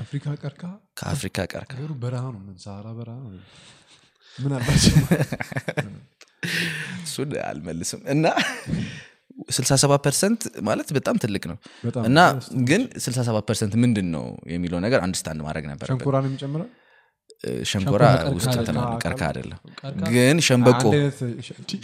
አፍሪካ 0.01 0.27
ቀርካ 0.43 0.63
ከአፍሪካ 1.01 1.37
ሀገሩ 1.75 1.93
በረሃ 2.03 2.25
ነው 2.31 2.41
ምን 2.43 2.57
ሰሃራ 2.65 2.87
በረሃ 2.99 3.17
ነው። 3.27 3.43
ምን 4.39 4.53
አላቸው 4.57 4.95
እሱን 7.07 7.33
አልመልስም። 7.47 8.01
እና 8.15 8.27
67 9.51 10.05
percent 10.05 10.43
ማለት 10.63 10.89
በጣም 10.97 11.17
ትልቅ 11.23 11.45
ነው። 11.51 11.59
እና 12.05 12.21
ግን 12.69 12.83
67 13.01 13.45
percent 13.49 13.75
ምንድን 13.83 14.09
ነው 14.15 14.25
የሚለው 14.53 14.81
ነገር 14.87 15.01
understand 15.07 15.43
ማድረግ 15.47 15.67
ነበር 15.73 15.89
ሸንኮራ 17.71 18.05
ውስጥ 18.37 18.55
እንትን 18.55 18.79
አለ፣ 18.81 18.89
አይደለም። 19.27 19.59
ግን 20.09 20.41
ሸንበቆ 20.47 20.83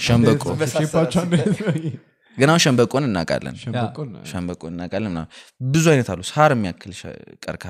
ሸንበቆ። 0.07 0.45
ግን 2.37 2.49
አሁን 2.51 2.61
ሸንበቆን 2.65 3.05
እናውቃለን። 3.09 3.57
ሸንበቆን 3.63 4.09
ሸንበቆ 4.31 4.63
እናውቃለን 4.71 5.11
ምናምን። 5.13 5.29
ብዙ 5.67 5.85
አይነት 5.93 6.09
አሉ። 6.13 6.21
ሳር 6.31 6.51
የሚያክል 6.55 6.93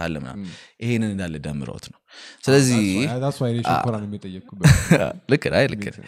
አለ 0.05 0.15
ምናምን። 0.23 0.45
ይሄንን 0.83 1.11
እንዳለ 1.15 1.35
ደምረውት 1.47 1.87
ነው። 1.93 1.99
ስለዚህ 2.45 2.83
ልክ 5.33 5.45
ነህ፣ 5.47 5.57
አይ 5.59 5.67
ልክ 5.73 5.85
ነህ። 5.95 6.07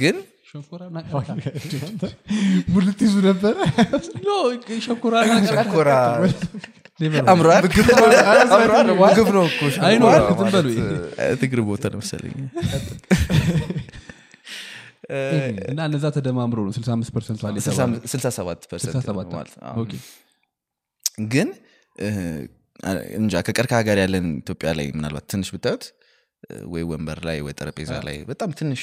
ግን 0.00 0.16
ሙልት 2.72 3.00
ይዙ 3.04 3.14
ነበረ? 3.26 3.54
ሸንኮራ 4.80 5.90
ምግብ 9.06 9.28
ነው? 9.36 9.44
ሸንኮራ 9.74 10.14
ትግር 11.42 11.60
ቦታ 11.68 11.84
ነው 11.92 11.98
መሰለኝ። 12.02 12.34
እና 15.70 15.80
እነዛ 15.88 16.04
ተደማምሮ 16.16 16.58
ነው 16.66 16.72
65 16.74 17.14
ፐርሰንት 17.14 17.40
አለ 17.42 17.54
የተባለው። 17.60 18.00
67 18.08 18.66
ፐርሰንት 18.72 18.94
67 18.98 19.32
ማለት 19.34 19.54
ነው። 19.56 19.70
ኦኬ። 19.82 19.92
ግን 21.32 21.48
እ፣ 21.98 22.08
እንጃ 23.18 23.34
ከቀርከሃ 23.46 23.80
ጋር 23.88 23.98
ያለን 24.00 24.26
ኢትዮጵያ 24.38 24.68
ላይ 24.78 24.86
ምናልባት 24.96 25.24
ትንሽ 25.32 25.48
ብታዩት 25.54 25.82
ወይ 26.66 26.82
ወንበር 26.90 27.18
ላይ 27.28 27.38
ወይ 27.46 27.54
ጠረጴዛ 27.58 27.90
ላይ 28.06 28.16
በጣም 28.28 28.50
ትንሽ 28.60 28.82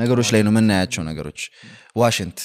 ነገሮች 0.00 0.28
ላይ 0.34 0.42
ነው 0.46 0.52
የምናያቸው 0.52 1.02
ነገሮች። 1.10 1.40
ዋሽንት 1.96 2.40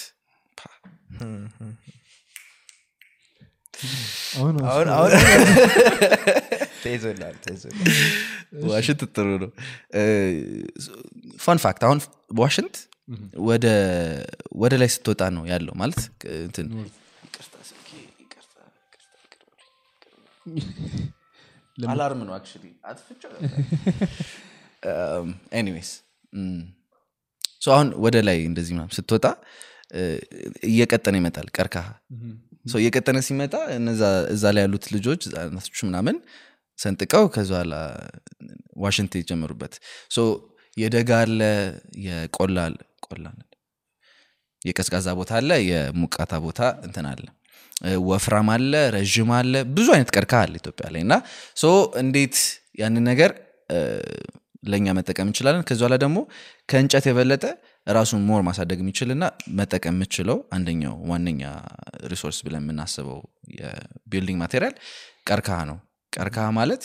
ዋሽንት 8.71 9.01
ጥሩ 9.15 9.27
ነው። 9.43 9.49
fun 11.37 11.59
fact 11.63 11.83
አሁን 11.87 11.99
ዋሽንት 12.39 12.75
ወደ 14.61 14.73
ላይ 14.81 14.89
ስትወጣ 14.95 15.23
ነው 15.37 15.43
ያለው 15.53 15.73
ማለት 15.81 15.99
እንትን 16.39 16.67
አላርም 21.87 22.21
ነው 22.27 22.33
actually። 22.37 22.71
አጥፍቼው 22.89 23.31
anyways 25.59 25.89
አሁን 27.67 27.87
ወደ 28.05 28.15
ላይ 28.27 28.37
እንደዚህ 28.49 28.73
ምናምን 28.75 28.93
ስትወጣ 28.97 29.25
እየቀጠነ 30.69 31.15
ይመጣል 31.21 31.47
ቀርከሃ 31.57 31.87
ሰው 32.65 32.79
እየቀጠነ 32.81 33.17
ሲመጣ 33.27 33.53
እዛ 34.33 34.43
ላይ 34.55 34.61
ያሉት 34.65 34.85
ልጆች 34.95 35.21
ህጻናቶቹ 35.27 35.79
ምናምን 35.89 36.15
ሰንጥቀው 36.79 37.25
ከዚያ 37.33 37.49
በኋላ 37.57 37.73
ዋሽንት 38.83 39.13
የጀመሩበት። 39.19 39.73
የደጋ 40.77 41.09
አለ 41.23 41.41
የቆላ 42.05 42.57
ቆላ 43.05 43.25
የቀዝቃዛ 44.61 45.07
ቦታ 45.19 45.31
አለ 45.39 45.51
የሙቀታ 45.69 46.33
ቦታ 46.45 46.61
እንትን 46.87 47.05
አለ። 47.11 47.25
ወፍራም 48.09 48.49
አለ 48.55 48.73
ረዥም 48.95 49.31
አለ 49.37 49.53
ብዙ 49.75 49.87
አይነት 49.95 50.11
ቀርከሃ 50.15 50.41
አለ 50.45 50.53
ኢትዮጵያ 50.61 50.87
ላይ። 50.93 51.01
እና 51.05 51.15
እንዴት 52.01 52.37
ያንን 52.81 53.05
ነገር 53.11 53.31
ለእኛ 54.65 54.87
መጠቀም 54.97 55.27
እንችላለን። 55.29 55.63
ከዚያ 55.69 55.81
በኋላ 55.85 55.95
ደግሞ 56.03 56.17
ከእንጨት 56.69 57.05
የበለጠ 57.09 57.43
ራሱን 57.87 58.21
more 58.27 58.41
ማሳደግ 58.47 58.79
የሚችልና 58.83 59.23
መጠቀም 59.57 59.95
የምችለው 59.95 60.37
አንደኛው 60.55 60.95
ዋነኛ 61.09 61.43
resource 62.11 62.39
ብለን 62.45 62.63
የምናስበው 62.63 63.19
የ 63.57 63.74
building 63.74 64.39
material 64.43 64.75
ቀርከሃ 65.29 65.59
ነው። 65.71 65.77
ቀርከሃ 66.13 66.47
ማለት 66.59 66.83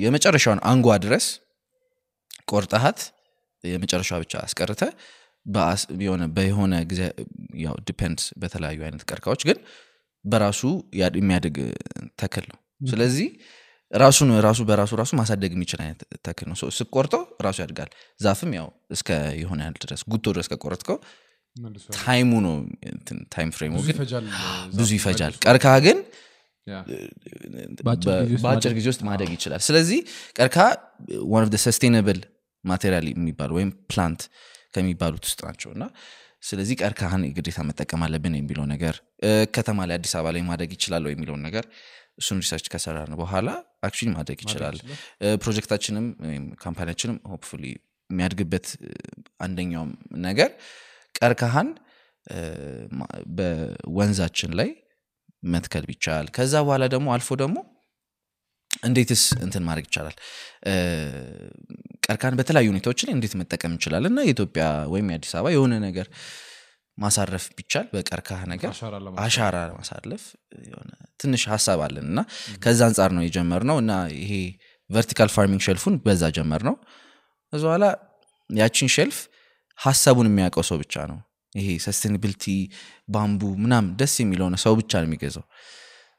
የመጨረሻውን 0.00 0.60
አንጓ 0.70 0.96
ድረስ 1.04 1.26
ቆርጠሃት 2.52 3.00
የመጨረሻ 3.64 4.10
ብቻ 4.22 4.34
አስቀርተህ 4.44 4.82
የሆነ 6.46 6.74
ጊዜ 6.90 7.02
ያው 7.62 7.74
depends 7.88 8.26
በተለያዩ 8.42 8.80
አይነት 8.86 9.02
ቀርከሃዎች 9.10 9.42
ግን 9.48 9.58
በራሱ 10.24 10.62
የሚያድግ 11.16 11.56
ተክል 12.22 12.44
ነው። 12.50 12.58
ስለዚህ 12.90 13.28
ራሱን 13.92 14.30
ራሱ 14.44 14.60
በራሱ 14.68 14.92
ራሱ 15.00 15.10
ማሳደግ 15.18 15.52
የሚችል 15.54 15.80
አይነት 15.84 16.00
ተክል 16.26 16.46
ነው። 16.50 16.56
ስቆርጠው 16.78 17.22
ራሱ 17.46 17.56
ያድጋል። 17.62 17.90
ዛፍም 18.20 18.52
ያው 18.56 18.66
እስከ 18.94 19.08
የሆነ 19.40 19.60
ያህል 19.64 19.76
ድረስ 19.84 20.00
ጉቶ 20.12 20.24
ድረስ 20.34 20.48
ከቆረጥከው 20.52 20.98
time 21.96 22.19
ኡ 22.19 22.30
ነው 22.44 22.54
እንትን 22.90 23.18
time 23.32 23.50
frame 23.54 23.67
ኡ 23.67 23.72
ብዙ 23.76 23.86
ግን 23.88 23.96
ይፈጃል 23.96 24.26
ብዙ 24.74 24.90
ይፈጃል። 24.98 25.34
ቀርከሃ 25.46 25.74
ግን 25.86 25.98
በአጭር 28.38 28.72
ጊዜ 28.78 28.86
ውስጥ 28.92 29.02
ማደግ- 29.08 29.32
ይችላል። 29.34 29.62
ስለዚህ 29.66 29.98
ቀርከሃ 30.36 30.66
one 31.32 31.44
of 31.46 31.60
sustainable 31.64 32.18
material 32.64 33.06
የሚባሉ 33.10 33.50
ወይም 33.58 33.70
plant 33.90 34.22
ከሚባሉት 34.74 35.24
ውስጥ 35.28 35.40
ናቸው። 35.46 35.70
እና 35.76 35.84
ስለዚህ 36.42 36.74
ቀርከሃን 36.80 37.22
ግዴታ 37.36 37.60
መጠቀም 37.68 38.02
አለብን 38.06 38.34
የሚለው 38.38 38.64
ነገር 38.72 38.94
ከተማ 39.54 39.78
ላይ 39.88 39.96
አዲስ 39.98 40.12
አበባ 40.18 40.32
ላይ 40.34 40.42
ማደግ 40.48 40.70
ይችላል 40.76 41.06
የሚለውን 41.10 41.42
ነገር 41.46 41.64
እሱን 42.18 42.38
research 42.42 42.66
ከሰራን 42.72 43.12
በኋላ 43.20 43.48
actually 43.82 44.10
ማደግ 44.16 44.38
ይችላል። 44.44 44.76
ፕሮጀክታችንም 45.42 46.06
ወይም 46.24 46.44
company 46.64 46.87
ያችንም 46.87 47.16
hopefully 47.32 47.64
የሚያድግበት 48.10 48.66
አንደኛውም 49.40 49.90
ነገር 50.26 50.50
ቀርከሃን 51.14 51.68
በወንዛችን 53.38 54.52
ላይ 54.60 54.70
መትከል 55.46 55.84
ቢቻል። 55.90 56.26
ከዛ 56.36 56.54
በኋላ 56.66 56.84
ደግሞ 56.94 57.08
አልፎ 57.14 57.30
ደግሞ 57.42 57.58
እንዴትስ 58.82 59.22
እንትን 59.44 59.62
ማድረግ 59.68 59.84
ይቻላል? 59.88 60.16
ቀርከሃን 62.06 62.36
በተለያዩ 62.40 62.68
ሁኔታዎች 62.72 63.00
ላይ 63.06 63.12
እንዴት 63.16 63.34
መጠቀም 63.40 63.72
እንችላለን? 63.74 64.12
እና 64.12 64.20
የኢትዮጵያ 64.26 64.64
ወይም 64.92 65.08
የአዲስ 65.12 65.32
አበባ 65.38 65.52
የሆነ 65.54 65.74
ነገር 65.86 66.06
ማሳረፍ 66.98 67.44
ቢቻል 67.58 67.86
በቀርከሃ 67.92 68.40
ነገር 68.52 68.70
አሻራ 69.24 69.56
የሆነ 70.68 70.90
ትንሽ 71.22 71.42
ሀሳብ 71.52 71.80
አለን 71.86 72.06
እና 72.12 72.20
ከዛ 72.64 72.80
አንጻር 72.88 73.10
ነው 73.16 73.22
የጀመርነው 73.26 73.78
እና 73.82 73.92
ይሄ 74.18 74.32
vertical 74.90 75.30
farming 75.34 75.62
shelf 75.66 75.83
ኡን 75.83 75.96
በዛ 76.04 76.24
ጀመር 76.36 76.62
ነው 76.68 76.76
ከዚ 77.52 77.62
በኋላ 77.66 77.86
ያችን 78.50 78.90
shelf 78.96 79.18
ሀሳቡን 79.78 80.28
የሚያውቀው 80.30 80.64
ሰው 80.68 80.76
ብቻ 80.82 80.94
ነው። 81.10 81.18
ይሄ 81.52 81.68
sustainability 81.84 82.44
bamboo 83.08 83.42
ምናምን 83.64 83.90
ደስ 84.00 84.14
የሚለውን 84.22 84.54
ሰው 84.64 84.72
ብቻ 84.80 84.92
ነው 85.02 85.06
የሚገዛው። 85.08 85.44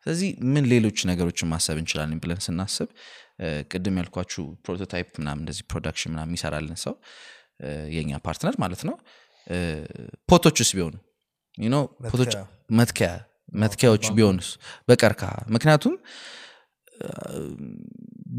ስለዚህ 0.05 0.29
ምን 0.53 0.65
ሌሎች 0.73 0.99
ነገሮችን 1.09 1.49
ማሰብ 1.53 1.77
እንችላለን 1.81 2.19
ብለን 2.23 2.39
ስናስብ 2.45 2.89
ቅድም 3.71 3.97
ያልኳችሁ 3.99 4.43
prototype 4.65 5.09
ምናምን 5.21 5.41
እንደዚህ 5.43 5.63
production 5.71 6.11
ምናምን 6.13 6.31
የሚሰራልን 6.31 6.77
ሰው 6.85 6.93
የኛ 7.95 8.11
partner 8.25 8.55
ማለት 8.63 8.81
ነው 8.89 8.95
pot 10.29 10.43
ኦችስ 10.43 10.69
ቢሆኑ? 10.77 10.95
pot 12.05 12.17
ኦች 12.17 12.33
መትከያ። 12.33 12.41
መትከያ 12.79 13.09
መትከያዎች 13.55 14.05
ቢሆኑስ? 14.17 14.47
በቀርከሃ 14.87 15.31
ምክንያቱም 15.55 15.93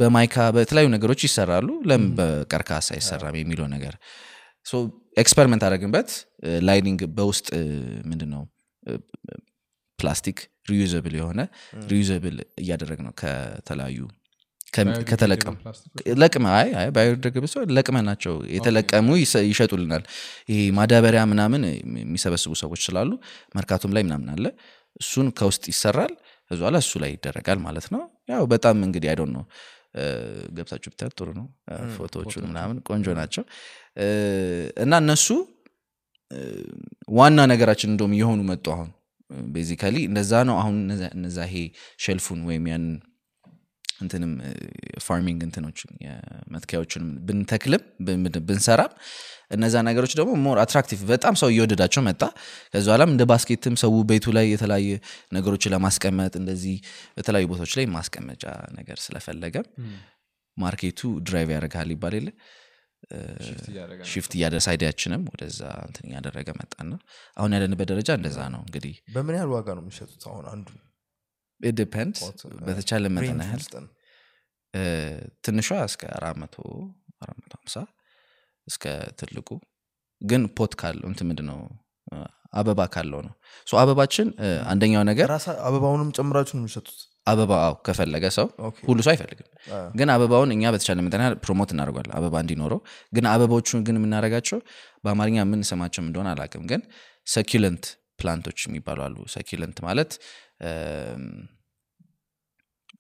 በማይካ 0.01 0.37
በተለያዩ 0.57 0.89
ነገሮች 0.95 1.21
ይሰራሉ። 1.27 1.69
ለምን 1.91 2.11
በቀርከሃ 2.19 2.79
አይሰራም 2.97 3.37
የሚለው 3.41 3.67
ነገር። 3.75 3.95
experiment 5.17 5.63
አደረግንበት። 5.67 6.11
lining 6.69 7.01
በውስጥ 7.17 7.49
ምንድን 8.11 8.31
ነው 8.35 8.43
ፕላስቲክ 9.99 10.39
reusable 10.71 11.15
የሆነ 11.19 11.41
reusable 11.91 12.37
እያደረግ 12.63 13.01
ነው 13.07 13.13
ከተለያዩ 13.21 13.99
ከተለቀሙ። 15.09 15.55
ለቅመ 16.23 16.45
አይ 16.57 16.69
አይ 16.81 16.89
biodegradable 16.97 17.49
ሲሆን 17.53 17.73
ለቅመ 17.77 17.97
ናቸው 18.09 18.35
የተለቀሙ 18.57 19.09
ይሸጡልናል። 19.49 20.05
ይሄ 20.51 20.61
ማዳበሪያ 20.79 21.23
ምናምን 21.33 21.63
የሚሰበስቡ 22.01 22.53
ሰዎች 22.63 22.83
ስላሉ 22.89 23.11
መርካቶም 23.57 23.95
ላይ 23.97 24.05
ምናምን 24.09 24.31
አለ። 24.35 24.47
እሱን 25.01 25.27
ከውስጥ 25.39 25.65
ይሰራል 25.73 26.13
ከዚ 26.51 26.59
በኋላ 26.61 26.77
እሱ 26.85 26.93
ላይ 27.03 27.11
ይደረጋል 27.17 27.59
ማለት 27.67 27.87
ነው። 27.95 28.03
ያው 28.29 28.45
በጣም 28.53 28.77
እንግዲህ 28.87 29.09
አይዶን 29.13 29.31
ነው 29.37 29.45
ገብታችሁ 30.57 30.91
ብታዩት 30.93 31.15
ጥሩ 31.19 31.29
ነው። 31.39 31.47
ፎቶዎቹን 31.97 32.45
ምናምን 32.51 32.77
ቆንጆ 32.89 33.07
ናቸው። 33.19 33.45
እና 34.85 34.93
እነሱ 35.05 35.27
ዋና 37.19 37.39
ነገራችን 37.53 37.91
እንደውም 37.93 38.13
እየሆኑ 38.17 38.41
መጡ 38.51 38.67
አሁን። 38.75 38.91
basically 39.51 39.97
እንደዛ 40.09 40.33
ነው። 40.49 40.57
አሁን 40.61 40.77
እነዛ 41.17 41.39
ይሄ 41.49 41.57
shelf 42.05 42.25
ኡን 42.25 42.41
ወይም 42.49 42.65
ያንን 42.71 42.95
እንትንም 44.01 44.33
farming 45.05 45.41
እንትኖችን 45.47 45.91
የመትከያዎችን 46.05 47.05
ብንተክልም 47.27 47.83
ብን- 48.07 48.43
ብንሰራም 48.49 48.93
እነዛ 49.51 49.75
ነገሮች 49.87 50.13
ደግሞ 50.19 50.33
more 50.43 50.59
attractive 50.61 51.01
በጣም 51.09 51.35
ሰው 51.41 51.49
እየወደዳቸው 51.53 52.03
መጣ። 52.07 52.23
ከዚ 52.73 52.85
በኋላም 52.87 53.11
እንደ 53.15 53.23
basket 53.31 53.65
ም 53.65 53.77
ሰው 53.83 53.95
ቤቱ 54.11 54.27
ላይ 54.37 54.47
የተለያየ 54.53 54.91
ነገሮችን 55.33 55.73
ለማስቀመጥ 55.75 56.33
እንደዚህ 56.41 56.77
በተለያዩ 57.17 57.47
ቦታዎች 57.53 57.75
ላይ 57.79 57.87
ማስቀመጫ 57.95 58.45
ነገር 58.79 58.99
ስለፈለገም 59.05 59.67
market 60.57 61.01
ኡ 61.27 61.33
drive 61.33 61.49
ያደርግሃል 61.55 61.91
ይባል 61.95 62.15
የለ? 62.19 62.31
shift 64.11 64.33
idea 64.71 64.87
ኣችንም 64.87 65.23
ወደዛ 65.31 65.61
እንትን 65.87 66.07
እያደረገ 66.09 66.49
መጣና 66.59 66.91
አሁን 67.37 67.55
ያለንበት 67.57 67.89
ደረጃ 67.93 68.09
እንደዛ 68.19 68.39
ነው 68.55 68.61
እንግዲህ። 68.65 68.95
በምን 69.15 69.37
ያህል 69.37 69.51
ዋጋ 69.55 69.69
ነው 69.77 69.83
የሚሸጡት? 69.85 70.23
አሁን 70.31 70.47
አንዱ 70.53 70.69
depend 71.77 72.17
በተቻለ 72.67 73.05
መጠን 73.15 73.41
ያህል 73.45 73.63
ትንሿ 75.45 75.69
እስከ 75.87 76.03
አራት 76.17 76.37
መቶ 76.43 76.57
አራት 77.23 77.39
መቶ 77.41 77.53
ሀምሳ 77.59 77.77
እስከ 78.67 78.85
ትልቁ። 79.21 79.49
ግን 80.21 80.43
pot 80.57 80.73
ካለው 80.81 81.07
እንትን 81.11 81.27
ምንድን 81.31 81.47
ነው 81.51 81.59
አበባ 82.53 82.81
ካለው 82.95 83.21
ነው። 83.27 83.33
አበባችን 83.79 84.29
አንደኛው 84.71 85.03
ነገር 85.11 85.31
አበባውንም 85.67 86.09
ጨምራችሁ 86.17 86.55
ነው 86.57 86.63
የሚሸጡት 86.63 86.99
አበባ 87.27 87.53
አዎ 87.65 87.75
ከፈለገ 87.87 88.25
ሰው 88.37 88.47
ሁሉ 88.87 88.99
ሰው 89.07 89.11
አይፈልግም። 89.13 89.49
ግን 89.95 90.09
አበባውን 90.15 90.51
እኛ 90.55 90.73
በተቻለ 90.75 91.01
መጠን 91.07 91.23
promote 91.45 91.71
እናደርጓለን 91.75 92.15
አበባ 92.19 92.35
እንዲኖረው። 92.45 92.81
ግን 93.13 93.27
አበባዎቹን 93.33 93.83
ግን 93.89 93.99
የምናደርጋቸው 94.01 94.61
በአማርኛ 95.05 95.45
ምን 95.51 95.63
ስማቸው 95.71 96.03
እንደሆነ 96.05 96.29
አላውቅም። 96.35 96.65
ግን 96.73 96.83
succulent 97.27 97.87
plant 98.21 98.43
ኦች 98.43 98.61
የሚባሉ 98.69 99.01
አሉ። 99.07 99.17
succulent 99.35 99.79
ማለት 99.87 100.13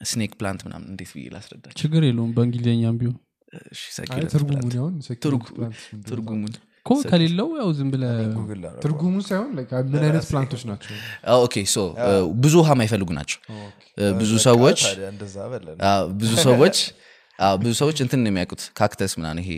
snake 0.04 0.32
plant 0.38 0.60
ምናምን 0.66 0.86
እንዴት 0.92 1.10
ብዬ 1.14 1.26
ላስረዳቸው? 1.34 1.76
ችግር 1.80 2.02
የለውም 2.08 2.30
በእንግሊዝኛም 2.36 2.96
ቢሆን። 3.00 3.16
ትርጉሙን 6.06 6.52
እኮ 6.80 6.90
ከሌለው 7.10 7.48
ያው 7.58 7.68
ዝም 7.78 7.88
ብለ 7.92 8.04
ጉግል 8.36 8.58
ላደርገው። 8.62 8.82
ትርጉሙን 8.84 9.22
ሳይሆን 9.28 9.50
like 9.58 9.72
ምን 9.90 10.02
አይነት 10.06 10.24
plant 10.30 10.48
ኦች 10.48 10.62
ናቸው? 10.70 10.92
አዎ፣ 11.30 11.40
okay 11.46 11.54
so 11.72 11.78
ብዙ 12.44 12.54
ውሃ 12.62 12.70
የማይፈልጉ 12.76 13.10
ናቸው። 13.18 13.38
ብዙ 14.20 14.32
ሰዎች 14.46 14.80
ብዙ 16.20 16.32
ሰዎች 16.46 16.78
ብዙ 17.58 17.72
ሰዎች 17.80 17.98
እንትን 18.04 18.20
ነው 18.24 18.30
የሚያውቁት 18.32 18.62
cactus 18.78 19.12
ምናምን 19.18 19.38
ይሄ 19.42 19.50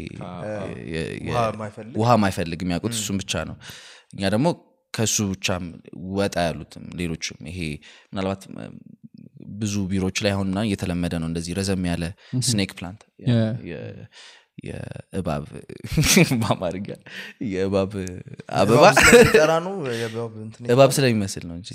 ውሃ 2.00 2.10
የማይፈልግ 2.16 2.60
የሚያውቁት 2.64 2.94
እሱም 2.98 3.16
ብቻ 3.22 3.32
ነው። 3.48 3.56
እኛ 4.14 4.22
ደግሞ 4.34 4.46
ከሱ 4.94 5.16
ብቻም 5.30 5.64
ወጣ 6.16 6.36
ያሉትም 6.46 6.84
ሌሎችም 7.00 7.38
ይሄ 7.50 7.60
ምናልባት 8.10 8.42
ብዙ 9.56 9.74
ቢሮዎች 9.90 10.18
ላይ 10.24 10.32
አሁን 10.34 10.48
ምናምን 10.50 10.68
እየተለመደ 10.68 11.14
ነው 11.22 11.28
እንደዚህ 11.30 11.52
ረዘም 11.58 11.84
ያለ 11.90 12.04
snake 12.48 12.70
plant. 12.78 13.00
የእባብ 14.62 15.44
በአማርኛ 16.40 16.88
የእባብ 17.52 17.92
አበባ 18.54 18.82
እባብ 20.68 20.90
ስለሚመስል 20.98 21.44
ነው 21.48 21.54
እንጂ 21.58 21.68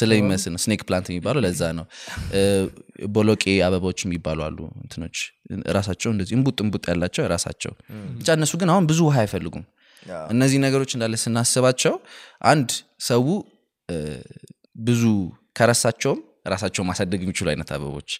ስለሚመስል 0.00 0.50
ነው? 0.54 0.60
snake 0.64 0.82
plant 0.88 1.08
የሚባለው 1.10 1.42
ለዛ 1.46 1.62
ነው። 1.78 1.86
ቦሎቄ 3.16 3.44
አበባዎች 3.68 4.00
የሚባሉ 4.06 4.40
አሉ 4.48 4.58
እንትኖች 4.82 5.18
ራሳቸው 5.70 6.10
እንደዚህ 6.14 6.36
እንቡጥ 6.38 6.58
እንቡጥ 6.66 6.84
ያላቸው 6.92 7.26
ራሳቸው። 7.34 7.74
ብቻ 8.20 8.28
እነሱ 8.38 8.54
ግን 8.62 8.70
አሁን 8.74 8.86
ብዙ 8.92 9.00
ውሃ 9.08 9.18
አይፈልጉም 9.24 9.66
እነዚህ 10.32 10.58
ነገሮች 10.64 10.90
እንዳለ 10.96 11.14
ስናስባቸው 11.22 11.94
አንድ 12.50 12.70
ሰው 13.08 13.24
ብዙ 14.86 15.02
ከረሳቸውም 15.58 16.20
ራሳቸው 16.46 16.82
ማሳደግ 16.88 17.20
የሚችሉ 17.24 17.46
አይነት 17.52 17.70
አበቦች 17.76 18.10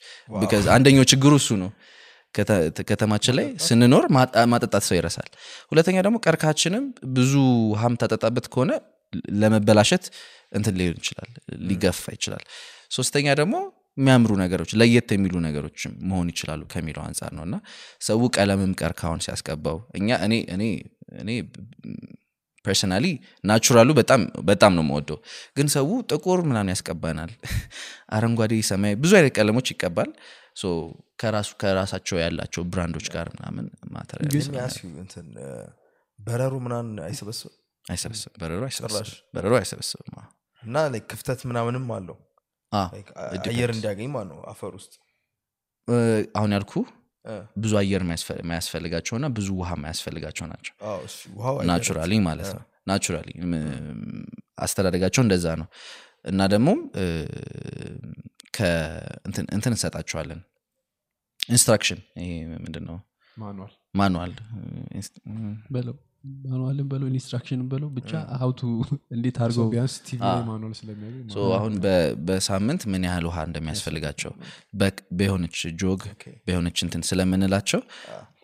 አንደኛው 0.74 1.04
ችግሩ 1.12 1.32
እሱ 1.40 1.50
ነው። 1.62 1.70
ከተ- 2.34 2.84
ከተማችን 2.88 3.34
ላይ 3.38 3.46
ስንኖር 3.66 4.04
ማጠጣት 4.52 4.84
ሰው 4.88 4.94
ይረሳል። 4.98 5.28
ሁለተኛ 5.72 5.96
ደግሞ 6.06 6.16
ቀርካችንም 6.26 6.84
ብዙ 7.16 7.32
ውሃም 7.70 7.94
ታጠጣበት 8.02 8.46
ከሆነ 8.52 8.72
ለመበላሸት 9.40 10.04
እንትን 10.52 10.74
ሊሆን 10.80 10.98
ይችላል 11.00 11.30
ሊገፋ 11.68 12.04
ይችላል። 12.16 12.42
ሶስተኛ 12.90 13.26
ደግሞ 13.40 13.54
የሚያምሩ 13.98 14.32
ነገሮች 14.42 14.70
ለየት 14.80 15.10
የሚሉ 15.14 15.34
ነገሮችም 15.46 15.92
መሆን 16.08 16.26
ይችላሉ 16.32 16.62
ከሚለው 16.72 17.02
አንጻር 17.06 17.30
ነው። 17.38 17.44
እና 17.48 17.56
ሰው 18.00 18.20
ቀለምም 18.36 18.72
ቀርካውን 18.80 19.20
ሲያስቀባው 19.26 19.78
እኛ 19.98 20.18
እኔ 20.26 20.34
እኔ 20.56 20.64
እኔ 21.08 21.48
personally 22.64 23.20
natural 23.44 23.83
ኡ 23.83 23.94
በጣም 23.98 24.44
በጣም 24.44 24.74
ነው 24.76 24.84
የምወደው። 24.84 25.22
ግን 25.56 25.68
ሰው 25.68 26.00
ጥቁር 26.10 26.42
ምናምን 26.42 26.74
ያስቀባናል። 26.74 27.32
አረንጓዴ 28.16 28.62
ሰማያዊ 28.70 28.96
ብዙ 29.02 29.12
አይነት 29.18 29.38
ቀለሞች 29.38 29.74
ይቀባል። 29.74 30.10
ከራሱ 31.20 31.50
ከራሳቸው 31.60 32.18
ያላቸው 32.18 32.64
brand 32.64 32.88
ኦች 32.88 33.06
ጋር 33.14 33.28
ምናምን 33.34 33.66
በረሮ 36.18 36.60
ምናምን 36.64 37.00
አይሰበስብም? 37.06 37.54
አይሰበስብም። 37.84 38.32
እና 40.62 40.78
ክፍተት 41.10 41.40
ምናምንም 41.50 41.92
አለው። 41.96 42.16
አየር 43.46 43.70
እንዲያገኝ 43.74 44.08
ማለት 44.14 44.30
ነው 44.30 44.38
አፈር 44.52 44.72
ውስጥ። 44.78 44.94
አሁን 46.34 46.56
ያልኩ 46.56 46.84
ብዙ 47.58 47.72
አየር 47.80 48.02
የማያስፈ- 48.04 48.38
የማያስፈልጋቸውና 48.40 49.26
ብዙ 49.34 49.48
ውሃ 49.58 49.70
የማያስፈልጋቸው 49.76 50.46
ናቸው። 50.46 50.74
naturally 51.70 52.12
ማለት 52.26 52.50
ነው። 52.56 52.64
naturally 52.88 53.28
አስተዳደጋቸው 54.58 55.22
እንደዛ 55.24 55.46
ነው። 55.58 55.68
እና 56.24 56.40
ከእንትን 58.56 59.46
እንትን 59.52 59.72
እንሰጣቸዋለን። 59.72 60.40
instruction 61.50 62.00
ይሄ 62.20 62.30
ምንድን 62.58 62.84
ነው 62.86 62.96
manual 63.94 64.32
manual 66.44 66.76
ን 66.76 66.86
በለው 66.90 67.08
instruction 67.10 67.58
ን 67.58 67.66
በለው 67.70 67.88
ብቻ 67.96 68.10
how 68.40 68.52
to 68.52 68.60
እንዴት 69.16 69.36
አድርገው 69.42 69.66
ቢያንስ 69.72 69.94
ቲቪ 70.06 70.20
ላይ 70.26 70.40
manual 70.48 70.74
ስለሚያገኝ 70.78 71.26
so 71.34 71.46
አሁን 71.56 71.74
በ- 71.84 71.94
በሳምንት 72.28 72.84
ምን 72.92 73.04
ያህል 73.08 73.26
ውሃ 73.28 73.38
እንደሚያስፈልጋቸው 73.48 74.32
በ- 74.74 74.90
በሆነች 75.18 75.58
ጆግ 75.82 76.02
በሆነች 76.48 76.78
እንትን 76.86 77.04
ስለምንላቸው 77.10 77.82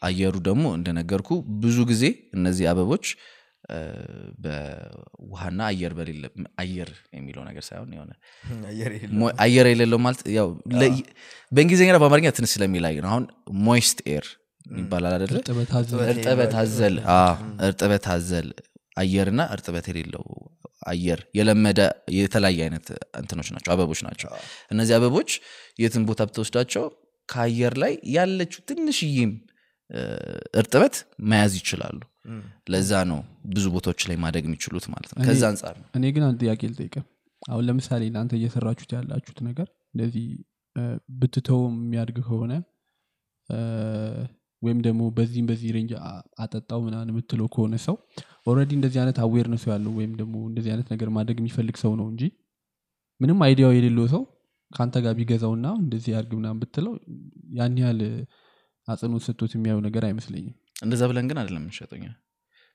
አየሩ 0.02 0.34
ደግሞ 0.46 0.64
እንደነገርኩ 0.78 1.30
ብዙ 1.62 1.78
ጊዜ 1.90 2.04
እነዚህ 2.36 2.66
አበቦች 2.70 3.06
በውሃና 4.44 5.60
አየር 5.68 5.92
በሌለ 5.98 6.24
አየር 6.62 6.88
የሚለው 7.16 7.42
ነገር 7.48 7.64
ሳይሆን 7.68 7.90
የሆነ 7.96 8.12
አየር 9.44 9.66
የሌለው 9.70 10.00
ማለት 10.04 10.22
ያው 10.36 10.48
በእንግሊዝኛና 11.52 11.98
በአማርኛ 12.02 12.30
ትንሽ 12.38 12.52
ስለሚለያይ 12.56 12.96
ነው። 13.04 13.10
አሁን 13.12 13.26
moist 13.66 14.00
air 14.12 14.26
ይባላል 14.78 15.14
አደለ 15.16 15.34
እርጥበት 15.38 15.70
አዘል 15.78 16.00
እርጥበት 16.10 16.54
አዘል 16.60 16.96
አዎ፣ 17.14 17.34
እርጥበት 17.66 18.06
አዘል 18.12 18.48
አየርና 18.96 19.42
እርጥበት 19.54 19.86
የሌለው 19.90 20.24
አየር 20.86 21.20
የለመደ 21.36 21.80
የተለያየ 22.16 22.60
አይነት 22.66 22.86
እንትኖች 23.20 23.48
ናቸው 23.54 23.70
አበቦች 23.74 24.00
ናቸው። 24.06 24.30
እነዚህ 24.72 24.94
አበቦች 24.96 25.30
የትን 25.78 26.04
ቦታ 26.08 26.20
ብትወስዳቸው 26.28 26.84
ከአየር 27.28 27.74
ላይ 27.82 27.92
ያለችው 28.14 28.60
ትንሽዬም 28.68 29.32
እርጥበት 30.60 30.94
መያዝ 31.26 31.52
ይችላሉ። 31.60 32.00
ለዛ 32.72 32.92
ነው 33.08 33.20
ብዙ 33.52 33.64
ቦታዎች 33.74 34.02
ላይ 34.08 34.16
ማደግ 34.22 34.44
የሚችሉት 34.48 34.84
ማለት 34.92 35.10
ነው። 35.12 35.22
ከዛ 35.28 35.42
አንጻር 35.50 35.74
ነው። 35.80 35.86
እኔ 35.96 36.04
ግን 36.14 36.24
አንድ 36.26 36.38
ጥያቄ 36.42 36.60
ልጠይቀ 36.70 36.96
አሁን 37.42 37.64
ለምሳሌ 37.68 38.02
እናንተ 38.10 38.32
እየሰራችሁት 38.38 38.92
ያላችሁት 38.96 39.38
ነገር 39.48 39.66
እንደዚህ 39.94 40.26
እ፣ 40.76 40.82
ብትተውም 41.20 41.74
የሚያድግ 41.80 42.18
ከሆነ 42.26 42.52
ወይም 44.62 44.78
ደግሞ 44.86 45.02
በዚህም 45.16 45.46
በዚህ 45.50 45.70
range 45.76 45.92
አጠጣው 46.44 46.80
ምናምን 46.86 47.08
የምትለው 47.12 47.48
ከሆነ 47.54 47.76
ሰው 47.86 47.96
already 48.46 48.72
እንደዚህ 48.78 48.98
አይነት 49.02 49.18
awareness 49.24 49.57
ኡ 49.57 49.64
ያለው 49.72 49.92
ወይም 49.98 50.12
ደግሞ 50.20 50.34
እንደዚህ 50.50 50.70
አይነት 50.74 50.88
ነገር 50.94 51.08
ማድረግ 51.16 51.38
የሚፈልግ 51.42 51.76
ሰው 51.82 51.92
ነው 52.00 52.06
እንጂ 52.12 52.22
ምንም 53.20 53.40
idea 53.46 53.64
ው 53.64 53.72
የሌለው 53.76 54.06
ሰው 54.14 54.22
ከአንተ 54.70 54.96
ጋር 55.04 55.14
ቢገዛውና 55.18 55.66
እንደዚህ 55.82 56.10
ያድርግ 56.14 56.32
ምናምን 56.40 56.60
ብትለው 56.62 56.92
ያን 57.58 57.74
ያህል 57.82 58.00
አጽንኦት 58.88 59.24
ሰጥቶት 59.26 59.52
የሚያየው 59.56 59.80
ነገር 59.86 60.04
አይመስለኝም። 60.08 60.54
እንደዛ 60.84 61.02
ብለን 61.10 61.26
ግን 61.30 61.38
አይደለም 61.40 61.62
የምንሸጠኛ 61.62 62.04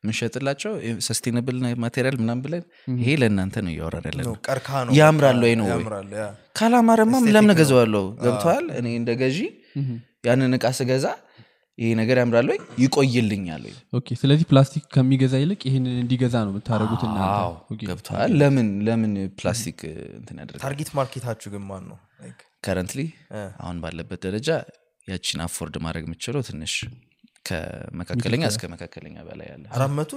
የምንሸጥላቸው 0.04 0.74
sustainable 1.08 1.56
material 1.84 2.16
ምናምን 2.22 2.42
ብለን 2.46 2.64
ይሄ 2.98 3.10
ለእናንተ 3.22 3.64
ነው 3.66 3.72
እያወራን 3.74 4.06
ያለ 4.10 4.20
ያምራል 5.00 5.40
ወይ 5.46 5.54
ነው 5.60 5.68
ካላማረማ 6.56 7.14
ለምን 7.28 7.50
ነው። 7.50 7.56
እገዛዋለሁ? 7.56 8.04
ገብተዋል 8.26 8.66
እኔ 8.80 8.88
እንደ 9.00 9.12
ገዢ 9.22 9.40
ያንን 10.28 10.54
እቃ 10.58 10.68
ስገዛ 10.80 11.08
ይሄ 11.78 11.90
ነገር 12.00 12.18
ያምራል 12.22 12.48
ወይ? 12.52 12.60
ይቆይልኛል 12.84 13.64
ወይ? 13.68 13.74
okay 13.94 14.08
ስለዚህ 14.22 14.46
ፕላስቲክ 14.52 14.86
ከሚገዛ 14.94 15.34
ይልቅ 15.42 15.60
ይህንን 15.68 15.96
እንዲገዛ 16.04 16.36
ነው 16.46 16.52
የምታደረጉት 16.54 17.04
ገብቶሃል 17.84 18.32
ለምን 18.42 18.70
ለምን 18.88 19.14
ፕላስቲክ 19.40 19.80
እንትን 20.20 20.38
ያደርጋል? 20.42 20.64
target 20.66 20.90
market 21.00 21.24
ኣችሁ 21.24 21.52
ግን 21.56 21.64
ማን 21.70 21.86
ነው 21.92 21.98
currently 22.64 23.02
አሁን 23.62 23.78
ባለበት 23.84 24.20
ደረጃ 24.28 24.50
ያቺን 25.08 25.42
afford 25.46 25.76
ማድረግ 25.86 26.06
የምችለው 26.08 26.42
ትንሽ 26.48 26.74
ከመካከለኛ 27.46 28.44
እስከ 28.52 28.66
መካከለኛ 28.74 29.18
በላይ 29.28 29.48
ያለ 29.52 29.66
አራት 29.76 29.92
መቶ 30.00 30.12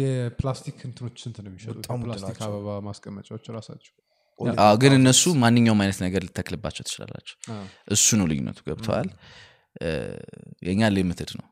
የፕላስቲክ 0.00 0.78
እንትኖች 0.86 1.16
ስንት 1.24 1.36
ነው 1.44 1.50
የሚሸጡት? 1.50 1.84
ናቸው። 2.24 2.44
አበባ 2.48 2.68
ማስቀመጫዎች 2.88 3.44
ራሳቸው 3.56 3.94
ግን 4.82 4.92
እነሱ 4.98 5.22
ማንኛውም 5.42 5.80
አይነት 5.84 6.00
ነገር 6.06 6.22
ልተክልባቸው 6.26 6.84
ትችላላቸው 6.88 7.36
እሱ 7.92 8.16
ነው 8.20 8.28
ልዩነቱ። 8.30 8.58
ገብቶሃል? 8.68 9.08
የእኛ 10.66 10.90
limited 10.94 11.32
ነው። 11.38 11.46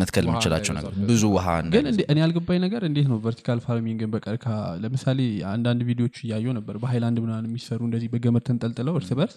መትከል 0.00 0.24
ውሃ 0.24 0.30
የምንችላቸው 0.30 0.72
ነገር 0.78 0.90
ብዙ 1.10 1.22
ውሃ 1.34 1.46
ግን 1.74 1.84
እኔ 2.04 2.16
ያልገባኝ 2.22 2.58
ነገር 2.64 2.82
እንዴት 2.88 3.06
ነው 3.12 3.18
vertical 3.24 3.58
farming 3.66 4.00
ን 4.00 4.10
በቀርከሃ 4.14 4.46
ለምሳሌ 4.82 5.20
አንዳንድ 5.52 5.80
ቪዲዮዎች 5.88 6.16
እያየው 6.24 6.52
ነበር 6.58 6.74
በሃይላንድ 6.82 7.18
ምናምን 7.24 7.46
የሚሰሩ 7.48 7.80
እንደዚህ 7.88 8.10
በገመድ 8.14 8.44
ተንጠልጥለው 8.48 8.96
እርስ 9.00 9.10
በርስ 9.18 9.36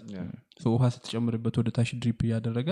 ሰው 0.64 0.72
ውሃ 0.76 0.90
ስትጨምርበት 0.96 1.58
ወደ 1.62 1.72
ታች 1.78 1.92
drip 2.02 2.20
እያደረገ 2.28 2.70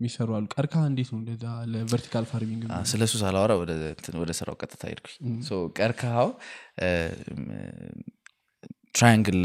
የሚሰሩ 0.00 0.30
አሉ። 0.36 0.46
ቀርከሃ 0.54 0.74
እንዴት 0.90 1.10
ነው 1.12 1.18
እንደዛ 1.20 1.44
ለ 1.72 1.82
vertical 1.82 2.24
farming? 2.30 2.62
ስለ 2.90 3.02
እሱ 3.08 3.14
ሳላወራ 3.22 3.52
ወደ 4.22 4.32
ስራው 4.38 4.56
ቀጥታ 4.62 4.82
ሄድኩኝ። 4.90 5.36
so 5.46 5.60
ቀርከሃው 5.78 6.30
triangle 8.94 9.40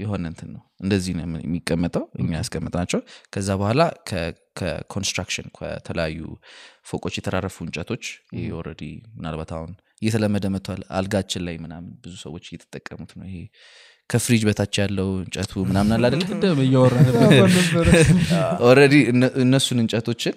የሆነ 0.00 0.24
እንትን 0.30 0.48
ነው። 0.54 0.60
እንደዚህ 0.82 1.12
ነው 1.18 1.24
የሚቀመጠው 1.44 2.04
እኛ 2.18 2.28
ያስቀመጥናቸው። 2.36 3.00
ከዛ 3.34 3.48
በኋላ 3.60 3.82
ከ 4.58 4.71
construction 4.71 5.48
ከተለያዩ 5.56 6.20
ፎቆች 6.90 7.16
የተራረፉ 7.18 7.56
እንጨቶች 7.66 8.04
ይሄ 8.36 8.44
already 8.58 8.82
ምናልባት 9.16 9.50
አሁን 9.56 9.72
እየተለመደ 10.02 10.46
መጥቷል። 10.54 10.80
አልጋችን 10.98 11.44
ላይ 11.48 11.56
ምናምን 11.64 11.90
ብዙ 12.04 12.14
ሰዎች 12.24 12.46
እየተጠቀሙት 12.50 13.12
ነው። 13.18 13.26
ይሄ 13.30 13.36
ከፍሪጅ 14.10 14.42
በታች 14.46 14.74
ያለው 14.82 15.08
እንጨቱ 15.20 15.52
ምናምን 15.68 15.92
አለ 15.96 16.06
already 18.68 18.94
እነሱን 19.44 19.80
እንጨቶችን 19.82 20.34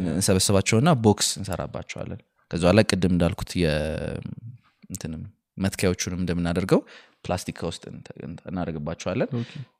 እንሰበስባቸውና 0.00 0.90
box 1.04 1.28
እንሰራባቸዋለን። 1.40 2.20
ከዚ 2.50 2.60
በኋላ 2.64 2.82
ቅድም 2.90 3.12
እንዳልኩት 3.14 3.52
የእንትንም 3.62 5.22
መትኪያዎቹንም 5.56 6.20
እንደምናደርገው 6.22 6.80
ፕላስቲክ 7.24 7.58
ውስጥ 7.68 7.82
እናደርግባቸዋለን። 8.48 9.28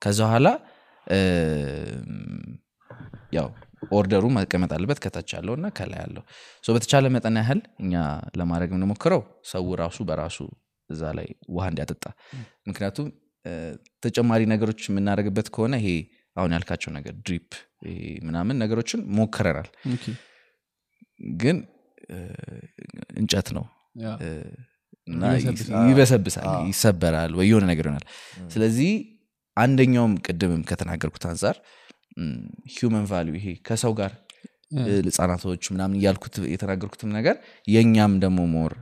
ከዛ 0.03 0.21
በኋላ 0.27 0.49
ያው 3.37 3.49
order 3.93 4.16
ኡ 4.16 4.25
መቀመጥ 4.37 4.71
አለበት። 4.77 4.99
ከታች 5.05 5.31
ያለው 5.37 5.55
እና 5.59 5.67
ከላይ 5.79 6.01
ያለው 6.05 6.23
በተቻለ 6.69 7.07
መጠን 7.17 7.37
ያህል 7.41 7.61
እኛ 7.85 7.95
ለማድረግ 8.41 8.71
የምንሞክረው 8.73 9.23
ሰው 9.53 9.67
ራሱ 9.83 9.99
በራሱ 10.11 10.39
እዛ 10.91 11.03
ላይ 11.19 11.29
ውሃ 11.55 11.65
እንዲያጠጣ። 11.73 12.05
ምክንያቱም 12.69 13.07
ተጨማሪ 14.03 14.43
ነገሮች 14.53 14.81
የምናደርግበት 14.89 15.49
ከሆነ 15.55 15.75
ይሄ 15.83 15.89
አሁን 16.37 16.53
ያልካቸው 16.57 16.91
ነገር 16.97 17.15
drip 17.27 17.51
ምናምን 18.27 18.57
ነገሮችን 18.63 19.01
ሞክረናል። 19.19 19.69
ግን 21.41 21.59
እንጨት 23.21 23.49
ነው 23.57 23.65
እና 25.07 25.23
ይበሰብሳል። 25.37 25.87
ይበሰብሳል 25.89 26.47
ይሰበራል 26.71 27.33
ወይ 27.39 27.49
የሆነ 27.51 27.65
ነገር 27.73 27.87
ይሆናል። 27.89 28.07
ስለዚህ 28.53 28.93
አንደኛውም 29.57 30.15
ቅድምም 30.27 30.63
ከተናገርኩት 30.69 31.25
አንጻር 31.31 31.57
human 32.75 33.05
value 33.11 33.35
ይሄ 33.39 33.49
ከሰው 33.67 33.93
ጋር 33.99 34.13
ህጻናቶች 35.01 35.65
ምናምን 35.73 35.97
እያልኩት 35.99 36.35
የተናገርኩትም 36.53 37.11
ነገር 37.17 37.37
የእኛም 37.69 38.13
ደግሞ 38.23 38.39
more 38.55 38.73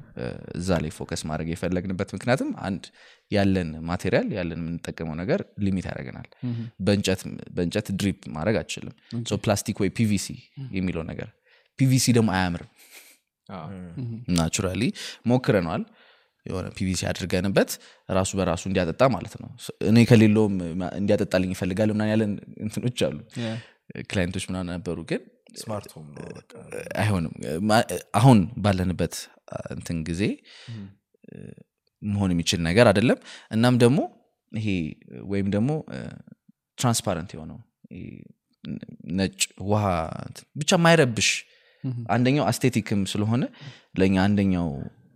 እዛ 0.54 0.78
ላይ 0.82 0.90
focus 0.96 1.22
ማድረግ 1.30 1.48
የፈለግንበት 1.52 2.10
ምክንያትም 2.16 2.50
አንድ 2.68 2.84
ያለን 3.30 3.70
material 3.90 4.28
ያለን 4.38 4.60
የምንጠቀመው 4.62 5.16
ነገር 5.22 5.40
limit 5.64 5.86
ያደርገናል። 5.90 6.28
በእንጨት 7.56 7.88
drip 8.00 8.20
ማድረግ 8.36 8.58
አችልም 8.62 8.94
ፕላስቲክ 9.44 9.78
ወይ 9.84 9.90
PVC 9.98 10.28
የሚለው 10.76 11.04
ነገር። 11.10 11.28
PVC 11.78 12.06
ደግሞ 12.18 12.30
አያምርም። 12.38 12.70
naturally 14.36 14.82
ሞክረነዋል 15.26 15.82
የሆነ 16.46 16.66
PVC 16.76 17.00
አድርገንበት 17.10 17.70
ራሱ 18.08 18.30
በራሱ 18.38 18.62
እንዲያጠጣ 18.70 19.02
ማለት 19.14 19.34
ነው። 19.42 19.50
እኔ 19.90 19.98
ከሌለውም 20.10 20.54
እንዲያጠጣልኝ 20.98 21.50
ይፈልጋል 21.56 21.90
ምናምን 21.94 22.10
ያለን 22.12 22.32
እንትኖች 22.64 23.00
አሉ። 23.08 23.18
client 24.10 24.30
ኦች 24.30 24.44
ምናምን 24.50 24.70
ነበሩ 24.74 24.98
ግን 25.10 25.22
አይሆንም። 27.00 27.34
አሁን 28.18 28.38
ባለንበት 28.64 29.14
እንትን 29.74 29.98
ጊዜ 30.08 30.22
መሆን 32.02 32.30
የሚችል 32.34 32.60
ነገር 32.68 32.86
አይደለም። 32.90 33.18
እናም 33.50 33.74
ደግሞ 33.82 34.00
ይሄ 34.52 34.68
ወይም 35.32 35.48
ደግሞ 35.54 35.70
transparent 36.78 37.30
የሆነው 37.34 37.58
ነጭ 39.18 39.40
ውሃ 39.68 39.84
እንትን 40.26 40.46
ብቻ 40.60 40.78
ማይረብሽ 40.84 41.28
አንደኛው 42.08 42.44
aesthetic 42.50 42.91
ም 42.91 43.00
ስለሆነ 43.12 43.44
ለእኛ 44.00 44.16
አንደኛው 44.26 44.68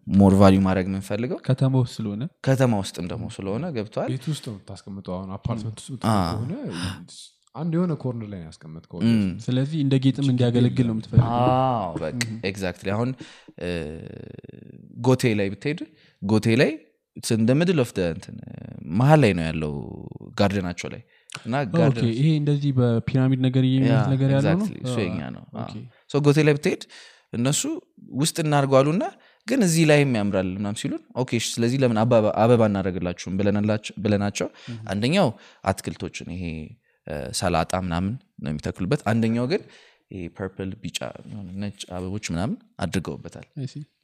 more 0.06 0.32
value 0.40 0.60
ማድረግ 0.64 0.86
የምንፈልገው 0.88 1.38
ከተማ 1.46 1.72
ውስጥ 1.82 1.94
ስለሆነ 1.98 2.24
ከተማ 2.46 2.72
ውስጥም 2.82 3.06
ደግሞ 3.10 3.24
ስለሆነ 3.36 3.64
ገብቶሃል 3.76 4.10
ቤት 4.12 4.26
ውስጥ 4.32 4.44
ነው 4.48 4.54
የምታስቀምጠው 4.56 5.14
አሁን 5.16 5.30
አፓርትመንት 5.36 5.78
ውስጥ 5.82 6.02
አ። 6.10 6.16
ከሆነ 6.30 6.54
አንድ 7.54 7.72
የሆነ 7.76 7.92
corner 8.00 8.28
ላይ 8.32 8.40
ያስቀመጥከው 8.46 8.98
ስለዚህ 9.44 9.78
እንደ 9.84 9.94
ጌጥም 10.04 10.26
እንዲያገለግል 10.32 10.86
ነው 10.88 10.94
የምትፈልገው 10.94 11.30
አዎ 11.36 11.92
በቃ 12.02 12.20
exactly 12.50 12.88
አሁን 12.96 13.10
Goethe 15.06 15.32
ላይ 15.38 15.48
ብትሄድ 15.52 15.80
Goethe 16.22 16.56
ላይ 16.60 16.70
እንደ 17.36 17.50
middle 17.58 17.78
of 17.82 17.90
እንትን 18.08 18.36
መሀል 18.96 19.20
ላይ 19.24 19.32
ነው 19.38 19.44
ያለው 19.46 19.74
garden 20.40 20.62
ኣቸው 20.62 20.88
ላይ 20.94 21.02
እና 21.40 21.54
ይሄ 22.12 22.26
እንደዚህ 22.40 22.70
በፒራሚድ 22.78 23.40
ነገር 23.46 23.64
ነገር 24.12 24.28
ያለው 24.36 24.52
ነው 24.52 24.66
exactly 24.66 24.76
እሱ 24.86 24.96
የኛ 25.04 25.20
ነው 25.34 25.44
okay። 25.62 25.72
so 26.10 26.20
Goethe 26.26 26.44
ላይ 26.46 26.54
ብትሄድ 26.58 26.82
እነሱ 27.32 27.62
ውስጥ 28.20 28.36
እናርጓሉና 28.44 29.04
ግን 29.48 29.60
እዚህ 29.66 29.84
ላይም 29.90 30.12
ያምራል 30.18 30.48
ምናምን 30.56 30.76
ሲሉን 30.80 31.02
okay 31.16 31.38
ስለዚህ 31.48 31.78
ለምን 31.82 31.98
አበባ 32.02 32.62
እናደረግላችሁም 32.66 33.34
ብለናቸው? 34.04 34.48
አንደኛው 34.88 35.28
አትክልቶችን 35.64 36.30
ይሄ 36.36 36.44
ሰላጣ 37.40 37.72
ምናምን 37.86 38.12
ነው 38.44 38.50
የሚተክሉበት። 38.52 39.02
አንደኛው 39.10 39.46
ግን 39.52 39.62
purple 40.36 40.70
ቢጫ 40.82 40.98
ነጭ 41.62 41.80
አበቦች 41.96 42.26
ምናምን 42.34 42.56
አድርገውበታል። 42.80 43.46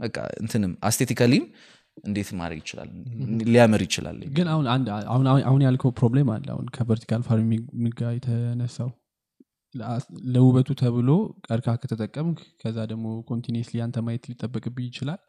በቃ 0.01 0.17
እንትንም 0.43 0.73
aesthetically 0.85 1.37
ም 1.37 1.45
እንዴት 2.05 2.29
ማድረግ 2.41 2.59
ይችላል? 2.63 2.89
ሊያምር 3.51 3.81
ይችላል 3.87 4.19
ግን 4.37 4.47
አሁን 5.47 5.63
ያልከው 5.67 5.93
problem 5.99 6.31
አለ። 6.35 6.47
አሁን 6.55 6.67
ከ 6.77 6.86
vertical 6.86 7.23
farming 7.29 7.95
ጋር 8.01 8.13
የተነሳው 8.17 8.91
ለውበቱ 10.35 10.71
ተብሎ 10.81 11.11
ቀርከሃ 11.47 11.77
ከተጠቀምክ 11.83 12.41
ከዛ 12.63 12.79
ደግሞ 12.91 13.07
continuously 13.31 13.79
አንተ 13.85 14.03
ማየት 14.07 14.25
ሊጠበቅብህ 14.31 14.87
ይችላል 14.89 15.21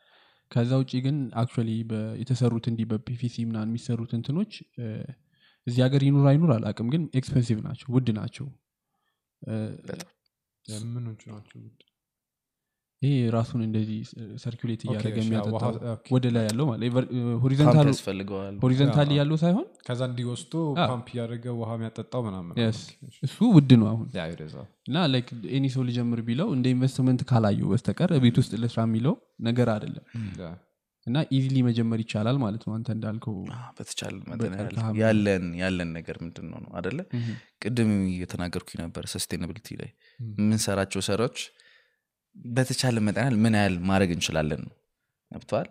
ከዛ 0.51 0.71
ውጭ 0.81 0.91
ግን 1.05 1.17
actually 1.39 1.69
የተሰሩት 2.21 2.65
እንዲህ 2.71 2.85
በ 2.89 3.08
PVC 3.08 3.35
ምናምን 3.47 3.69
የሚሰሩት 3.71 4.11
እንትኖች 4.17 4.53
እዚህ 5.67 5.81
ሀገር 5.85 6.01
ይኑር 6.05 6.25
አይኑር 6.29 6.51
አላቅም 6.55 6.87
ግን 6.93 7.03
expensive 7.19 7.57
ናቸው 7.65 7.87
ውድ 7.95 8.09
ናቸው። 8.17 8.47
እ፣ 9.41 9.55
ምኖቹ 10.89 11.21
ናቸው 11.33 11.57
ይሄ 13.03 13.13
ራሱን 13.35 13.61
እንደዚህ 13.65 13.99
circulate 14.43 14.81
እያደረገ 14.83 15.15
የሚያጠጣው 15.21 15.73
ወደ 16.15 16.25
ላይ 16.35 16.43
ያለው 16.49 16.67
horizontal 17.43 17.87
ያስፈልገዋል። 17.91 18.55
horizontally 18.63 19.09
ያለው 19.19 19.37
ሳይሆን 19.41 19.65
ከዛ 19.87 20.01
እንዲወስዶ 20.09 20.53
ፓምፕ 20.83 21.07
እያደረገ 21.13 21.45
ውሃ 21.59 21.71
የሚያጠጣው 21.77 22.21
ምናምን 22.27 22.53
yes፣ 22.63 22.79
እሱ 23.27 23.37
ውድ 23.55 23.71
ነው 23.81 23.87
አሁን። 23.91 24.07
እና 24.87 25.05
like 25.13 25.27
any 25.57 25.65
ሰው 25.75 25.83
ሊጀምር 25.89 26.21
ቢለው 26.27 26.49
እንደ 26.57 26.67
ኢንቨስትመንት 26.75 27.23
ካላየው 27.31 27.71
በስተቀር 27.73 28.13
ቤት 28.25 28.37
ውስጥ 28.41 28.53
ልስራ 28.63 28.79
የሚለው 28.87 29.15
ነገር 29.47 29.69
አይደለም። 29.73 30.05
እና 31.07 31.17
easily 31.37 31.57
መጀመር 31.67 31.99
ይቻላል 32.03 32.37
ማለት 32.43 32.61
ነው 32.67 32.73
አንተ 32.75 32.89
እንዳልከው 32.95 33.33
በተቻለ 33.77 34.13
ያለን 35.01 35.45
ያለን 35.61 35.89
ነገር 35.97 36.17
ምንድን 36.23 36.45
ነው 36.51 36.59
ነው 36.63 36.71
አደለ 36.79 36.99
ቅድም 37.63 37.91
እየተናገርኩኝ 38.11 38.79
ነበር 38.83 39.05
sustainability 39.13 39.75
ላይ 39.81 39.89
የምንሰራቸው 40.19 41.03
ስራዎች 41.09 41.39
በተቻለ 42.53 42.97
መጠን 42.99 43.23
ያህል 43.23 43.35
ምን 43.43 43.55
ያህል 43.59 43.75
ማድረግ 43.89 44.11
እንችላለን 44.15 44.61
ነው። 44.65 44.73
ገብቶሃል 45.31 45.67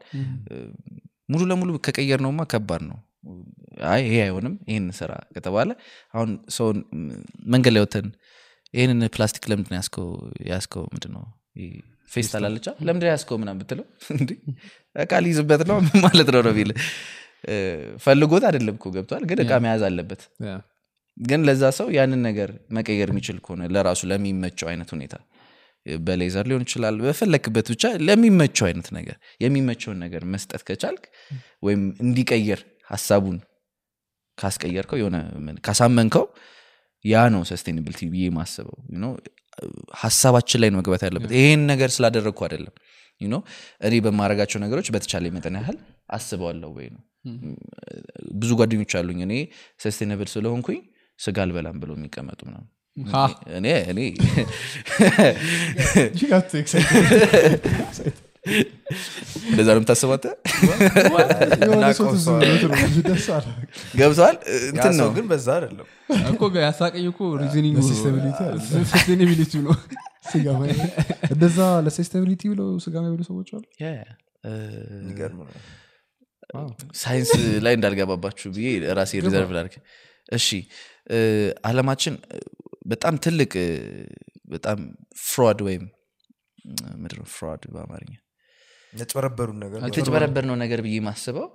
ሙሉ 1.28 1.42
ለሙሉ 1.50 1.70
ከቀየር 1.86 2.20
ነውማ 2.24 2.42
ከባድ 2.52 2.82
ነው። 2.90 2.98
አይ 3.90 4.00
ይሄ 4.06 4.16
አይሆንም 4.24 4.54
ይህን 4.68 4.86
ስራ 4.98 5.12
ከተባለ 5.36 5.68
አሁን 6.14 6.30
ሰውን 6.56 6.78
መንገድ 7.46 7.72
ላይ 7.76 7.82
ወተን 7.84 8.06
ይህንን 8.74 9.00
ፕላስቲክ 9.14 9.44
ለምንድን 9.50 9.76
ያስከው 9.78 10.08
ያስከው 10.50 10.84
ምንድን 10.92 11.12
ነው? 11.16 11.24
ፌስታል 12.10 12.44
አለቻ 12.48 12.66
ለምንድን 12.86 13.08
ያስከው 13.12 13.36
ምናምን 13.42 13.60
ብትለው 13.62 13.86
እቃ 14.96 15.12
ሊይዝበት 15.24 15.62
ነው 15.70 15.76
ማለት 16.06 16.28
ነው 16.34 16.40
ነው 16.46 16.52
ቢል 16.58 16.70
ፈልጎት 18.04 18.44
አይደለም 18.48 18.74
እኮ 18.78 18.88
ገብቷል 18.96 19.22
ግን 19.30 19.38
እቃ 19.44 19.52
መያዝ 19.64 19.82
አለበት። 19.88 20.20
ግን 21.16 21.40
ለዛ 21.48 21.62
ሰው 21.78 21.88
ያንን 21.96 22.20
ነገር 22.26 22.50
መቀየር 22.76 23.08
የሚችል 23.12 23.38
ከሆነ 23.44 23.62
ለራሱ 23.74 24.02
ለሚመቸው 24.10 24.66
አይነት 24.70 24.90
ሁኔታ 24.94 25.14
በ 26.02 26.12
leather 26.12 26.46
ሊሆን 26.50 26.64
ይችላል 26.66 26.96
በፈለክበት 27.04 27.66
ብቻ 27.72 27.84
ለሚመቸው 28.06 28.66
አይነት 28.68 28.88
ነገር 28.96 29.16
የሚመቸውን 29.40 29.98
ነገር 30.04 30.22
መስጠት 30.34 30.62
ከቻልክ 30.68 31.04
ወይም 31.66 31.82
እንዲቀየር 32.04 32.60
ሀሳቡን 32.90 33.38
ካስቀየርከው 34.38 34.98
የሆነ 35.00 35.16
ካሳመንከው 35.66 36.24
ያ 37.04 37.22
ነው 37.34 37.42
sustainability 37.50 38.00
ብዬ 38.12 38.26
ማስበው 38.36 38.76
ሀሳባችን 40.02 40.60
ላይ 40.62 40.70
መግባት 40.76 41.02
ያለበት። 41.06 41.30
ይሄን 41.38 41.62
ነገር 41.70 41.90
ስላደረግኩ 41.96 42.40
አይደለም። 42.46 42.74
እኔ 43.86 43.94
በማድረጋቸው 44.04 44.58
ነገሮች 44.64 44.86
በተቻለ 44.94 45.26
መጠን 45.34 45.56
ያህል 45.58 45.76
አስበዋለሁ 46.16 46.70
ወይ 46.78 46.86
ነው። 46.94 47.02
ብዙ 48.40 48.50
ጓደኞች 48.60 48.92
አሉኝ። 49.00 49.20
እኔ 49.26 49.34
ሰስቴናብል 49.80 50.28
ስለሆንኩኝ 50.32 50.80
ስጋ 51.18 51.38
አልበላም 51.44 51.76
ብለው 51.82 51.96
የሚቀመጡ 51.98 52.40
ምናምን 52.48 52.68
ሀ። 52.96 53.16
እኔ 53.56 53.66
እኔ 53.88 53.98
እንደዛ 59.48 59.68
ነው 59.68 59.78
የምታስባት? 59.78 60.24
ገብተዋል 63.96 64.36
ያ 64.46 64.70
እንትን 64.70 64.94
ነው። 65.00 65.08
ግን 65.16 65.26
በዛ 65.30 65.46
አይደለም። 65.56 65.86
እኮ 66.30 66.40
ያሳቀኝ 66.60 67.04
እኮ 67.12 67.20
ሪዝኒንግ 67.42 67.74
ለሲስተቢሊቲ 67.80 68.38
አለ። 68.46 68.58
ሰስቴናቢሊቲ 68.92 69.52
ነው። 69.60 69.74
እንደዛ 71.30 71.58
ለሰስቴቢሊቲ 71.86 72.42
ብለው 72.52 72.68
ስጋ 72.84 72.94
የሚበሉ 73.00 73.22
ሰዎች 73.30 73.48
አሉ? 73.52 73.62
ሳይንስ 77.00 77.30
ላይ 77.64 77.74
እንዳልገባባችሁ 77.76 78.48
ብዬ 78.54 78.66
ራሴ 78.98 79.12
ሪዘርቭ 79.24 79.50
ላድርግ። 79.56 79.74
እሺ 80.32 80.48
እ፣ 81.10 81.18
አለማችን 81.68 82.14
በጣም 82.86 83.14
ትልቅ 83.18 83.52
በጣም 84.46 84.78
ፍሮድ 85.24 85.60
ወይም 85.62 85.84
ምድር 86.96 87.18
ፍሮድ 87.34 87.62
በአማርኛ? 87.72 88.12
ነገር 90.24 90.44
ነው። 90.44 90.56
ነገር 90.56 90.80
ብዬ 90.84 90.96
ማስበው 91.00 91.46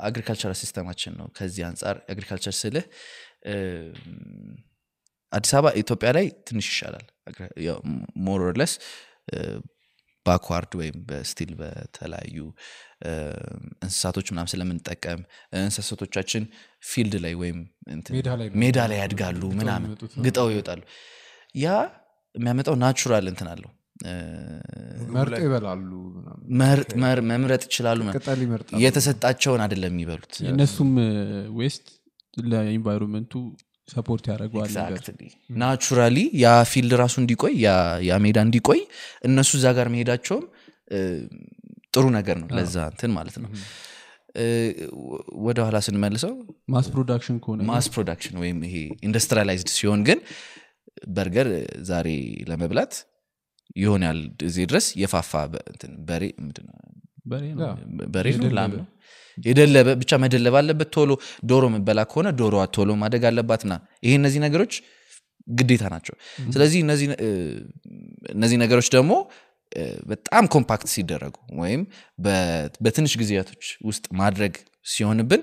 agricultural 0.00 0.56
system 0.56 0.82
ኣችን 0.82 1.12
ነው። 1.20 1.26
ከዚህ 1.36 1.62
አንጻር 1.68 1.96
agriculture 2.10 2.54
ስልህ 2.54 2.86
አዲስ 5.32 5.52
አበባ 5.54 5.72
ኢትዮጵያ 5.80 6.10
ላይ 6.16 6.26
ትንሽ 6.48 6.66
ይሻላል። 6.72 7.06
more 8.26 8.44
or 8.44 8.54
less 8.54 8.72
backward 10.26 10.72
ወይም 10.80 10.96
በ 11.08 11.21
still 11.21 11.52
በተለያዩ 11.54 12.38
እንስሳቶች 13.82 14.26
ምናም 14.32 14.48
ስለምንጠቀም 14.52 15.20
እንስሳቶቻችን 15.58 16.44
field 16.84 17.14
ላይ 17.24 17.34
ወይም 17.40 17.58
እንትን 17.90 18.14
ሜዳ 18.62 18.78
ላይ 18.90 18.98
ያድጋሉ 19.02 19.42
ምናምን 19.58 19.90
ግጠው 20.26 20.48
ይወጣሉ። 20.52 20.80
ያ 21.58 21.74
የሚያመጣው 22.34 22.76
natural 22.82 23.26
እንትን 23.30 23.48
አለው። 23.52 23.70
መርጦ 25.14 25.36
ይበላሉ 25.44 25.90
ምናምን። 26.16 26.42
መርጥ- 26.60 26.96
መር- 27.02 27.22
መምረጥ 27.30 27.62
ይችላሉ 27.68 28.00
የተሰጣቸውን 28.84 29.62
አይደለም 29.64 29.92
የሚበሉት። 29.94 30.34
የእነሱም 30.44 30.90
waste 31.60 31.86
ለ 32.50 32.63
environment 32.63 33.32
ኡ 33.88 33.96
support 33.96 34.24
ያደርገዋል 34.30 34.70
ነገር። 34.76 35.00
naturally 35.58 36.16
ያ 36.42 36.54
field 36.70 36.92
ራሱ 37.02 37.14
እንዲቆይ 37.22 37.54
ያ- 37.64 37.76
ያ 38.08 38.18
ሜዳ 38.24 38.38
እንዲቆይ 38.46 38.80
እነሱ 39.24 39.50
እዛ 39.58 39.66
ጋር 39.78 39.88
መሄዳቸውም 39.94 40.44
ጥሩ 41.96 42.06
ነገር 42.16 42.36
ነው። 42.40 42.48
ለዛ 42.56 42.76
እንትን 42.92 43.12
ማለት 43.16 43.36
ነው። 43.42 43.50
እ፣ 44.36 44.46
ወደ 45.44 45.58
ኋላ 45.66 45.76
ስንመልሰው 45.84 46.32
mass 46.72 46.86
production 46.94 47.36
ከሆነ 47.44 47.60
mass 47.68 47.86
production 47.92 48.34
ወይም 48.42 48.58
ይሄ 48.66 48.74
industrialized 49.06 49.70
ሲሆን 49.76 50.00
ግን 50.08 50.18
በርገር 51.16 51.48
ዛሬ 51.88 52.08
ለመብላት 52.50 52.92
ይሄን 53.76 54.02
ያህል 54.06 54.20
ጊዜ 54.42 54.58
ድረስ 54.70 54.86
የፋፋ 55.00 55.32
በሬ 56.08 56.24
ምንድን 56.42 56.66
ነው? 56.68 56.76
በሬ 58.12 58.26
ነው? 58.36 58.50
ላም 58.58 58.74
የደለበ 59.38 59.88
ብቻ 60.00 60.12
መደለብ 60.22 60.54
አለበት። 60.60 60.88
ቶሎ 60.94 61.10
ዶሮ 61.48 61.64
መበላ 61.74 62.00
ከሆነ 62.10 62.28
ዶሮዋ 62.38 62.62
ቶሎ 62.76 62.90
ማደግ 63.00 63.24
አለባትና 63.30 63.72
ይሄ 64.04 64.12
እነዚህ 64.20 64.40
ነገሮች 64.44 64.74
ግዴታ 65.48 65.84
ናቸው። 65.92 66.14
ስለዚህ 66.54 66.78
እነዚህ 68.34 68.58
ነገሮች 68.62 68.88
ደግሞ 68.94 69.12
በጣም 70.10 70.44
compact 70.54 70.88
ሲደረጉ 70.92 71.34
ወይም 71.60 71.82
በትንሽ 72.84 73.14
ጊዜያቶች 73.22 73.64
ውስጥ 73.88 74.04
ማድረግ 74.20 74.54
ሲሆንብን 74.86 75.42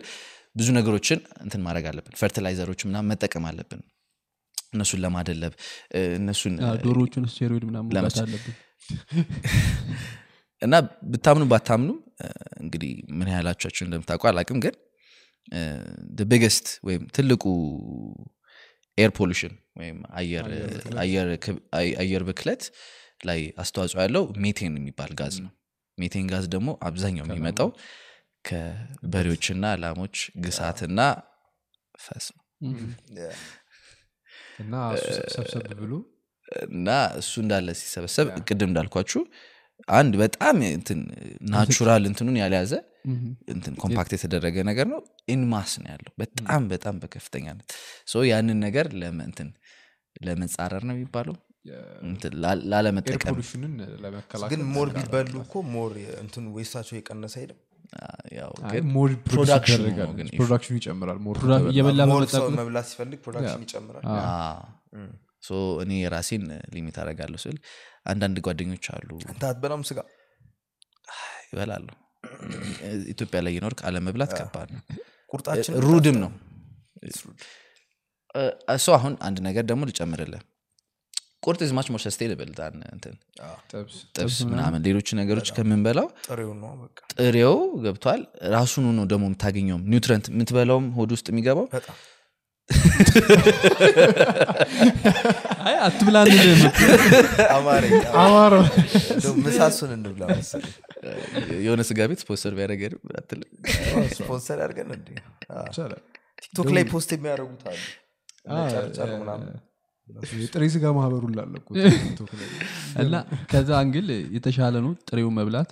ብዙ 0.55 0.67
ነገሮችን 0.78 1.19
እንትን 1.41 1.61
ማድረግ 1.61 1.86
አለብን። 1.91 2.15
fertilizer 2.19 2.64
ኦች 2.64 2.82
ምናምን 2.89 3.09
መጠቀም 3.11 3.45
አለብን። 3.49 3.82
እነሱን 4.74 4.99
ለማደለብ 5.03 5.53
እነሱን 6.17 6.53
ዶሮዎቹን 6.86 7.26
ስቴሮይድ 7.34 7.63
ምናምን 7.69 7.91
አለብን። 8.21 8.55
እና 10.61 10.76
ብታምኑ 11.11 11.43
ባታምኑም 11.51 11.97
እንግዲህ 12.61 12.91
ምን 13.19 13.30
ያህላቻችሁ 13.34 13.84
እንደምታውቁ 13.86 14.24
አላቅም 14.32 14.59
ግን 14.65 14.76
biggest 16.30 16.67
ወይም 16.88 17.03
ትልቁ 17.15 17.43
air 18.97 19.11
pollution 19.17 19.53
ወይም 19.76 19.97
አየር 22.01 22.24
ብክለት 22.30 22.63
ላይ 23.24 23.39
አስተዋጽኦ 23.57 23.99
ያለው 24.03 24.24
ሜቴን 24.43 24.74
የሚባል 24.80 25.11
ጋዝ 25.19 25.36
ነው። 25.43 25.51
ሜቴን 25.97 26.28
ጋዝ 26.32 26.45
ደግሞ 26.53 26.69
አብዛኛው 26.88 27.26
የሚመጣው 27.28 27.69
ከበሬዎችና 28.45 29.65
ላሞች 29.82 30.15
ግሳትና 30.45 30.99
ፈስ 31.99 32.26
ነው። 32.32 32.43
እና 34.63 34.74
ሰብሰብ 35.36 35.63
ብሎ 35.80 35.93
እና 36.69 36.89
እሱ 37.19 37.34
እንዳለ 37.43 37.67
ሲሰበሰብ 37.80 38.28
ቅድም 38.47 38.69
እንዳልኳችሁ 38.69 39.21
አንድ 39.91 40.13
በጣም 40.21 40.57
እንትን 40.69 40.99
natural 41.51 42.03
እንትኑን 42.09 42.38
ያልያዘ 42.41 42.74
እንትን 43.53 43.74
compact 43.82 44.11
የተደረገ 44.15 44.57
ነገር 44.69 44.88
ነው። 44.91 44.99
in 45.30 45.43
mass 45.43 45.71
ነው 45.82 45.89
ያለው። 45.93 46.11
በጣም 46.21 46.61
በጣም 46.74 46.95
በከፍተኛነት። 47.01 47.65
so 48.07 48.24
ያንን 48.30 48.59
ነገር 48.65 48.88
ለመ- 49.01 49.26
እንትን 49.30 49.49
ለመጻረር 50.24 50.84
ነው 50.88 50.95
የሚባለው 50.95 51.36
እንትን 52.05 52.34
ላ- 52.36 52.49
air 52.53 52.63
ላለመጠቀም 52.72 53.30
pollution 53.30 53.65
ን 53.65 53.74
ለመከላከል 54.03 54.49
ግን 54.53 54.61
more 54.74 54.88
ቢበሉ 54.95 55.34
እኮ 55.43 55.53
more 55.74 55.91
እንትኑ 56.18 56.45
waste 56.55 56.72
ኣቸው 56.72 56.95
የቀነሰ 56.97 57.36
more 58.91 59.09
production 59.28 59.76
ኡ 59.76 59.86
ይጨምራል። 60.80 61.20
መብላት 62.59 62.88
ሲፈልግ 62.89 63.20
production 63.26 63.63
ይጨምራል። 63.66 64.05
እኔ 65.84 65.91
ራሴን 66.11 66.43
limit 66.74 66.97
አደርጋለሁ 67.01 67.39
ስል 67.43 67.57
አንዳንድ 68.05 68.38
ጓደኞች 68.45 68.86
አሉ 68.93 69.09
አትበላም 69.43 69.84
ስጋ? 69.89 69.99
ይበላሉ 71.47 71.88
ኢትዮጵያ 73.11 73.39
ላይ 73.45 73.53
የኖርክ 73.55 73.80
አለመብላት 73.88 74.32
ከባድ 74.38 74.70
ነው። 74.76 74.82
ቁርጣችን 75.32 75.76
ሩድም 75.86 76.18
ነው። 76.24 76.32
ሰው 78.84 78.93
አሁን 78.97 79.14
አንድ 79.22 79.38
ነገር 79.47 79.64
ደግሞ 79.70 79.84
ልጨምርልህ 79.89 80.41
ቁርጥ 81.43 81.59
is 81.63 81.74
much 81.78 81.88
more 81.93 82.01
sustainable 82.03 82.49
ጥብስ 83.71 83.95
ጥብስ 84.15 84.37
ምናምን 84.49 84.81
ሌሎች 84.87 85.09
ነገሮች 85.19 85.49
ከምንበላው 85.55 86.07
ጥሬው 86.27 86.51
ነው 86.59 86.71
በቃ። 86.81 86.97
ጥሬው 87.15 87.55
ገብቷል። 87.85 88.21
ራሱኑ 88.53 88.85
ነው 88.97 89.05
ደግሞ 89.11 89.23
የምታገኘውም 89.29 89.83
nutrient 89.93 90.28
የምትበላውም 90.33 90.87
ሆድ 90.97 91.11
ውስጥ 91.15 91.27
የሚገባው? 91.31 91.67
በጣም። 91.73 91.97
አይ 95.63 95.75
አትብላ 95.85 96.17
አንልም 96.23 96.61
አማረኝ 97.55 97.93
አማራ 98.21 98.53
እንደው 99.13 99.33
ምሳሱን 99.45 99.91
እንብላ 99.97 100.23
መሰለኝ። 100.31 100.73
የሆነ 101.65 101.81
ስጋ 101.89 102.07
ቤት 102.11 102.21
ስፖንሰር 102.23 102.53
ቢያደረገ 102.57 102.83
አትልም 103.21 103.49
ስፖንሰር 104.17 104.59
ይቻላል። 105.61 106.01
ቲክቶክ 106.43 106.69
ላይ 106.77 106.85
post 106.93 107.11
የሚያደርጉት 107.15 107.63
አሉ 107.67 107.79
የጥሬ 110.41 110.64
ስጋ 110.74 110.86
ማህበሩ 110.97 111.24
ላለኩ 111.38 111.68
እና 113.03 113.14
ከዛ 113.51 113.70
angle 113.82 114.07
የተሻለ 114.36 114.76
ነው 114.86 114.91
ጥሬው 115.09 115.30
መብላት? 115.38 115.72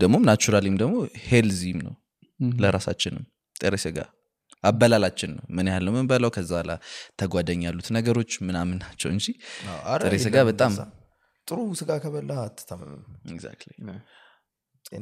ደግሞም 0.00 0.22
naturally 0.28 0.67
ም 0.67 0.76
ደግሞ 0.82 0.94
healthy 1.26 1.66
ም 1.66 1.78
ነው 1.86 1.94
ለራሳችንም 2.60 3.24
ጥሬ 3.56 3.74
ስጋ 3.84 3.98
አበላላችን 4.64 5.30
ነው። 5.36 5.44
ምን 5.56 5.66
ያህል 5.70 5.84
ነው 5.86 5.92
የምንበላው? 5.92 6.30
ከዛ 6.36 6.52
ላ 6.68 6.72
ተጓዳኝ 7.20 7.60
ያሉት 7.68 7.88
ነገሮች 7.96 8.32
ምናምን 8.48 8.78
ናቸው 8.84 9.10
እንጂ 9.14 9.26
ጥሬ 10.02 10.14
ስጋ 10.26 10.36
በጣም 10.50 10.72
ጥሩ 11.48 11.60
ስጋ 11.80 11.90
ከበላ 12.02 12.32
ጤነኛ 12.60 13.94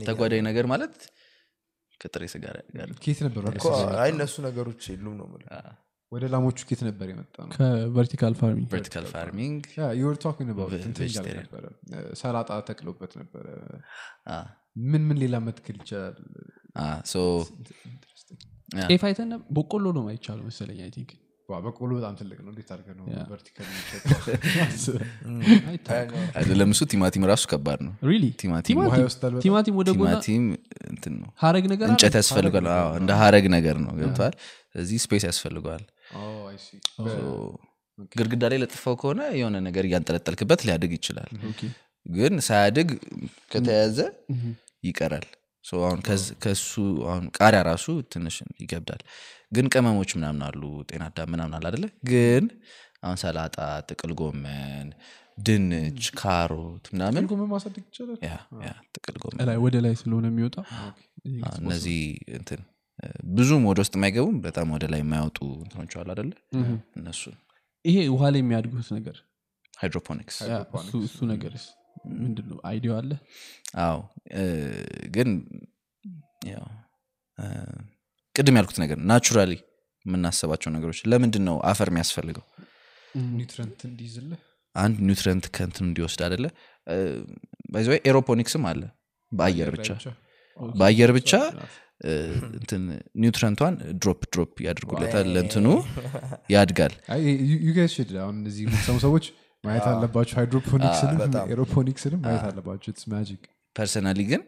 ተጓዳኝ 0.09 0.41
ነገር 0.49 0.67
ማለት 0.73 0.95
ከጥሬ 2.01 2.25
ስጋ 2.33 2.45
ጋር 2.77 2.89
ኬት 3.05 3.21
ነበር 3.27 3.43
እነሱ 4.11 4.35
ነገሮች 4.49 4.83
የሉም 4.93 5.15
ነው 5.21 5.27
የምልህ። 5.29 5.51
ወደ 6.13 6.25
ላሞቹ 6.33 6.59
ኬት 6.69 6.81
ነበር 6.87 7.07
የመጣ 7.11 7.35
ነው 7.43 7.53
ከቨርቲካል 7.57 8.35
ፋርሚንግ። 8.39 8.69
ቨርቲካል 8.73 9.07
ፋርሚንግ? 9.11 9.63
ዩር 10.01 10.15
ታኪንግ 10.23 10.51
አባውት 10.55 10.73
Ve- 10.75 10.85
እንትን 10.87 11.05
እያልክ 11.05 11.29
vegetarian. 11.29 11.43
ነበረ። 11.43 11.65
ሰላጣ 12.21 12.51
ተክሎበት 12.69 13.13
ነበረ። 13.21 13.47
ምን 14.87 15.03
ምን 15.09 15.17
ሌላ 15.23 15.37
መትክል 15.47 15.77
ይቻላል? 15.81 16.17
ጤፍ 18.87 19.03
አይተን? 19.09 19.31
በቆሎ 19.57 19.87
ነው 19.97 20.05
አይቻሉ 20.11 20.39
መሰለኝ 20.49 20.81
አይ 20.85 20.93
ቲንክ 20.97 21.11
በቆሎ 21.49 21.91
በጣም 21.99 22.15
ትልቅ 22.19 22.39
ነው። 22.41 22.51
እንዴት 22.53 22.71
አድርገህ 22.75 22.95
ነው 22.99 23.05
ቨርቲካል 23.31 23.67
ለምሱ 26.59 26.81
ቲማቲም 26.93 27.23
ራሱ 27.31 27.45
ከባድ 27.53 27.81
ነው። 27.87 27.93
ቲማቲም 28.41 28.81
ወደ 29.79 29.89
ጎና 29.93 30.11
ቲማቲም 30.11 30.45
እንትን 30.91 31.15
ነው። 31.21 31.29
ሀረግ 31.43 31.65
ነገር? 31.73 31.87
እንጨት 31.93 32.17
ያስፈልጓል 32.21 32.67
አዎ፣ 32.75 32.91
እንደ 33.01 33.11
ሀረግ 33.21 33.47
ነገር 33.57 33.79
ነው። 33.85 33.93
ገብተዋል 34.01 34.35
እዚህ 34.77 34.99
space 35.05 35.25
ያስፈልገዋል 35.29 35.85
ግድግዳ 38.13 38.43
ላይ 38.51 38.59
ለጥፈው 38.63 38.95
ከሆነ 39.01 39.21
የሆነ 39.39 39.57
ነገር 39.67 39.85
እያንጠለጠልክበት 39.87 40.61
ሊያድግ 40.67 40.93
ይችላል። 40.97 41.31
ግን 42.07 42.35
ሳያድግ 42.47 42.89
ከተያዘ 43.53 43.99
ይቀራል። 44.85 45.27
አሁን 45.81 46.01
ከሱ 46.43 46.73
አሁን 47.09 47.25
ቃሪያ 47.39 47.61
ራሱ 47.67 47.87
ትንሽ 48.13 48.37
ይገብዳል 48.63 49.03
ግን 49.53 49.67
ቅመሞች 49.73 50.11
ምናምን 50.19 50.43
አሉ 50.47 50.63
ጤና 50.89 51.03
አዳም 51.09 51.29
ምናምን 51.35 51.55
አለ 51.59 51.67
አደለ 51.71 51.85
ግን 52.11 52.45
አሁን 53.03 53.19
ሰላጣ 53.23 53.57
ጥቅል 53.89 54.13
ጎመን 54.21 54.87
ድንች 55.39 56.05
ካሮት 56.21 56.87
ምናምን 56.95 57.27
ጎመን 57.33 57.49
ማሳደግ 57.53 57.85
ይቻላል? 57.89 58.19
ጥቅል 58.95 59.17
ጎመን 59.23 59.51
ወደ 59.65 59.77
ላይ 59.85 59.95
ስለሆነ 60.01 60.27
የሚወጣው? 60.31 60.65
አዎ፣ 60.79 60.91
እነዚህ 61.61 62.01
እንትን 62.39 62.63
ብዙም 63.33 63.65
ወደ 63.69 63.79
ውስጥ 63.83 63.95
የማይገቡም 63.97 64.37
በጣም 64.45 64.69
ወደ 64.75 64.85
ላይ 64.93 65.01
የማያወጡ 65.03 65.39
እንትኖች 65.59 65.93
አሉ 65.99 66.09
አደለ 66.15 66.31
እነሱ 66.99 67.23
ይሄ 67.85 67.97
ውሃ 68.15 68.25
ላይ 68.33 68.41
የሚያድጉት 68.43 68.89
ነገር? 68.97 69.17
hydroponics። 69.75 70.37
እሱ- 70.81 71.03
እሱ 71.07 71.19
ነገርስ 71.31 71.65
ምንድን 72.17 72.47
ነው 72.51 72.59
idea 72.69 72.85
ው 72.85 72.93
አለ? 72.99 73.11
አዎ። 73.83 73.99
ግን 75.15 75.29
ቅድም 78.37 78.57
ያልኩት 78.59 78.79
ነገር 78.83 78.99
naturally 79.11 79.53
የምናስባቸው 80.05 80.71
ነገሮች 80.75 80.99
ለምንድን 81.11 81.45
ነው 81.49 81.57
አፈር 81.71 81.89
የሚያስፈልገው? 81.93 82.45
nutrient 83.33 83.81
እንዲይዝልህ? 83.89 84.41
አንድ 84.75 84.97
nutrient 85.07 85.45
ከንትን 85.57 85.85
እንዲወስድ 85.89 86.21
አደለ 86.27 86.45
ባይዘ 87.73 87.89
aeroponics 88.11 88.56
ም 88.56 88.65
አለ። 88.71 88.83
በአየር 89.33 89.71
ብቻ 89.77 89.89
በአየር 90.77 91.11
ብቻ 91.17 91.33
nutrient 93.21 93.54
ኧን 93.54 93.75
drop 94.01 94.21
drop 94.29 94.53
ያድርጉለታል 94.67 95.27
ለእንትኑ 95.35 95.67
ያድጋል። 96.55 96.95
አሁን 98.21 98.37
እነዚህ 98.41 98.63
የምትሰሙ 98.67 98.97
ሰዎች 99.05 99.27
ማየት 99.65 99.87
አለባቸው። 99.91 100.35
hydroponics 100.39 100.99
ንም 100.99 101.21
aeroponics 101.53 102.01
ንም 102.01 102.21
ማየት 102.27 102.45
አለባቸው። 102.49 102.93
it's 102.97 103.11
magic 103.13 103.43
personally 103.77 104.21
ግን 104.31 104.43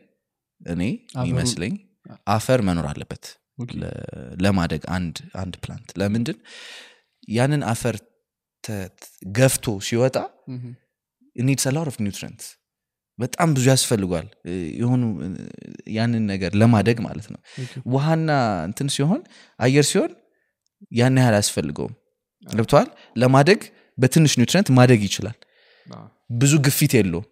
እኔ 0.61 0.83
የሚመስለኝ 1.21 1.75
አፈር 2.35 2.61
መኖር 2.69 2.87
አለበት 2.91 3.25
ለማደግ 4.45 4.83
አንድ 4.95 5.17
አንድ 5.37 5.55
plant 5.63 5.89
ለምንድን? 6.01 6.39
ያንን 7.31 7.63
አፈር 7.71 7.97
ተ- 8.65 8.89
ገፍቶ 9.37 9.67
ሲወጣ 9.87 10.17
needs 11.37 11.65
lot 11.71 11.89
of 11.91 11.97
nutrient 12.05 12.43
በጣም 13.21 13.49
ብዙ 13.57 13.67
ያስፈልጓል። 13.73 14.27
የሆኑ 14.81 15.03
ያንን 15.97 16.25
ነገር 16.33 16.53
ለማደግ 16.61 16.99
ማለት 17.07 17.27
ነው። 17.35 17.41
ውሃና 17.95 18.29
እንትን 18.69 18.89
ሲሆን 18.97 19.21
አየር 19.61 19.87
ሲሆን 19.91 20.13
ያን 20.93 21.19
ያህል 21.21 21.37
አያስፈልገውም። 21.39 21.95
ገብተዋል 22.47 22.89
ለማደግ 23.17 23.61
በትንሽ 23.99 24.35
nutrient 24.41 24.69
ማደግ 24.79 25.01
ይችላል። 25.09 25.39
ብዙ 26.33 26.53
ግፊት 26.67 26.93
የለውም። 26.99 27.27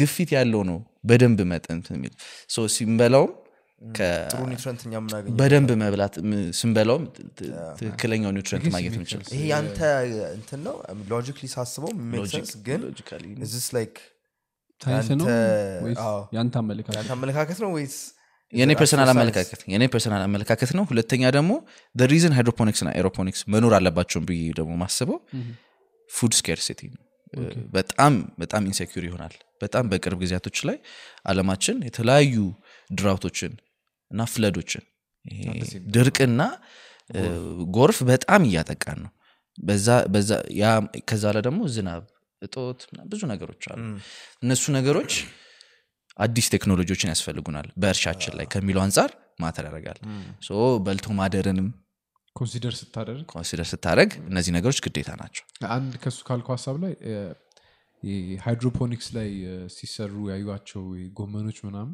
ግፊት 0.00 0.30
ያለው 0.36 0.62
ነው 0.70 0.78
በደንብ 1.08 1.38
መጠን 1.52 1.78
የሚል። 1.94 2.12
ሲንበላውም 2.74 3.30
በደንብ 5.38 5.70
መብላት 5.80 6.14
ስንበላውም 6.58 7.04
ትክክለኛው 7.78 8.30
Guess 8.34 8.72
ማግኘት 8.74 8.94
sense. 9.12 9.30
ይሄ 9.34 9.42
ያንተ 9.52 9.78
እንትን 10.36 10.60
ነው? 10.66 10.74
logically 11.12 11.46
ሳስበው 11.54 11.90
ግን 12.68 12.80
like 13.76 13.94
ሳይንስ 14.82 15.08
ነው 15.12 15.26
ያንተ- 16.96 17.14
አመለካከት? 17.14 17.58
ነው 17.64 17.70
ወይስ 17.76 17.94
የኔ 18.52 18.70
personal? 18.80 19.08
አመለካከት 19.14 19.60
የኔ 19.72 19.84
personal 19.92 20.22
አመለካከት 20.26 20.70
ነው። 20.78 20.84
ሁለተኛ 20.90 21.22
ደግሞ 21.36 21.52
reason 21.94 22.34
hydroponics 22.36 22.80
እና 22.84 22.90
aeroponics 22.98 23.40
መኖር 23.52 23.72
አለባቸውን 23.78 24.24
ብዬ 24.28 24.42
ደግሞ 24.58 24.72
ማስበው 24.82 25.18
food 26.10 26.32
scarcity 26.38 26.80
ነው። 26.92 27.00
በጣም 27.74 28.14
በጣም 28.40 28.62
insecure 28.68 29.04
ይሆናል። 29.06 29.34
በጣም 29.62 29.84
በቅርብ 29.90 30.18
ጊዜያቶች 30.22 30.58
ላይ 30.68 30.76
አለማችን 31.26 31.76
የተለያዩ 31.86 32.34
drought 32.90 33.23
ኦችን 33.23 33.52
እና 34.10 34.24
flood 34.32 34.56
ኦችን 34.56 34.84
ድርቅና 35.94 36.42
ጎርፍ። 37.74 37.98
በጣም 38.08 38.42
እያጠቃን 38.48 38.98
ነው። 39.04 39.12
ከዛ 41.08 41.24
ላይ 41.34 41.42
ደግሞ 41.42 41.60
ዝናብ 41.72 42.02
እጦት 42.42 42.80
ብዙ 43.12 43.22
ነገሮች 43.32 43.62
አሉ። 43.72 43.82
እነሱ 44.44 44.64
ነገሮች 44.78 45.12
አዲስ 46.18 46.46
ቴክኖሎጂዎችን 46.54 47.12
ያስፈልጉናል። 47.12 47.68
በእርሻችን 47.82 48.34
ላይ 48.38 48.46
ከሚለው 48.52 48.82
አንጻር 48.84 49.10
matter 49.42 49.64
ያደርጋል። 49.68 49.98
so 50.42 50.50
በልቶ 50.84 51.06
ማደርንም 51.20 51.68
consider 52.36 52.74
ስታደርግ 52.78 53.24
consider 53.32 53.66
ስታደረግ 53.70 54.10
እነዚህ 54.28 54.52
ነገሮች 54.56 54.78
ግዴታ 54.84 55.10
ናቸው። 55.20 55.44
አንድ 55.76 55.94
ከሱ 56.02 56.18
ካልኩ 56.28 56.48
ሀሳብ 56.54 56.76
ላይ 56.84 56.92
hydroponics 58.44 59.08
ላይ 59.16 59.28
ሲሰሩ 59.74 60.14
ያዩቸው 60.30 60.84
ጎመኖች 61.18 61.58
ምናምን 61.66 61.92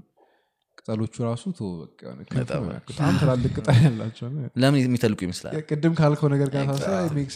ቅጠሎቹ 0.79 1.15
ራሱ 1.27 1.43
በጣም 2.89 3.15
ትላልቅ 3.21 3.51
ቅጠል 3.57 3.79
ያላቸው 3.87 4.27
ለምን 4.63 4.79
የሚተልቁ 4.83 5.21
ይመስላል? 5.27 5.53
ቅድም 5.71 5.95
ካልከው 5.99 6.29
ነገር 6.35 6.49
ጋር 6.55 6.65
does 6.71 6.89
that 7.17 7.24
make 7.24 7.31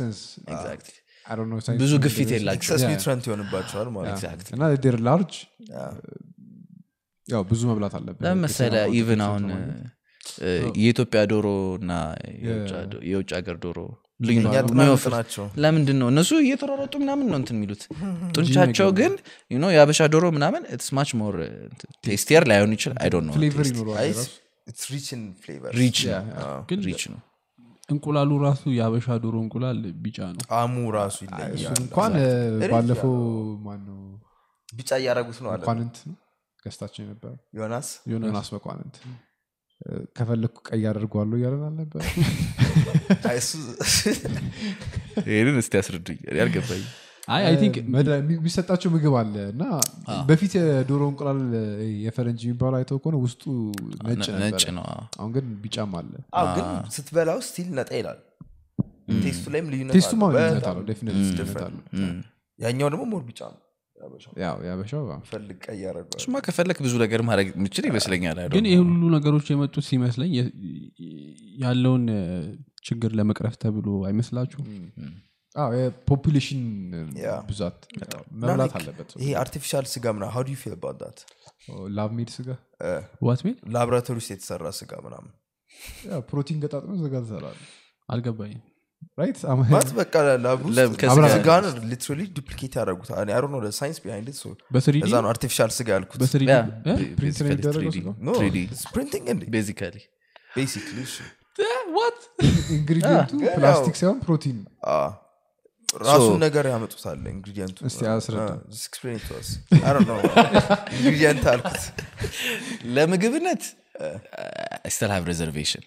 ብዙ 1.80 1.92
ግፊት 2.04 2.30
የላቸው 2.32 2.58
excess 2.58 2.80
Yeah. 2.80 2.90
nutrient 2.90 3.24
ይሆንባቸዋል 3.28 3.88
ማለት 3.94 4.08
ነው. 4.08 4.18
Exactly. 4.18 4.52
እና 4.56 4.62
they're 4.84 4.96
large 5.06 5.34
ያው 7.26 7.42
ብዙ 7.50 7.60
መብላት 7.70 7.94
አለብን. 7.98 8.22
ለምን 8.24 8.40
መሰለ 8.44 8.74
አሁን 9.26 9.44
ለማግኘት። 9.44 9.90
እ፣ 10.42 10.50
የኢትዮጵያ 10.80 11.20
ዶሮ 11.30 11.46
እና 11.78 11.92
የውጭ- 13.06 13.34
ሀገር 13.36 13.56
ዶሮ 13.64 13.78
ለምንድን 15.56 15.96
ነው? 16.00 16.08
እነሱ 16.12 16.30
እየተሯሯጡ 16.42 16.92
ምናምን 17.02 17.26
ነው 17.30 17.38
እንትን 17.40 17.56
የሚሉት። 17.58 17.82
ጡንቻቸው 18.36 18.88
ግን 18.98 19.12
የአበሻ 19.70 20.00
ዶሮ 20.12 20.24
ምናምን 20.36 20.62
it's 20.74 20.88
much 20.96 21.10
more 21.20 21.36
tastier 22.06 22.44
ላይሆን 22.50 22.72
ይችላል. 22.76 22.98
አይ 23.00 23.10
ነው 27.10 27.20
እንቁላሉ 27.92 28.30
ራሱ 28.44 28.62
የአበሻ 28.76 29.16
ዶሮ 29.24 29.36
እንቁላል 29.44 29.80
ቢጫ 30.04 30.18
ነው። 30.34 30.42
ጣዕሙ 30.48 30.76
ራሱ 30.96 31.16
ይለያል። 31.26 31.76
እንኳን 31.76 32.14
ባለፈው 32.72 33.14
ማነው? 33.66 34.00
ቢጫ 34.68 34.90
እያደረጉት 35.00 35.38
ነው 35.44 35.50
አለ 35.52 35.62
መኳንንት 35.64 35.96
ገዝታቸው 36.62 37.00
የነበረ 37.04 37.32
ዮናስ? 37.58 37.88
ዮናስ 38.12 38.48
መኳንንት 38.56 38.96
ከፈለግኩ 40.16 40.58
ቀይ 40.68 40.82
አደርገዋለሁ 40.90 41.36
እያለን 41.38 41.62
አልነበረ? 41.68 42.02
ይህንን 45.28 45.56
እስቲ 45.62 45.72
ያስረዱኝ 45.80 46.18
ያልገባኝ 46.38 46.84
አይ 47.28 47.42
አይ 47.48 47.54
ቲንክ 47.58 47.74
መድኃ- 47.94 48.16
የሚ- 48.18 48.36
የሚሰጣቸው 48.36 48.90
ምግብ 48.92 49.14
አለ 49.18 49.34
እና 49.50 49.64
በፊት 50.28 50.52
የዶሮ 50.58 51.02
እንቁላል 51.10 51.40
የፈረንጅ 52.02 52.40
የሚባለው 52.44 52.76
አይተው 52.78 52.98
ከሆነ 53.02 53.16
ውስጡ 53.24 53.42
ነጭ 54.40 54.64
ነው። 54.78 54.84
አሁን 55.16 55.30
ግን 55.34 55.46
ቢጫም 55.62 55.92
አለ። 56.00 56.12
ግን 56.56 56.66
ስትበላው 56.96 57.40
still 57.48 57.68
ነጣ 57.78 57.90
ይላል። 58.00 58.20
taste 59.22 59.38
ኡ 59.38 59.44
ላይም 59.52 59.66
ልዩነት 59.72 59.94
ያኛው 62.58 62.88
ደግሞ 62.90 63.04
more 63.10 63.22
ቢጫ 63.28 63.40
ነው። 63.48 63.60
ያበሻው። 63.96 64.32
ያው 64.42 64.56
ያበሻው 64.66 65.02
አዎ። 65.06 65.18
ፈልግ 65.28 65.58
ቀይ 65.64 65.76
ያደረገዋል 65.82 66.20
እሱማ 66.20 66.36
ከፈለክ 66.44 66.78
ብዙ 66.84 66.94
ነገር 67.02 67.20
ማድረግ 67.26 67.48
የምችል 67.52 67.84
ይመስለኛል። 67.88 68.38
ግን. 68.52 68.64
ይህ 68.70 68.78
ሁሉ 68.82 69.02
ነገሮች 69.14 69.46
የመጡት 69.52 69.84
ሲመስለኝ 69.88 70.32
ያለውን 71.62 72.04
ችግር 72.84 73.10
ለመቅረፍ 73.18 73.54
ተብሎ 73.62 73.88
አይመስላችሁም 74.08 74.66
አዎ 75.56 75.70
የ 75.78 75.92
population 75.92 76.62
yeah። 77.22 77.30
ብዛት 77.48 77.78
መብላት 78.42 78.74
አለበት 78.78 79.10
ይሄ 79.22 79.30
artificial 79.40 79.86
ስጋ 79.92 80.04
ምና 80.16 80.24
how 80.34 80.44
you 80.48 80.58
feel 80.62 80.74
about 80.76 80.98
that 81.02 81.18
lab 81.96 82.10
made 82.18 82.30
ስጋ? 82.36 82.48
what 83.26 83.40
mean 83.46 83.56
ላቦራቶሪ 83.74 84.16
ውስጥ 84.20 84.30
የተሰራ 84.34 84.66
ስጋ 84.78 84.92
ምናምን። 85.04 85.32
ፕሮቲን 86.28 86.58
ገጣጥመ 86.62 86.92
ስጋ 87.02 87.14
ትሰራለ 87.24 87.58
አልገባኝም። 88.08 88.62
ስጋን 91.34 91.64
literally 91.90 92.20
duplicate 92.36 92.74
ያደረጉታል 92.78 93.16
I 93.28 93.40
don't 93.44 93.52
know 93.56 93.70
science 93.78 93.98
behind 94.04 94.28
እዛ 95.02 95.14
ነው 95.22 95.30
artificial 95.32 95.70
ስጋ 95.78 95.88
ያልኩት። 95.96 96.18
በስሪዲ? 96.22 96.48
Yeah, 96.50 96.64
እ? 96.84 96.92
ba- 96.92 97.08
print 97.18 97.36
ነው 97.36 97.46
basically 97.46 97.52
የሚደረገው 97.52 97.82
3D. 97.84 97.98
ስጋው? 97.98 98.14
no 98.20 98.38
3D. 98.38 98.58
printing 98.94 99.26
እንዴ? 99.34 99.42
Basically. 99.56 100.02
basically 100.56 100.98
እሱ 101.04 101.16
ingredient 102.76 103.23
ኡ 103.23 103.32
ፕላስቲክ 103.56 103.96
ሳይሆን 104.00 104.18
ፕሮቲን 104.24 104.58
አዎ። 104.92 105.10
ራሱን 106.04 106.36
ነገር 106.44 106.64
ያመጡታል 106.70 107.18
ingredient 107.32 107.78
ኡ 110.94 111.02
ingredient 111.02 111.44
አልኩት. 111.52 111.82
ለምግብነት? 112.94 113.62
still 114.92 115.10
have 115.14 115.24
reservation 115.30 115.84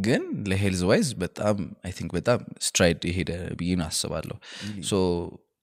ግን 0.00 0.22
ለ 0.50 0.58
health 0.58 0.80
wise 0.88 1.08
በጣም 1.20 1.56
I 1.84 1.92
think 1.96 2.10
በጣም 2.16 2.38
stride 2.66 3.02
የሄደ 3.08 3.30
ብዬ 3.58 3.70
ነው 3.80 3.86
አስባለሁ። 3.86 4.36
so 4.84 4.94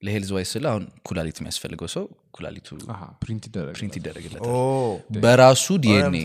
ለ 0.03 0.10
health 0.10 0.31
wise 0.35 0.49
ስለ 0.53 0.65
አሁን 0.71 0.83
ኩላሊት 1.07 1.37
የሚያስፈልገው 1.39 1.89
ሰው 1.93 2.03
ኩላሊቱ 2.31 2.67
print 3.21 3.43
ይደረግ 3.49 3.73
print 3.77 3.95
ይደረግለታል። 3.99 4.49
በራሱ 5.23 5.65
ዲኤንኤ 5.85 6.23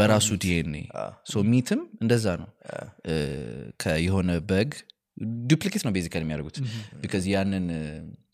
በራሱ 0.00 0.28
ዲኤንኤ 0.44 0.82
so 1.32 1.44
meat 1.50 1.66
ኡም 1.66 1.82
እንደዛ 2.02 2.26
ነው። 2.42 2.48
እ፣ 3.06 3.14
ከየሆነ 3.82 4.30
በግ 4.50 4.72
duplicate 5.46 5.82
ነው 5.86 5.92
basically 5.96 6.22
የሚያደርጉት 6.24 6.56
because 7.02 7.24
ያንን 7.32 7.66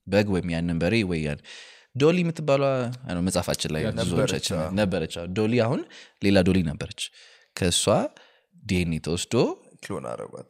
በግ 0.07 0.29
ወይም 0.35 0.49
ያንን 0.55 0.77
በሬ 0.83 0.95
ወይ 1.11 1.21
ያን 1.25 1.41
ዶሊ 1.95 2.19
የምትባሏ 2.23 2.63
መጽሐፋችን 3.27 3.71
ላይ 3.75 3.83
ብዙዎቻችን 3.99 4.59
ነበረች። 4.79 5.15
አዎ። 5.19 5.27
ዶሊ 5.39 5.55
አሁን 5.65 5.81
ሌላ 6.23 6.39
ዶሊ 6.47 6.59
ነበረች። 6.69 7.03
ከእሷ 7.57 7.85
ዲኤንኤ 8.63 8.99
ተወስዶ 9.07 9.35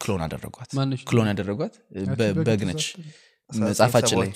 clone 0.01 0.21
አደረጓት? 0.25 0.69
clone 1.09 1.27
ያደረጓት? 1.31 1.73
በ- 2.19 2.33
በግ 2.47 2.61
ነች። 2.69 2.83
መጽሐፋችን 3.49 4.17
ላይ 4.19 4.29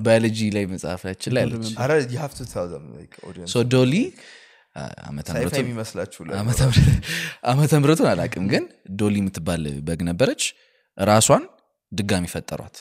ባዮሎጂ 0.00 0.38
ላይ 0.56 0.64
መጽሐፋችን 0.66 1.32
ላይ 1.36 1.42
አለች። 1.46 1.68
አረ 1.82 1.90
you 2.06 2.18
have 2.18 2.34
to 2.38 2.46
tell 2.54 2.68
them, 2.68 2.84
like, 2.94 3.14
audience. 3.22 3.50
so 3.52 3.62
ዶሊ 3.74 3.94
ዓመተ 5.04 5.28
አላቅም 8.08 8.44
ግን 8.52 8.64
ዶሊ 8.98 9.14
የምትባል 9.22 9.64
በግ 9.82 10.00
ነበረች 10.02 10.42
ራሷን 10.98 11.44
ድጋሚ 11.92 12.26
ፈጠሯት። 12.32 12.76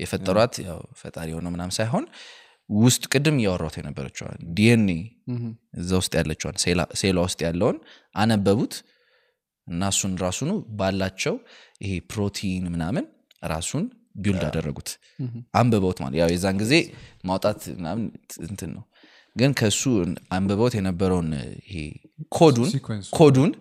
የፈጠሯት 0.00 0.54
ያው 0.66 0.78
ፈጣሪ 1.00 1.28
የሆነ 1.32 1.48
ምናምን 1.54 1.70
ሳይሆን 1.76 2.04
ውስጥ 2.70 3.02
ቅድም 3.12 3.36
እያወራት 3.40 3.74
የነበረችዋን 3.78 4.36
ዲኤንኤ 4.56 4.98
እዛ 5.80 5.90
ውስጥ 6.00 6.12
ያለችዋን 6.18 6.56
cell 6.62 6.90
ኣ- 7.00 7.05
cell 7.05 7.10
ኧዋ 7.10 7.18
ውስጥ 7.26 7.40
ያለውን 7.46 7.78
አነበቡት። 8.14 8.74
እና 9.66 9.88
እሱን 9.92 10.12
ራሱኑ 10.22 10.50
ባላቸው 10.78 11.34
ይሄ 11.80 11.92
ፕሮቲን 12.10 12.64
ምናምን 12.72 13.04
ራሱን 13.46 13.84
build 14.16 14.44
አደረጉት። 14.48 14.88
አንብበውት 15.58 15.98
ማለት 16.02 16.16
ያው 16.20 16.30
የዛን 16.32 16.56
ጊዜ 16.62 16.74
ማውጣት 17.24 17.60
ምናምን 17.78 18.04
እንትን 18.46 18.70
ነው። 18.76 18.84
ግን 19.36 19.50
ከእሱ 19.58 19.82
አንብበውት 20.30 20.74
የነበረውን 20.78 21.28
ይሄ 21.62 21.76
code 22.36 22.52
ኡን 22.52 22.68
code 23.18 23.35
ኡን 23.35 23.52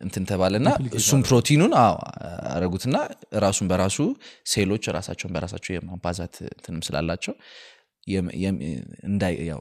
እንትን 0.00 0.24
ተባለና 0.24 0.68
እሱም 0.98 1.22
ፕሮቲኑን 1.22 1.72
አረጉትና 2.52 2.96
ራሱን 3.44 3.66
በራሱ 3.72 3.98
ሴሎች 4.46 4.84
ራሳቸውን 4.96 5.32
በራሳቸው 5.36 5.74
የማባዛት 5.74 6.36
እንትንም 6.50 6.82
ስላላቸው 6.88 7.34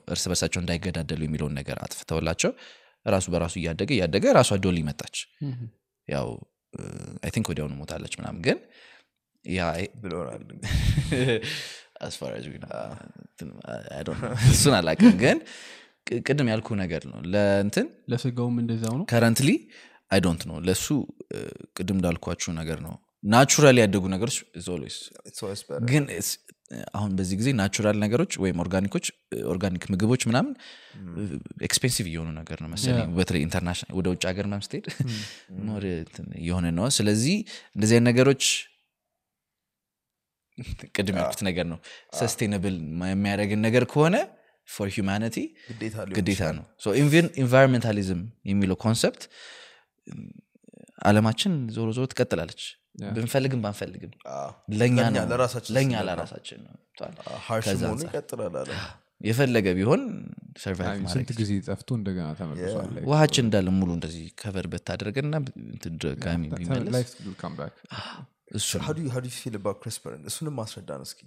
እርስ 0.08 0.24
በርሳቸው 0.30 0.60
እንዳይገዳደሉ 0.62 1.22
የሚለውን 1.24 1.54
ነገር 1.60 1.78
አጥፍተውላቸው 1.86 2.52
ራሱ 3.06 3.26
በራሱ 3.34 3.56
እያደገ 3.62 3.92
እያደገ 3.98 4.26
ራሷ 4.38 4.58
ዶሊ 4.64 4.80
መጣች። 4.88 5.18
ያው 6.08 6.30
I 7.24 7.32
think 7.36 7.48
ወዲያውኑ 7.52 7.74
ሞታለች 7.82 8.14
ምናምን 8.20 8.42
ግን. 8.48 8.58
እሱን 14.50 14.74
አላውቅም 14.78 15.14
ግን 15.22 15.38
ቅድም 16.22 16.48
ያልኩ 16.52 16.68
ነገር 16.82 17.04
ነው። 17.12 17.20
ለእንትን 17.34 17.88
ለስጋውም 18.12 18.56
እንደዛው 18.62 18.94
ነው? 19.00 19.06
Currently 19.12 19.50
I 20.12 20.20
don't 20.26 20.42
know 20.50 20.58
ለእሱ 20.68 20.86
ቅድም 21.78 21.98
እንዳልኳችሁ 21.98 22.52
ነገር 22.60 22.80
ነው። 22.86 22.94
natural 23.24 23.78
ያደጉ 23.82 24.04
ነገሮች 24.14 24.38
is 24.60 24.68
always 24.68 24.96
It's 25.30 25.42
always 25.44 25.62
better. 25.64 25.86
ግን 25.92 26.04
አሁን 26.98 27.12
በዚህ 27.18 27.36
ጊዜ 27.40 27.50
natural 27.60 27.98
ነገሮች 28.04 28.34
ወይም 28.44 28.58
organic 28.64 28.90
ኦች 28.90 29.06
organic 29.54 29.84
ምግቦች 29.94 30.22
ምናምን 30.30 30.52
expensive 31.68 32.06
እየሆኑ 32.12 32.30
ነገር 32.40 32.58
ነው 32.64 32.70
መሰለኝ። 32.74 33.08
በተለይ 33.18 33.42
international 33.48 33.94
ወደ 34.00 34.08
ውጭ 34.14 34.24
ሀገር 34.30 34.46
ምናምን 34.50 34.66
ስትሄድ 34.68 34.86
more 35.68 35.86
እንትን 35.96 36.28
እየሆነ 36.42 36.66
ነው። 36.80 36.86
ስለዚህ 36.98 37.36
እንደዚህ 37.76 37.96
አይነት 37.98 38.08
ነገሮች 38.12 38.44
ቅድም 40.96 41.18
ያልኩት 41.20 41.42
ነገር 41.50 41.66
ነው። 41.74 41.80
sustainable 42.20 42.76
የሚያደርግን 43.12 43.62
ነገር 43.68 43.86
ከሆነ 43.94 44.16
for 44.70 44.90
humanity 44.96 45.38
ግዴታ 46.18 46.42
ነው። 46.58 46.66
environmentalism 47.38 48.22
የሚለው 48.46 48.78
concept 48.86 49.24
አለማችን 51.08 51.54
ዞሮ 51.76 51.88
ዞሮ 51.98 52.06
ትቀጥላለች 52.14 52.62
ብንፈልግም 53.16 53.62
ባንፈልግም 53.66 54.12
ለእኛ 54.80 55.98
ለራሳችን 56.10 56.64
የፈለገ 59.22 59.68
ቢሆን 59.78 60.02
ስንት 61.14 61.30
ጊዜ 61.40 61.52
ጠፍቶ 61.70 61.90
እንደገና 62.00 62.28
ተመልሷል 62.40 62.92
ውሃችን 63.12 63.46
እንዳለ 63.48 63.68
ሙሉ 63.80 63.90
እንደዚህ 63.98 64.26
cover 64.42 64.68
ብታደርገና 64.74 65.34
እንትን 65.66 65.96
ድጋሚ 66.04 66.44
ቢመለስ? 66.58 67.10
እሱንም 70.30 70.56
ማስረዳን 70.60 71.02
እስኪ 71.08 71.20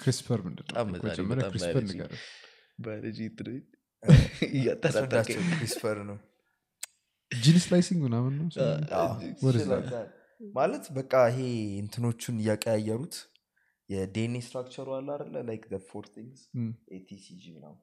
CRISPR 0.00 0.40
ምንድን 0.46 0.64
ነው? 0.66 0.72
በጣም 0.74 0.88
ዛሬ 0.94 1.02
መጀመሪያ 1.08 1.44
በጣም 1.44 1.52
CRISPR 1.52 1.82
CRISPR 5.60 5.98
ነው 6.10 6.16
gene 7.30 7.56
slicing 7.62 8.00
ምናምን 8.06 8.34
ነው? 8.38 8.46
ማለት 10.40 10.84
በቃ 10.96 11.12
ይሄ 11.30 11.38
እንትኖቹን 11.82 12.36
እያቀያየሩት 12.42 13.14
የ 13.88 14.09
DNA 14.09 14.40
structure 14.46 14.80
ኡ 14.80 14.88
አለ 14.96 15.08
አለ 15.18 15.34
like 15.48 15.64
four 15.88 16.04
things. 16.14 16.40
ATCG 16.96 17.42
ምናምን። 17.56 17.80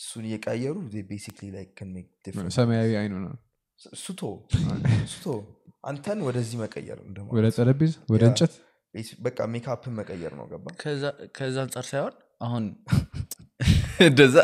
እሱን 0.00 0.24
እየቀያየሩ 0.28 0.76
basically 1.10 1.46
like 1.54 1.70
can 1.78 1.90
make 1.96 2.10
different- 2.24 2.54
ሰማያዊ 2.58 2.90
አይኑ 3.00 3.14
ነው። 3.24 3.34
ሱቶ 4.00 4.20
ሱቶ 5.12 5.26
አንተን 5.84 6.20
ወደዚህ 6.28 6.56
መቀየር 6.62 6.98
ወደ 7.32 7.46
ጠረጴዛ 7.56 7.92
ወደ 8.12 8.22
እንጨት? 8.30 8.54
በቃ 9.20 9.38
ሜካፕን 9.52 9.94
መቀየር 9.98 10.32
ነው። 10.38 10.46
ገባ 10.52 10.66
ከዛ 11.36 11.56
አንጻር 11.64 11.86
ሳይሆን 11.90 12.14
አሁን 12.42 12.64
እንደዛ 14.08 14.36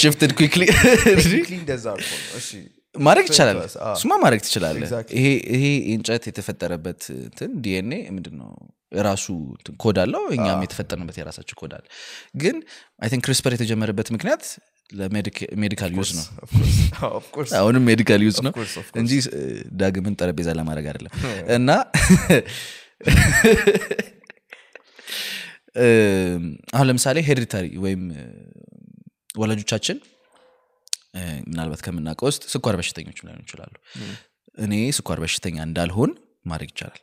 shifted 0.00 0.32
quickly 0.38 0.62
ማድረግ 3.00 3.26
ይቻላል። 3.30 3.58
እሱማ 3.90 4.12
ማድረግ 4.22 4.40
ትችላለ. 4.42 4.78
ይሄ 5.52 5.64
እንጨት 5.92 6.24
የተፈጠረበት 6.26 7.02
እንትን 7.18 7.50
ዲኤንኤ 7.64 8.00
ምንድን 8.10 8.34
ነው 8.40 8.50
እንትን 8.92 9.74
ኮድ 9.76 9.98
አለው። 10.02 10.22
እኛም 10.36 10.62
የተፈጠርንበት 10.64 11.16
የራሳችን 11.20 11.56
ኮድ 11.60 11.72
አለ። 11.76 11.84
ግን 12.36 12.56
I 13.02 13.08
think 13.12 13.22
CRISPR 13.26 13.54
የተጀመረበት 13.56 14.08
ምክንያት 14.16 14.42
ለ 14.92 15.14
medical 15.14 15.92
use 15.98 16.10
ነው. 16.18 16.24
አሁንም 17.58 17.84
medical 17.90 18.22
use 18.26 18.38
ነው. 18.46 18.52
እንጂ 18.96 19.12
ዳግምን 19.80 20.16
ጠረጴዛ 20.20 20.48
ለማድረግ 20.60 20.86
አይደለም። 20.90 21.12
እና 21.58 21.70
አሁን 26.72 26.86
ለምሳሌ 26.88 27.18
hereditary 27.28 27.66
ወይም 27.84 28.02
ወላጆቻችን 29.38 29.98
ምናልባት 31.46 31.80
ከምናውቀው 31.84 32.26
ውስጥ 32.30 32.42
ስኳር 32.52 32.74
በሽተኞች 32.80 33.18
ሊሆኑ 33.20 33.38
ይችላሉ። 33.44 33.74
እኔ 34.58 34.74
ስኳር 34.98 35.18
በሽተኛ 35.24 35.56
እንዳልሆን 35.68 36.10
ማድረግ 36.46 36.70
ይቻላል። 36.72 37.02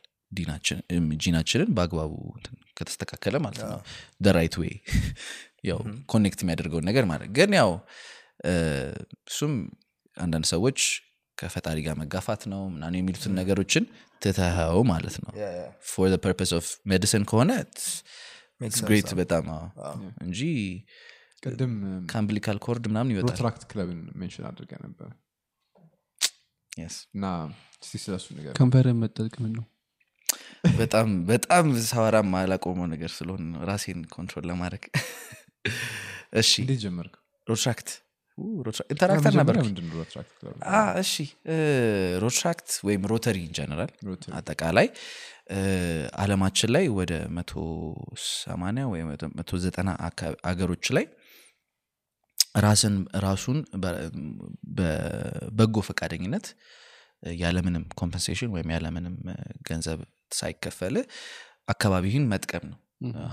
ጂናችንን 1.22 1.70
በአግባቡ 1.76 2.12
ከተስተካከለ 2.76 3.36
ማለት 3.44 3.62
ነው። 3.64 3.80
the 4.20 4.33
right 4.33 4.54
way 4.60 4.74
ያው 5.68 5.78
connect 6.10 6.40
የሚያደርገውን 6.42 6.86
ነገር 6.88 7.04
ማድረግ። 7.10 7.30
ግን 7.38 7.52
ያው 7.58 7.70
እሱም 9.30 9.54
አንዳንድ 10.16 10.46
ሰዎች 10.52 10.78
ከፈጣሪ 11.38 11.78
ጋር 11.86 11.94
መጋፋት 12.00 12.42
ነው 12.52 12.62
ምናምን 12.74 12.98
የሚሉትን 12.98 13.32
ነገሮችን 13.40 13.84
ትተኸው 14.22 14.80
ማለት 14.90 15.16
ነው. 15.24 15.32
for 15.86 16.12
purpose 16.24 16.52
of 16.58 16.68
medicine 16.90 17.24
ከሆነ 17.30 17.50
great 18.60 19.10
በጣም 19.18 19.46
አዎ። 19.54 19.94
እንጂ 20.24 20.40
ቅድም 21.42 21.74
ከ 22.10 22.19
umbilical 22.19 22.58
cord 22.64 22.84
ምናምን 22.90 23.12
ይወጣል። 23.12 23.30
Rotaract 23.30 23.64
club 23.70 23.90
ን 23.90 24.00
mention 24.20 24.46
አድርገ 24.48 24.72
ነበር። 24.84 25.10
Yes. 26.72 26.96
እና 27.14 27.24
ስለሱ 27.82 28.26
ነገር 28.36 28.52
ከንፈርን 28.58 28.98
መጠቅምን 29.02 29.52
ነው 29.58 29.64
በጣም 30.78 31.08
በጣም 31.26 31.64
ሳወራ 31.86 32.16
ማላቆመው 32.32 32.86
ነገር 32.92 33.10
ስለሆነ 33.16 33.62
ራሴን 33.68 34.00
control 34.14 34.44
ለማድረግ። 34.50 34.84
እሺ። 36.40 36.50
እንዴት 36.62 36.80
ጀመርክ? 36.84 37.14
Rotaract 37.46 37.88
መጀመሪያ 39.28 39.62
ነበር። 40.40 40.54
እሺ 41.02 41.12
Rotaract 42.22 42.70
ወይም 42.86 43.02
Rotary 43.10 43.38
in 43.46 43.56
general 43.56 43.92
አጠቃላይ 44.38 44.88
አለማችን 46.18 46.70
ላይ 46.74 46.86
ወደ 46.96 47.12
መቶ 47.36 47.52
ሰማንያ 48.26 48.84
ወይ 48.92 49.02
ወደ 49.10 49.24
መቶ 49.38 49.60
ዘጠና 49.64 49.90
አካ- 50.08 50.38
አገሮች 50.50 50.86
ላይ 50.96 51.06
ራስን 52.60 52.94
ራሱን 53.24 53.58
በበጎ 54.78 55.76
ፈቃደኝነት 55.88 56.46
ያለምንም 57.38 57.84
compensation 58.00 58.50
ወይም 58.54 58.68
ያለምንም 58.74 59.14
ገንዘብ 59.68 60.00
ሳይከፈል 60.32 60.96
አካባቢህን 61.68 62.24
መጥቀም 62.32 62.64
ነው 62.70 62.78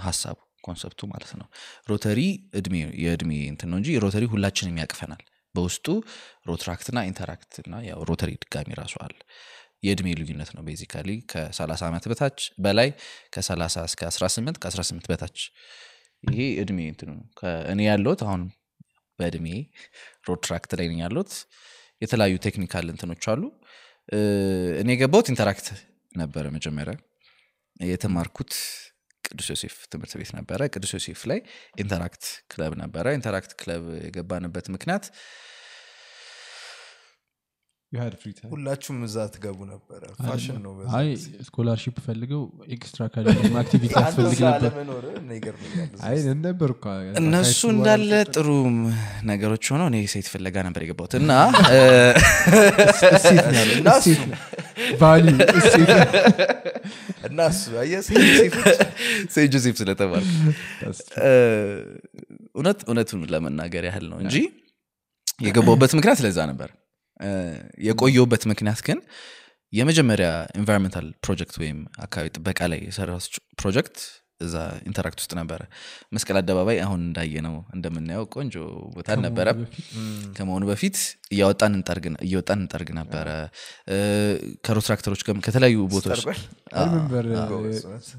ሀሳቡ 0.04 0.38
concept 0.66 0.94
ኡ 0.94 1.02
ማለት 1.12 1.32
ነው። 1.40 1.48
Rotary 1.90 2.20
እድሜ 2.60 2.76
የእድሜ 3.04 3.32
እንትን 3.52 3.70
ነው 3.72 3.80
እንጂ 3.82 3.90
Rotary 4.04 4.26
ሁላችንም 4.34 4.80
ያቅፈናል። 4.84 5.24
በውስጡ 5.56 5.86
Rotaract 6.50 6.86
ና 6.86 7.00
Interact 7.10 7.54
ያው 7.90 8.00
Rotary 8.10 8.32
ድጋሚ 8.44 8.70
ራሱ 8.82 8.96
አለ። 9.06 9.16
የእድሜ 9.84 10.08
ልዩነት 10.20 10.50
ነው 10.56 10.64
basically 10.68 11.10
ከ30 11.32 11.82
ዓመት 11.88 12.06
በታች 12.12 12.38
በላይ 12.66 12.90
ከ30 13.36 13.84
እስከ 13.90 14.02
18 14.10 14.60
ከ18 14.64 15.10
በታች። 15.12 15.40
ይሄ 16.24 16.40
እድሜ 16.62 16.80
እንትኑ 16.92 17.10
እኔ 17.72 17.80
ያለሁት 17.90 18.22
አሁን 18.26 18.44
በእድሜ 19.20 19.48
Rotaract 20.30 20.72
ላይ 20.80 20.88
ነኝ 20.92 21.00
ያለሁት። 21.06 21.34
የተለያዩ 22.02 22.36
technical 22.46 22.86
እንትኖች 22.94 23.26
አሉ። 23.34 23.44
እኔ 24.82 24.90
የገባሁት 24.94 25.28
Interact 25.34 25.68
ነበረ 26.16 26.46
መጀመሪያ 26.56 26.96
የተማርኩት 27.88 28.52
ቅዱስ 29.26 29.48
ዮሴፍ 29.54 29.76
ትምህርት 29.92 30.14
ቤት 30.20 30.32
ነበረ። 30.38 30.62
ቅዱስ 30.74 30.92
ዮሴፍ 30.98 31.22
ላይ 31.32 31.40
Interact 31.78 32.24
club 32.52 32.74
ነበረ። 32.84 33.14
Interact 33.18 33.52
club 33.62 33.84
የገባንበት 34.06 34.68
ምክንያት. 34.76 35.06
ሁላችሁም 38.52 38.98
እዛ 39.08 39.18
ትገቡ 39.34 39.60
ነበረ። 39.70 40.02
ፋሽን 40.22 40.58
ነው 40.64 40.72
አይ 40.98 41.08
scholarship 41.48 41.98
ፈልገው 42.06 42.42
extra 42.76 43.02
curriculum 43.14 43.56
activity 43.62 43.92
ያስፈልግ 43.96 44.40
ነበር። 44.46 44.72
እነሱ 47.22 47.62
እንዳለ 47.74 48.12
ጥሩ 48.34 48.48
ነገሮች 49.32 49.66
ሆነው 49.74 49.88
እኔ 49.92 49.98
ሴት 50.14 50.30
ፍለጋ 50.34 50.56
ነበር 50.68 50.84
የገባሁት 50.86 51.16
እና 51.22 51.32
እ፣ 54.88 54.98
እሴት 55.60 55.90
ነው 55.90 56.00
ያለው፣ 56.00 56.24
እና 57.28 57.46
እሱ 57.50 57.64
እሴት 57.66 57.76
ነው። 57.76 57.84
value፣ 57.84 58.00
እሴት 58.00 58.54
ነው። 58.56 58.66
እና 58.66 58.70
እሱ 58.72 58.82
አየህ 58.82 58.82
ሴት- 59.30 59.52
ጆሴፍ 59.54 59.76
ስለተባልኩ 59.80 60.32
እ፣ 61.24 61.32
እውነት 62.56 62.80
እውነቱን 62.88 63.22
ለመናገር 63.34 63.86
ያህል 63.90 64.06
ነው 64.12 64.20
እንጂ 64.24 64.36
የገባውበት 65.46 65.94
ምክንያት 65.98 66.20
ለዛ 66.26 66.40
ነበር 66.52 66.70
የቆየውበት 67.86 68.44
ምክንያት 68.52 68.80
ግን 68.88 69.00
የመጀመሪያ 69.74 70.28
environmental 70.58 71.08
project 71.26 71.56
ወይም 71.62 71.78
አካባቢ 72.00 72.28
ጥበቃ 72.36 72.60
ላይ 72.72 72.80
የሰራሁት 72.86 73.26
ፕሮጀክት 73.62 73.98
እዛ 74.42 74.56
Interact 74.88 75.20
ውስጥ 75.22 75.34
ነበረ። 75.40 75.62
መስቀል 76.16 76.38
አደባባይ 76.40 76.78
አሁን 76.86 77.02
እንዳየነው 77.06 77.56
እንደምናየው 77.76 78.26
ቆንጆ 78.34 78.56
ቦታ 78.96 79.08
አልነበረም። 79.16 79.60
ከመሆኑ 80.38 80.64
በፊት 80.72 80.98
እያወጣን 81.32 81.74
እንጠርግ 81.78 82.06
እየወጣን 82.28 82.60
እንጠርግ 82.64 82.90
ነበረ። 83.00 83.28
ከ 84.66 84.73
Rotaractor 84.73 85.08
ኦች 85.08 85.22
ከተለያዩ 85.46 85.78
ቦታዎች 85.94 86.42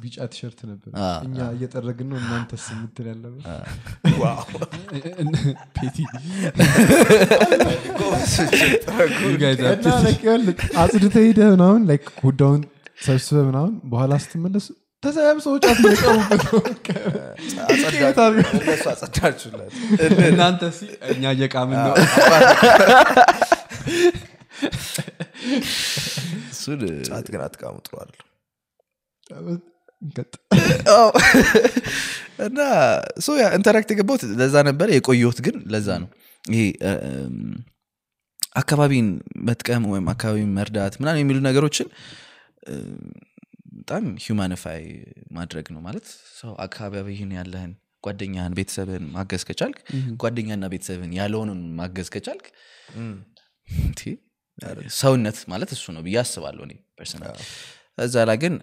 ቢጫ 0.02 0.16
ቲሸርት 0.32 0.60
ነበር። 0.70 0.90
እኛ 1.26 1.38
እየጠረግን 1.56 2.08
ነው 2.12 2.18
እናንተስ 2.22 2.64
የምትል 2.74 3.06
ያለበት 3.12 3.44
አጽድተህ 10.82 11.22
ሄደህ 11.26 11.48
ምናምን 11.54 11.82
ጉዳዩን 12.22 12.62
ሰብስበህ 13.06 13.44
ምናምን 13.48 13.72
በኋላ 13.84 14.12
ስትመለስ 14.24 14.66
ተሰያብ 15.06 15.38
ሰዎች 15.44 15.62
አትመቀሙበት 15.70 16.44
አጸዳ- 17.66 18.28
እነሱ 18.54 18.84
አጸዳችሁላት 18.92 19.72
እናንተ 20.28 20.62
ሲ 20.76 20.82
እኛ 21.12 21.24
እየቃምን 21.34 21.78
ነው። 21.86 21.94
እሱን 26.52 26.80
ጫት 27.08 27.26
ግን 27.32 27.40
አትቃሙ 27.46 27.74
ጥሩ 27.86 27.94
አዎ። 30.94 31.10
እና 32.46 32.60
ሶ 33.24 33.36
ያ 33.38 33.46
ኢንተራክት 33.58 33.90
የገባሁት 33.92 34.22
ለዛ 34.40 34.56
ነበረ 34.68 34.88
የቆየሁት 34.96 35.38
ግን 35.46 35.56
ለዛ 35.72 35.88
ነው። 36.02 36.08
ይሄ 36.44 36.62
አካባቢን 38.56 39.06
መጥቀም 39.46 39.84
ወይም 39.92 40.06
አካባቢን 40.12 40.50
መርዳት 40.58 40.94
ምናምን 41.00 41.20
የሚሉ 41.22 41.38
ነገሮችን 41.46 41.88
በጣም 43.88 44.06
humanify 44.22 44.80
ማድረግ 45.30 45.66
ነው 45.74 45.80
ማለት። 45.84 46.06
ሰው 46.38 46.52
አካባቢህን 46.64 47.32
ያለህን 47.36 47.72
ጓደኛህን 48.04 48.54
ቤተሰብህን 48.58 49.04
ማገዝ 49.12 49.42
ከቻልክ 49.48 49.78
ጓደኛና 50.22 50.64
ቤተሰብህን 50.72 51.12
ያለውንን 51.18 51.60
ማገዝ 51.78 52.08
ከቻልክ 52.14 52.46
ሰውነት 54.98 55.38
ማለት 55.52 55.70
እሱ 55.76 55.84
ነው 55.96 56.02
ብዬ 56.06 56.16
አስባለሁ 56.22 56.64
እኔ 56.68 56.74
personal 56.98 57.38
እዛ 57.98 58.24
ላይ 58.28 58.38
ግን 58.44 58.54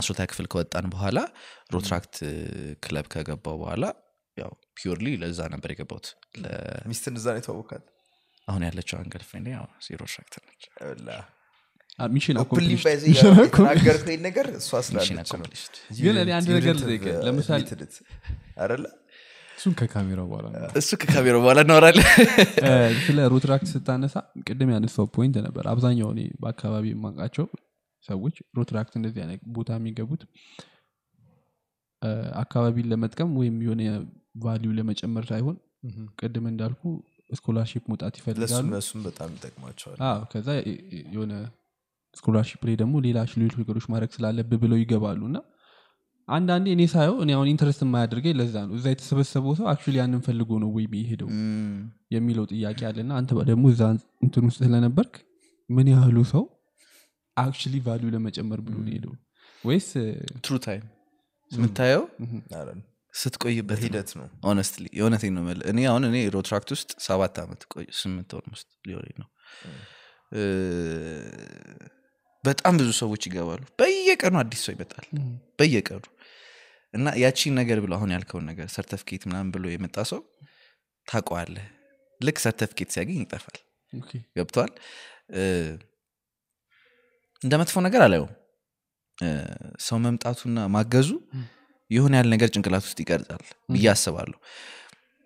አስሮታ 0.00 0.26
ክፍል 0.32 0.48
ከወጣን 0.52 0.88
በኋላ 0.94 1.18
Rotaract 1.74 2.16
ክለብ 2.84 3.06
ከገባው 3.14 3.56
በኋላ 3.62 3.84
ያው 4.36 4.52
ፒርሊ 4.78 5.14
ለዛ 5.22 5.40
ነበር 5.54 5.72
የገባሁት። 5.74 6.08
ሚስትን 6.90 7.16
እዛ 7.20 7.26
ነው 7.34 7.40
የተዋወቃት 7.42 7.86
አሁን 8.48 8.64
ያለችው 8.68 8.98
አሁን 9.00 9.24
girlfriend 9.30 9.48
ያው 9.54 9.66
ከዛ 9.86 10.02
ሮትራክት 10.12 10.36
ነች 10.48 10.64
ሚሽን 11.98 12.36
ነገር 14.22 14.46
እሷ 14.56 14.70
እኔ 16.16 16.30
አንድ 16.36 16.48
ነገር 16.56 16.74
ለምሳሌ- 17.26 17.64
እሱን 19.58 19.74
በኋላ 20.24 20.46
እሱ 20.80 20.90
ከካሜራ 21.02 21.36
በኋላ 21.38 21.58
እናወራለን። 21.64 22.08
ስለ 23.04 23.18
ሮትራክት 23.32 23.68
ስታነሳ 23.72 24.14
ቅድም 24.46 24.70
ያነሳው 24.74 25.06
point 25.14 25.36
ነበር። 25.46 25.64
አብዛኛው 25.72 26.10
እኔ 26.14 26.22
በአካባቢ 26.42 26.84
የማውቃቸው 26.92 27.46
ሰዎች 28.04 28.36
ሮትራክት 28.58 28.94
እንደዚህ 28.98 29.20
አይነት 29.24 29.40
ቦታ 29.54 29.70
የሚገቡት 29.78 30.22
አካባቢን 32.42 32.88
ለመጥቀም 32.90 33.30
ወይም 33.38 33.56
የሆነ 33.64 33.82
value 34.42 34.70
ለመጨመር 34.78 35.24
ሳይሆን 35.30 35.56
ቅድም 36.20 36.46
እንዳልኩ 36.50 36.82
scholarship 37.30 37.84
መውጣት 37.90 38.14
ይፈልጋሉ። 38.18 38.66
በጣም 39.06 39.30
ይጠቅማቸዋል። 39.36 39.96
አዎ 40.08 40.20
ከዛ 40.32 40.48
የሆነ 41.14 41.32
scholarship 42.16 42.62
ላይ 42.68 42.76
ደግሞ 42.82 42.94
ሌላ 43.06 43.18
ሌሎች 43.34 43.54
ነገሮች 43.60 43.86
ማድረግ 43.92 44.10
ስላለብህ 44.16 44.58
ብለው 44.62 44.78
ይገባሉ። 44.82 45.20
እና 45.30 45.38
አንዳንዴ 46.28 46.66
እኔ 46.74 46.82
ሳየው 46.92 47.16
እኔ 47.24 47.30
አሁን 47.36 47.48
interest 47.50 47.80
የማያደርገኝ 47.84 48.34
ለዛ 48.38 48.54
ነው። 48.66 48.74
እዛ 48.78 48.86
የተሰበሰበው 48.92 49.52
ሰው 49.58 49.66
actually 49.72 49.96
ያንን 50.00 50.22
ፈልጎ 50.26 50.50
ነው 50.62 50.70
ወይ 50.76 50.86
የሄደው 50.96 51.28
የሚለው 52.14 52.46
ጥያቄ 52.52 52.80
አለና 52.88 53.12
አንተ 53.20 53.30
ደግሞ 53.50 53.64
እዛ 53.74 53.82
እንትን 54.24 54.46
ውስጥ 54.48 54.58
ስለነበርክ 54.60 55.14
ምን 55.68 55.88
ያህሉ 55.92 56.18
ሰው 56.32 56.44
actually 57.36 57.78
value 57.86 58.08
ለመጨመር 58.14 58.60
ብሎ 58.66 58.76
ነው 58.80 58.92
ሄደው 58.92 59.14
ወይስ 59.64 59.88
through 60.44 60.54
time 60.66 60.84
የምታየው? 61.50 62.02
ስትቆይበት 63.14 63.68
በሂደት 63.72 64.10
ነው። 64.18 64.26
honestly 64.46 64.84
የእውነቴን 64.96 65.32
ነው 65.36 65.42
የምልህ። 65.44 65.66
እኔ 65.72 65.78
አሁን 65.90 66.04
እኔ 66.08 66.16
ሮትራክት 66.34 66.70
ውስጥ 66.74 66.90
ሰባት 67.06 67.36
ዓመት 67.42 67.62
ቆይ 67.72 67.86
ስምንት 68.00 68.30
ወር 68.36 68.44
ውስጥ 68.52 68.68
ሊሆን 68.88 69.06
ነው 69.22 69.28
በጣም 72.46 72.74
ብዙ 72.80 72.90
ሰዎች 73.00 73.22
ይገባሉ። 73.28 73.62
በየቀኑ 73.78 74.34
አዲስ 74.42 74.60
ሰው 74.66 74.72
ይመጣል። 74.74 75.06
በየቀኑ 75.58 76.02
እና 76.94 77.06
ያቺን 77.22 77.54
ነገር 77.60 77.78
ብሎ 77.84 77.92
አሁን 77.98 78.10
ያልከውን 78.14 78.44
ነገር 78.50 78.66
ሰርተፍኬት 78.74 79.22
ምናምን 79.28 79.50
ብሎ 79.54 79.64
የመጣ 79.72 79.96
ሰው 80.10 80.20
ታውቀዋለህ። 81.08 81.66
ልክ 82.20 82.36
ሰርተፍኬት 82.44 82.90
ሲያገኝ 82.94 83.18
ይጠፋል። 83.24 83.56
ገብቶሃል 84.36 84.72
እንደ 87.42 87.54
መጥፎ 87.60 87.76
ነገር 87.86 88.00
አላየውም። 88.06 88.32
ሰው 89.86 89.98
መምጣቱና 90.04 90.58
ማገዙ 90.74 91.10
የሆነ 91.90 92.14
ያህል 92.18 92.28
ነገር 92.34 92.48
ጭንቅላት 92.54 92.84
ውስጥ 92.86 92.98
ይቀርጻል 93.02 93.42
ብዬ 93.74 93.86
አስባለሁ። 93.92 94.38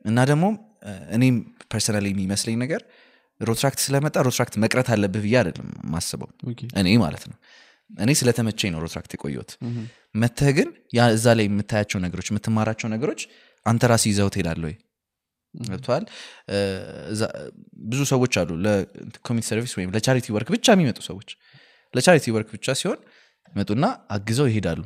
እና 0.04 0.18
ደግሞ 0.30 0.44
እኔም 1.16 1.36
personal 1.72 2.04
የሚመስለኝ 2.08 2.56
ነገር 2.64 2.82
ሮትራክት 3.40 3.80
ስለመጣ 3.84 4.16
ሮትራክት 4.26 4.54
መቅረት 4.62 4.88
አለብህ 4.94 5.22
ብዬ 5.24 5.34
አይደለም 5.40 5.68
ማስበው 5.92 6.28
እኔ 6.80 6.88
ማለት 7.02 7.24
ነው። 7.30 7.36
እኔ 7.90 8.10
ስለተመቸኝ 8.18 8.70
ነው 8.72 8.80
ሮትራክት 8.84 9.12
የቆየሁት። 9.14 9.50
እህ፣ 9.62 9.76
መተህ 10.20 10.50
ግን 10.58 10.68
እዛ 11.10 11.26
ላይ 11.38 11.46
የምታያቸው 11.48 11.98
ነገሮች 12.04 12.28
የምትማራቸው 12.30 12.88
ነገሮች 12.92 13.22
አንተ 13.66 13.82
ራስ 13.90 14.04
ይዘህ 14.10 14.28
ትሄዳለህ 14.34 14.62
ወይ? 14.68 14.76
ገብቶሃል 15.54 16.04
ብዙ 17.88 18.00
ሰዎች 18.10 18.34
አሉ 18.40 18.50
ለ 18.64 18.79
community 18.79 19.46
service 19.48 19.72
ወይም 19.78 19.90
ለ 19.94 20.02
charity 20.02 20.26
work 20.34 20.48
ብቻ 20.54 20.66
የሚመጡ 20.74 20.98
ሰዎች። 21.08 21.30
ለ 21.94 22.02
charity 22.02 22.26
work 22.36 22.50
ብቻ 22.56 22.74
ሲሆን 22.80 23.00
ይመጡና 23.52 23.84
አግዘው 24.16 24.46
ይሄዳሉ። 24.50 24.80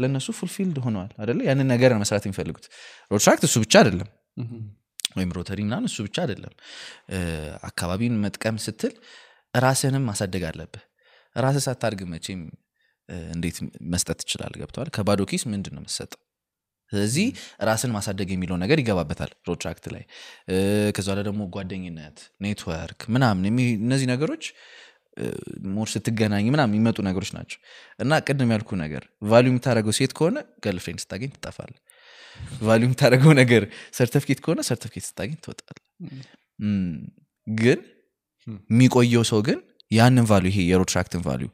ለእነሱ 0.00 0.28
fulfilled 0.38 0.76
ሆነዋል 0.84 1.12
አደለ 1.22 1.38
ያንን 1.46 1.68
ነገር 1.72 1.92
መስራት 2.02 2.24
የሚፈልጉት። 2.26 2.66
ሮትራክት 3.10 3.44
እሱ 3.48 3.54
ብቻ 3.64 3.74
አይደለም 3.80 4.08
ወይም 5.16 5.30
ሮተሪ 5.36 5.60
ምናምን 5.68 5.88
እሱ 5.90 5.98
ብቻ 6.06 6.16
አይደለም። 6.24 6.54
አካባቢን 7.68 8.14
መጥቀም 8.24 8.58
ስትል 8.64 8.94
ራስህንም 9.54 10.04
ማሳደግ 10.10 10.44
አለብህ። 10.50 10.84
ራስህ 11.36 11.64
ሳታድግ 11.66 12.00
መቼም 12.12 12.40
እንዴት 13.32 13.56
መስጠት 13.92 14.18
ትችላለህ 14.22 14.54
ገብቶሃል 14.60 14.88
ከባዶ 14.96 15.20
ኪስ 15.30 15.42
ምንድን 15.50 15.74
ነው 15.76 15.82
የምትሰጠው? 15.82 16.20
ስለዚህ 16.92 17.26
ራስን 17.68 17.90
ማሳደግ 17.94 18.28
የሚለው 18.32 18.56
ነገር 18.62 18.78
ይገባበታል 18.82 19.30
ሮትራክት 19.48 19.86
ላይ። 19.94 20.02
ከዛ 20.96 21.08
ደግሞ 21.20 21.42
ጓደኝነት 21.54 22.18
ኔትወርክ 22.44 23.00
ምናምን 23.14 23.46
እነዚህ 23.80 24.06
ነገሮች 24.12 24.44
more 25.74 25.88
ስትገናኝ 25.92 26.46
ምናምን 26.54 26.72
የሚመጡ 26.72 26.98
ነገሮች 27.08 27.30
ናቸው። 27.36 27.58
እና 27.98 28.18
ቅድም 28.26 28.50
ያልኩ 28.54 28.70
ነገር 28.82 29.02
value 29.30 29.50
የምታደርገው 29.52 29.94
ሴት 29.98 30.12
ከሆነ 30.18 30.38
girlfriend 30.64 31.00
ስታገኝ 31.04 31.30
ትጠፋለህ 31.36 31.72
value 32.66 32.86
የምታደርገው 32.88 33.32
ነገር 33.40 33.62
ሰርተፍኬት 33.98 34.38
ከሆነ 34.44 34.60
ሰርተፍኬት 34.68 35.04
ስታገኝ 35.08 35.38
ትወጣለህ 35.44 35.78
ግን 37.46 37.80
የሚቆየው 38.46 39.24
ሰው 39.30 39.40
ግን 39.48 39.58
ያንን 39.90 40.26
value 40.30 40.50
ይሄ 40.52 40.60
የሮትራክትን 40.70 41.22
value 41.26 41.48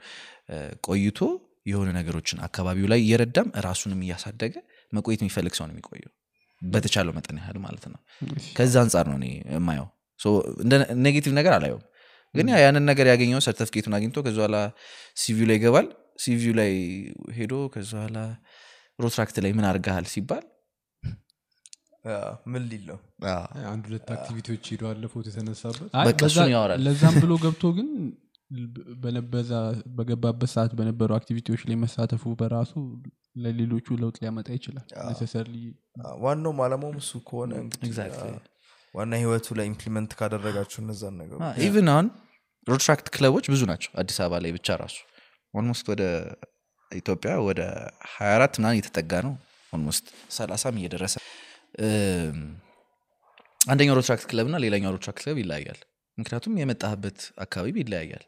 ቆይቶ 0.88 1.18
የሆነ 1.66 1.88
ነገሮችን 1.98 2.38
አካባቢው 2.46 2.86
ላይ 2.92 3.00
እየረዳም 3.04 3.48
ራሱንም 3.66 4.00
እያሳደገ 4.04 4.54
መቆየት 4.92 5.20
የሚፈልግ 5.22 5.54
ሰው 5.58 5.64
ነው 5.68 5.74
የሚቆየው። 5.74 6.12
በተቻለው 6.62 7.12
መጠን 7.16 7.36
ያህል 7.40 7.58
ማለት 7.64 7.84
ነው። 7.92 8.00
ከዛ 8.56 8.74
አንጻር 8.84 9.06
ነው 9.10 9.16
እኔ 9.20 9.26
የማየው። 9.54 9.86
negative 11.04 11.32
ነገር 11.38 11.52
አላየውም። 11.56 11.84
ግን 12.34 12.48
ያንን 12.56 12.84
ነገር 12.90 13.06
ያገኘው 13.12 13.40
ሰርተፍኬቱን 13.46 13.94
አግኝቶ 13.96 14.18
ከዚ 14.26 14.36
በኋላ 14.38 14.58
CV 15.16 15.31
ው 15.31 15.46
ላይ 15.50 15.56
ይገባል። 15.58 15.86
CV 16.22 16.38
ው 16.38 16.54
ላይ 16.60 16.72
ሄዶ 17.36 17.54
ከዚ 17.74 17.90
በኋላ 17.96 18.18
ሮትራክት 18.98 19.36
ላይ 19.44 19.52
ምን 19.58 19.66
አርገሃል 19.70 20.06
ሲባል 20.12 20.44
ምን 22.46 22.62
ሊል 22.70 22.84
ነው? 22.88 22.98
አዎ፣ 23.30 23.42
አንድ 23.70 23.84
ሁለት 23.88 24.08
activity 24.14 24.48
ዎች 24.48 24.64
ሄዶ 24.72 24.82
አለ 24.90 25.02
ፎቶ 25.12 25.24
የተነሳበት 25.30 25.90
ያወራል። 26.52 26.80
ለዛም 26.86 27.16
ብሎ 27.22 27.32
ገብቶ 27.44 27.64
ግን 27.76 27.88
በነበዛ 29.02 29.50
በገባበት 29.96 30.50
ሰዓት 30.54 30.72
በነበሩ 30.78 31.10
activity 31.18 31.48
ዎች 31.48 31.62
ላይ 31.68 31.76
መሳተፉ 31.82 32.32
በራሱ 32.40 32.72
ለሌሎቹ 33.42 33.86
ለውጥ 34.00 34.16
ሊያመጣ 34.22 34.48
ይችላል። 34.56 34.86
necessarily 35.06 35.54
አ፣ 36.00 36.10
ዋናውም 36.24 36.58
አላማውም 36.64 36.98
እሱ 37.02 37.12
ከሆነ 37.28 37.52
ዋና 38.94 39.12
ህይወቱ 39.20 39.46
ላይ 39.58 39.66
implement 39.70 40.10
ካደረጋችሁ 40.18 40.78
እነዛን 40.82 41.14
ነገሮች 41.20 41.60
even 41.66 41.88
አሁን 41.92 42.08
ሮትራክት 42.66 43.06
ክለቦች 43.14 43.46
ብዙ 43.52 43.62
ናቸው። 43.70 43.90
አዲስ 44.00 44.18
አበባ 44.22 44.40
ላይ 44.44 44.52
ብቻ 44.56 44.76
ራሱ 44.82 44.98
almost 45.54 45.86
ወደ 45.92 46.02
ኢትዮጵያ 46.90 47.32
ወደ 47.46 47.60
24 48.10 48.58
ምናምን 48.60 48.76
እየተጠጋ 48.76 49.12
ነው። 49.26 49.32
almost 49.72 50.06
30 50.36 50.76
እየደረሰ 50.80 51.14
አንደኛው 53.66 53.96
ሮትራክት 53.98 54.24
ክለብ 54.30 54.46
እና 54.50 54.56
ሌላኛው 54.64 54.92
ሮትራክት 54.96 55.18
ክለብ 55.20 55.36
ይለያያል። 55.42 55.80
ምክንያቱም 56.18 56.54
የመጣህበት 56.60 57.18
አካባቢ 57.44 57.74
ይለያያል። 57.82 58.24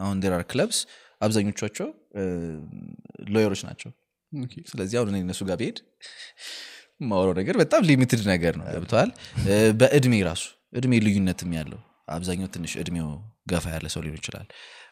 አሁን 0.00 0.16
ዴራር 0.22 0.42
ክለብስ 0.50 0.78
አብዛኞቻቸው 1.20 1.88
lawyer 3.34 3.51
ኦች 3.51 3.62
ናቸው። 3.68 3.90
ስለዚህ 4.70 4.96
አሁን 5.00 5.16
እነሱ 5.20 5.40
ጋር 5.48 5.56
ብሄድ 5.60 5.78
ማውራው 7.02 7.34
ነገር 7.40 7.56
በጣም 7.62 7.82
limited 7.88 8.22
ነገር 8.32 8.54
ነው። 8.60 8.66
ገብቶሃል 8.74 9.10
በእድሜ 9.80 10.14
ራሱ 10.28 10.44
እድሜ 10.78 10.92
ልዩነትም 11.06 11.50
ያለው 11.58 11.80
አብዛኛው 12.14 12.48
ትንሽ 12.54 12.72
እድሜው 12.82 13.08
ገፋ 13.50 13.66
ያለ 13.74 13.86
ሰው 13.94 14.02
ሊሆን 14.04 14.18
ይችላል። 14.20 14.46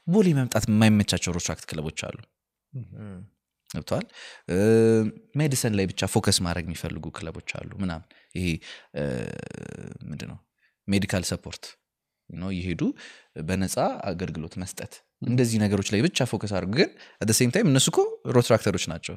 ቦሌ 0.07 0.27
መምጣት 0.39 0.65
የማይመቻቸው 0.71 1.31
ሮትራክት 1.37 1.65
ክለቦች 1.71 2.01
አሉ 2.09 2.19
ገብቶሃል? 3.77 4.07
medicine 5.41 5.75
ላይ 5.79 5.87
ብቻ 5.87 6.09
focus 6.15 6.39
ማድረግ 6.47 6.65
የሚፈልጉ 6.69 7.07
ክለቦች 7.19 7.51
አሉ 7.59 7.71
ምናምን። 7.83 8.07
ይሄ 8.35 8.47
ምንድን 10.07 10.29
ነው 10.33 10.39
medical 10.89 11.25
support 11.31 11.65
ነው 12.31 12.49
እየሄዱ 12.55 12.83
በነፃ 13.49 13.75
አገልግሎት 14.11 14.55
መስጠት። 14.63 14.93
እንደዚህ 15.23 15.59
ነገሮች 15.63 15.89
ላይ 15.93 16.01
ብቻ 16.07 16.19
focus 16.31 16.53
አድርጉ። 16.57 16.73
ግን 16.79 16.91
at 17.23 17.26
the 17.26 17.31
same 17.39 17.51
time 17.55 17.69
እነሱ 17.71 17.87
እኮ 17.93 18.01
ሮትራክተሮች 18.37 18.85
ናቸው። 18.93 19.15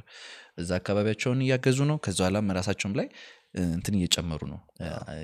እዛ 0.57 0.69
አካባቢያቸውን 0.79 1.39
እያገዙ 1.45 1.79
ነው። 1.91 1.97
ከዚ 2.05 2.19
ኋላም 2.25 2.51
ራሳቸውም 2.57 2.93
ላይ 2.99 3.07
እንትን 3.69 3.95
እየጨመሩ 3.99 4.41
ነው። 4.51 4.59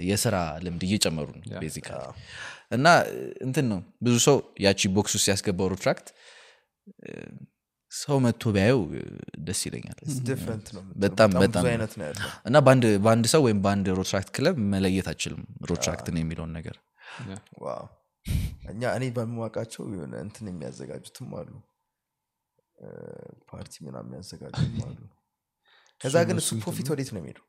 የስራ 0.09 0.35
ልምድ 0.65 0.83
እየጨመሩ 0.87 1.27
ነው 1.35 1.59
basically። 1.63 2.01
እና 2.71 2.85
እንትን 3.45 3.65
ነው 3.71 3.79
ብዙ 4.01 4.15
ሰው 4.27 4.37
ያቺ 4.65 4.89
box 4.95 5.15
ውስጥ 5.17 5.27
ያስገባው 5.33 5.69
ሮትራክት 5.73 6.07
ሰው 7.95 8.17
መጥቶ 8.23 8.51
ቢያየው 8.55 8.79
ደስ 9.45 9.59
ይለኛል። 9.67 9.97
በጣም 11.03 11.29
በጣም 11.43 11.65
አይነት 11.71 11.93
ነው 11.99 12.05
ያለው። 12.07 12.29
እና 12.45 12.57
በአንድ 12.65 12.85
በአንድ 13.05 13.25
ሰው 13.33 13.41
ወይም 13.45 13.59
በአንድ 13.65 13.87
ሮትራክት 13.99 14.29
ክለብ 14.35 14.57
መለየት 14.73 15.07
አትችልም 15.11 15.41
ሮትራክትን 15.71 16.17
የሚለውን 16.21 16.51
ነገር። 16.57 16.77
እኛ 18.71 18.83
እኔ 18.97 19.05
በማውቃቸው 19.15 19.83
የሆነ 19.93 20.13
እንትን 20.25 20.45
የሚያዘጋጁትም 20.51 21.31
አሉ። 21.39 21.51
ፓርቲ 23.49 23.73
ምናምን 23.85 24.09
የሚያዘጋጁትም 24.09 24.73
አሉ። 24.87 24.97
ከዛ 26.01 26.15
ግን 26.29 26.37
እሱ 26.41 26.49
profit 26.63 26.87
ወዴት 26.93 27.09
ነው 27.15 27.21
የሚሄዱ 27.21 27.39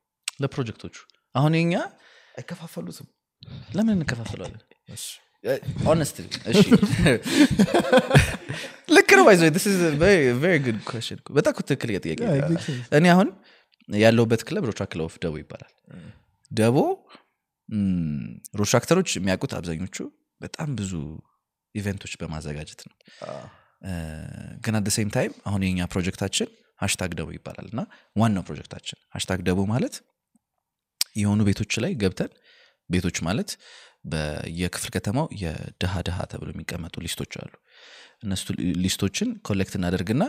ለፕሮጀክቶቹ። 0.40 0.96
አሁን 1.34 1.54
የኛ 1.58 1.74
አይከፋፈሉትም። 2.34 3.08
ለምን 3.74 3.94
እንከፋፍለዋለን 3.96 4.62
እሺ 6.50 6.62
ልክ 8.90 9.10
ነው 9.18 9.24
by 9.26 9.33
the 9.33 9.42
way 10.64 10.70
good 10.70 10.78
question 10.88 11.18
በጣም 11.36 11.52
እኮ 11.54 11.60
ትክክል 11.68 11.90
ጥያቄ 11.98 12.20
እኔ 12.98 13.06
አሁን 13.14 13.28
ያለሁበት 13.88 14.40
ክለብ 14.46 14.64
ሮትራክት 14.68 14.92
club 14.94 15.06
of 15.08 15.16
ደቦ 15.24 15.34
ይባላል። 15.42 15.72
ደቦ 16.50 16.76
ሮትራክተሮች 18.60 19.10
የሚያውቁት 19.16 19.52
አብዛኞቹ 19.56 19.96
በጣም 20.40 20.68
ብዙ 20.78 20.92
event 21.74 21.95
ኦች 21.95 22.12
በማዘጋጀት 22.20 22.80
ነው። 22.88 22.94
አ፣ 23.24 23.32
እ፣ 23.82 23.92
ግን 24.64 24.74
at 24.78 24.82
the 24.82 24.88
same 24.94 25.08
time 25.14 25.32
አሁን 25.48 25.62
የኛ 25.66 25.80
ፕሮጀክታችን 25.92 26.48
hashtag 26.80 27.10
ደቦ 27.18 27.28
ይባላል 27.36 27.66
እና 27.70 27.80
ዋናው 28.16 28.44
ፕሮጀክታችን 28.48 28.98
hashtag 29.14 29.40
ደቦ 29.46 29.60
ማለት 29.70 29.94
የሆኑ 31.16 31.40
ቤቶች 31.48 31.74
ላይ 31.82 31.92
ገብተን 32.00 32.32
ቤቶች 32.90 33.18
ማለት 33.26 33.50
በየክፍል 34.06 34.90
ከተማው 34.94 35.26
የድሃ 35.42 35.94
ድሃ 36.08 36.18
ተብሎ 36.32 36.48
የሚቀመጡ 36.54 36.94
list 37.04 37.18
ኦች 37.18 37.32
አሉ። 37.42 37.52
እነሱ 38.24 38.44
list 38.82 39.01
ኦችን 39.01 39.30
collect 39.48 39.74
እናደርግና 39.78 40.24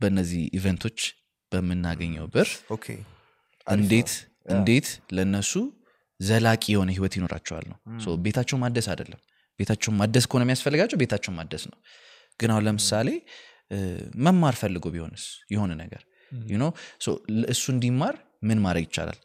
በእነዚህ 0.00 0.42
event 0.58 0.80
ኦች 0.80 0.98
በምናገኘው 1.52 2.26
ብር 2.34 2.48
እንዴት 3.66 4.10
እንዴት 4.54 4.88
ለነሱ 5.16 5.52
ዘላቂ 6.20 6.64
የሆነ 6.74 6.90
ህይወት 6.96 7.14
ይኖራቸዋል 7.18 7.64
ነው። 7.72 7.78
ቤታቸው 8.26 8.56
ማደስ 8.62 8.86
አይደለም። 8.92 9.20
ቤታቸውን 9.60 9.96
ማደስ 10.00 10.24
ከሆነ 10.30 10.42
የሚያስፈልጋቸው 10.44 10.98
ቤታቸውን 11.02 11.36
ማደስ 11.38 11.64
ነው። 11.70 11.78
ግን 12.40 12.50
አሁን 12.52 12.64
ለምሳሌ 12.66 13.08
መማር 14.26 14.54
ፈልጎ 14.60 14.84
ቢሆንስ? 14.92 15.24
የሆነ 15.54 15.72
ነገር 15.80 16.02
you 16.50 16.58
know? 16.58 16.70
So 17.04 17.10
ል- 17.32 17.48
እሱ 17.52 17.64
እንዲማር 17.74 18.14
ምን 18.42 18.58
ማድረግ 18.64 18.84
ይቻላል? 18.88 19.18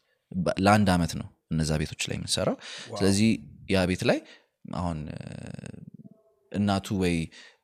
ለአንድ 0.64 0.88
አመት 0.94 1.12
ነው 1.20 1.26
እነዛ 1.50 1.70
ቤቶች 1.80 2.02
ላይ 2.08 2.16
የምንሰራው። 2.18 2.56
ስለዚህ 2.92 3.30
ያ 3.70 3.82
ቤት 3.90 4.02
ላይ 4.10 4.18
አሁን 4.74 4.98
እናቱ 6.52 6.86
ወይ 7.02 7.16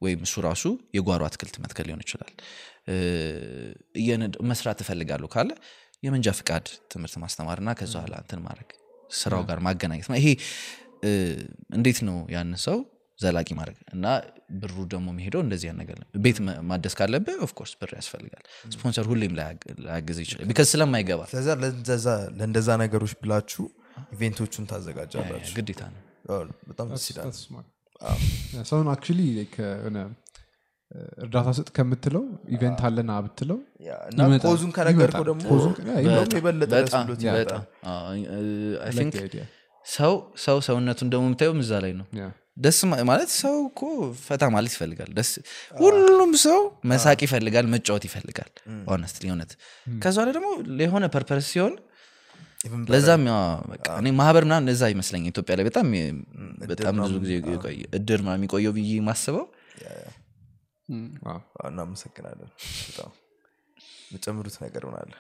ወይም 0.05 0.20
እሱ 0.27 0.35
ራሱ 0.47 0.65
የጓሮ 0.97 1.23
አትክልት 1.28 1.57
መትከል 1.65 1.86
ሊሆን 1.89 2.02
ይችላል። 2.05 2.32
መስራት 4.51 4.78
እፈልጋለሁ 4.85 5.28
ካለ 5.35 5.51
የመንጃ 6.02 6.28
ፍቃድ 6.39 6.66
ትምህርት 6.93 7.15
ማስተማርና 7.23 7.70
ከዛ 7.78 7.94
ኋላ 8.05 8.15
እንትን 8.23 8.40
ማድረግ 8.47 8.70
ስራው 9.12 9.43
ጋር 9.48 9.59
ማገናኘት። 9.66 10.09
ይሄ 10.20 10.28
እንዴት 11.77 11.98
ነው 12.09 12.19
ያን 12.35 12.51
ሰው 12.65 12.78
ዘላቂ 13.21 13.49
ማድረግ 13.57 13.79
እና 13.95 14.05
ብሩ 14.61 14.77
ደግሞ 14.93 15.07
የሚሄደው 15.13 15.41
እንደዚህ 15.45 15.73
ነገር 15.81 15.99
ቤት 16.25 16.39
ማደስ 16.69 16.95
ካለብህ 16.99 17.43
of 17.47 17.53
course 17.53 17.73
ብር 17.81 17.91
ያስፈልጋል። 17.97 18.45
ስፖንሰር 18.75 19.07
ሁሌም 19.11 19.35
ላያግ- 19.39 19.67
ላያግዝ 19.85 20.19
ይችላል 20.25 20.47
because 20.51 20.69
ስለማይገባ። 20.73 21.23
ለእንደዛ- 21.63 22.79
ነገሮች 22.83 23.15
ብላችሁ 23.23 23.67
event 24.15 24.37
ኦቹን 24.37 24.65
ታዘጋጃላችሁ። 24.71 25.55
ግዴታ 25.59 25.83
ነው። 25.93 26.01
አዎ፣ 26.31 26.41
በጣም 26.69 26.89
ደስ 26.93 27.07
ይላል። 27.11 27.27
That's 27.27 27.43
smart. 27.45 27.69
ሰውን 28.69 28.89
actually 28.93 29.21
የሆነ 29.37 29.99
እርዳታ 31.25 31.49
ስጥ 31.57 31.69
ከምትለው 31.71 32.23
event 32.55 32.81
አለና 32.87 33.11
ብትለው 33.25 33.59
cause 34.45 34.59
ኡን 34.59 34.71
ከነገርከው 34.77 35.25
ደግሞ. 35.29 35.43
ሰው 39.87 40.15
ሰው 40.39 40.57
ሰውነቱን 40.67 41.09
ደግሞ 41.13 41.25
የምታየውም 41.29 41.61
እዛ 41.63 41.73
ላይ 41.85 41.93
ነው. 42.01 42.07
ደስ 42.57 42.79
ማለት 43.09 43.31
ሰው 43.37 43.55
እኮ 43.67 43.81
ፈታ 44.25 44.45
ማለት 44.55 44.73
ይፈልጋል። 44.75 45.11
ደስ 45.19 45.31
ሁሉም 45.81 46.33
ሰው 46.43 46.59
መሳቅ 46.91 47.19
ይፈልጋል 47.27 47.67
መጫወት 47.75 48.05
ይፈልጋል። 48.09 48.51
honestly 48.91 49.27
እውነት። 49.31 49.53
ከዛ 50.03 50.19
ደግሞ 50.31 50.49
የሆነ 50.83 51.07
purpose 51.15 51.49
ሲሆን 51.53 51.75
ለዛም 52.93 53.23
ማህበር 54.19 54.45
ምናምን 54.49 54.73
እዛ 54.73 54.83
ይመስለኝ 54.93 55.23
ኢትዮጵያ 55.31 55.55
ላይ 55.59 55.65
በጣም 55.69 55.87
በጣም 56.71 56.97
ብዙ 57.05 57.15
ጊዜ 57.23 57.33
እድር 57.99 58.21
የሚቆየው 58.29 58.75
ብዬ 58.77 58.93
ማስበው 59.09 59.47
እናመሰግናለን። 61.69 62.51
በጣም 62.87 63.11
የምጨምሩት 64.07 64.57
ነገር 64.63 64.85
አለ 64.95 65.13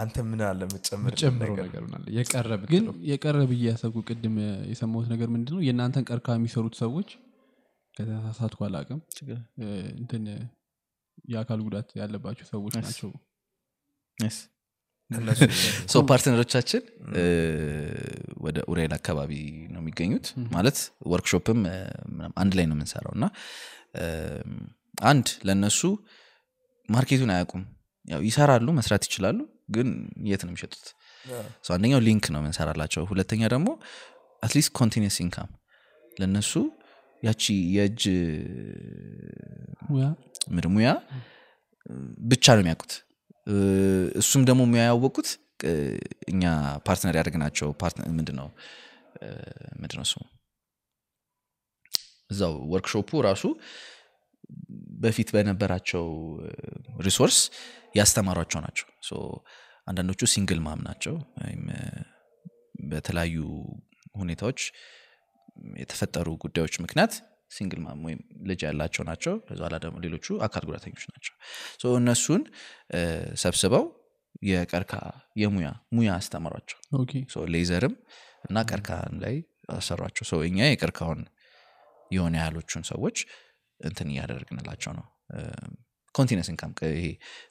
አንተ 0.00 0.16
ምን 0.26 0.40
አለ 0.46 0.60
የምጨምር 0.66 1.14
ጨምሮ 1.20 1.48
ነገር? 1.58 1.82
ምናለ 1.86 2.04
የቀረ 2.16 2.50
ግን 2.64 2.84
ብትለው 2.84 2.94
የቀረ 3.08 3.38
ብዬ 3.50 3.64
ያሰብኩ 3.68 4.02
ቅድም 4.08 4.36
የሰማሁት 4.70 5.08
ነገር 5.12 5.28
ምንድን 5.34 5.54
ነው 5.56 5.62
የእናንተን 5.66 6.06
ቀርካ 6.08 6.36
የሚሰሩት 6.36 6.76
ሰዎች 6.80 7.08
ከተሳሳትኩ 7.94 8.60
አላቅም 8.66 9.00
እንትን 9.98 10.24
የአካል 11.28 11.60
ጉዳት 11.66 11.88
ያለባቸው 12.00 12.46
ሰዎች 12.52 12.74
ናቸው። 12.78 13.10
So 15.88 15.96
partner 16.08 16.40
ኦቻችን 16.40 16.82
ወደ 18.46 18.58
ኡሬል 18.70 18.92
አካባቢ 18.96 19.32
ነው 19.74 19.80
የሚገኙት። 19.82 20.26
ማለት 20.54 20.78
ወርክሾፕም 21.12 21.60
አንድ 22.36 22.52
ላይ 22.58 22.66
ነው 22.66 22.76
የምንሰራው። 22.76 23.12
እና 23.18 23.26
አንድ 25.04 25.26
ለእነሱ 25.46 25.80
market 26.88 27.14
ኡን 27.14 27.32
አያውቁም 27.34 27.62
ያው 28.06 28.20
ይሰራሉ 28.26 28.68
መስራት 28.76 29.04
ይችላሉ 29.08 29.38
ግን 29.70 29.88
የት 30.26 30.42
ነው 30.44 30.52
የሚሸጡት? 30.52 30.84
So 31.64 31.70
አንደኛው 31.76 32.00
link 32.06 32.24
ነው 32.32 32.40
የምንሰራላቸው። 32.40 33.02
ሁለተኛ 33.10 33.42
ደግሞ 33.52 33.68
at 34.42 34.50
least 34.50 34.70
continuous 34.78 35.16
income 35.24 35.48
ለእነሱ 36.16 36.52
ያቺ 37.22 37.42
የእጅ 37.74 38.02
ሙያ? 39.88 40.06
ምድ 40.54 40.66
ሙያ? 40.74 40.88
ብቻ 42.26 42.44
ነው 42.54 42.62
የሚያውቁት። 42.62 42.92
እሱም 44.20 44.42
ደግሞ 44.48 44.62
ሙያ 44.70 44.84
ያወቁት 44.88 45.28
እ፣ 45.64 45.72
እኛ 46.28 46.42
partner 46.86 47.14
ያደርግናቸው 47.18 47.68
ምንድነው 48.16 48.48
ምንድነው 49.80 50.06
ስሙ? 50.10 50.22
እዛው 52.30 52.54
ወርክሾፑ 52.72 53.10
ራሱ 53.26 53.42
በፊት 55.02 55.28
በነበራቸው 55.34 56.04
resource 57.00 57.38
ያስተማሯቸው 57.96 58.60
ናቸው። 58.64 58.86
አንዳንዶቹ 59.88 60.20
single 60.32 60.60
mom 60.66 60.80
ናቸው 60.86 61.14
ወይም 61.40 61.64
በተለያዩ 62.90 63.36
ሁኔታዎች 64.18 64.60
የተፈጠሩ 65.80 66.28
ጉዳዮች 66.44 66.74
ምክንያት 66.84 67.12
single 67.50 67.80
mom 67.84 68.00
ወይም 68.06 68.20
ልጅ 68.46 68.60
ያላቸው 68.66 69.04
ናቸው። 69.08 69.34
ኋላ 69.58 69.74
ደግሞ 69.84 69.96
ሌሎቹ 70.04 70.36
አካል 70.46 70.64
ጉዳተኞች 70.68 71.04
ናቸው። 71.12 71.34
እነሱን 71.96 72.42
ሰብስበው 73.36 73.84
የቀርከሃ 74.46 74.94
የሙያ 75.36 75.68
ሙያ 75.92 76.10
አስተማሯቸው። 76.20 76.78
leather 77.54 77.85
ም 77.85 77.94
እና 78.48 78.64
ቀርከሃም 78.70 79.14
ላይ 79.24 79.36
አሰሯቸው። 79.76 80.24
So 80.30 80.36
እኛ 80.48 80.58
የቀርከሃውን 80.68 81.22
የሆነ 82.10 82.34
ያህሎቹን 82.40 82.84
ሰዎች 82.90 83.16
እንትን 83.80 84.10
እያደረግንላቸው 84.12 84.92
ነው 84.92 85.06
continuous 86.16 86.48
income 86.52 86.72
ይሄ 86.92 87.06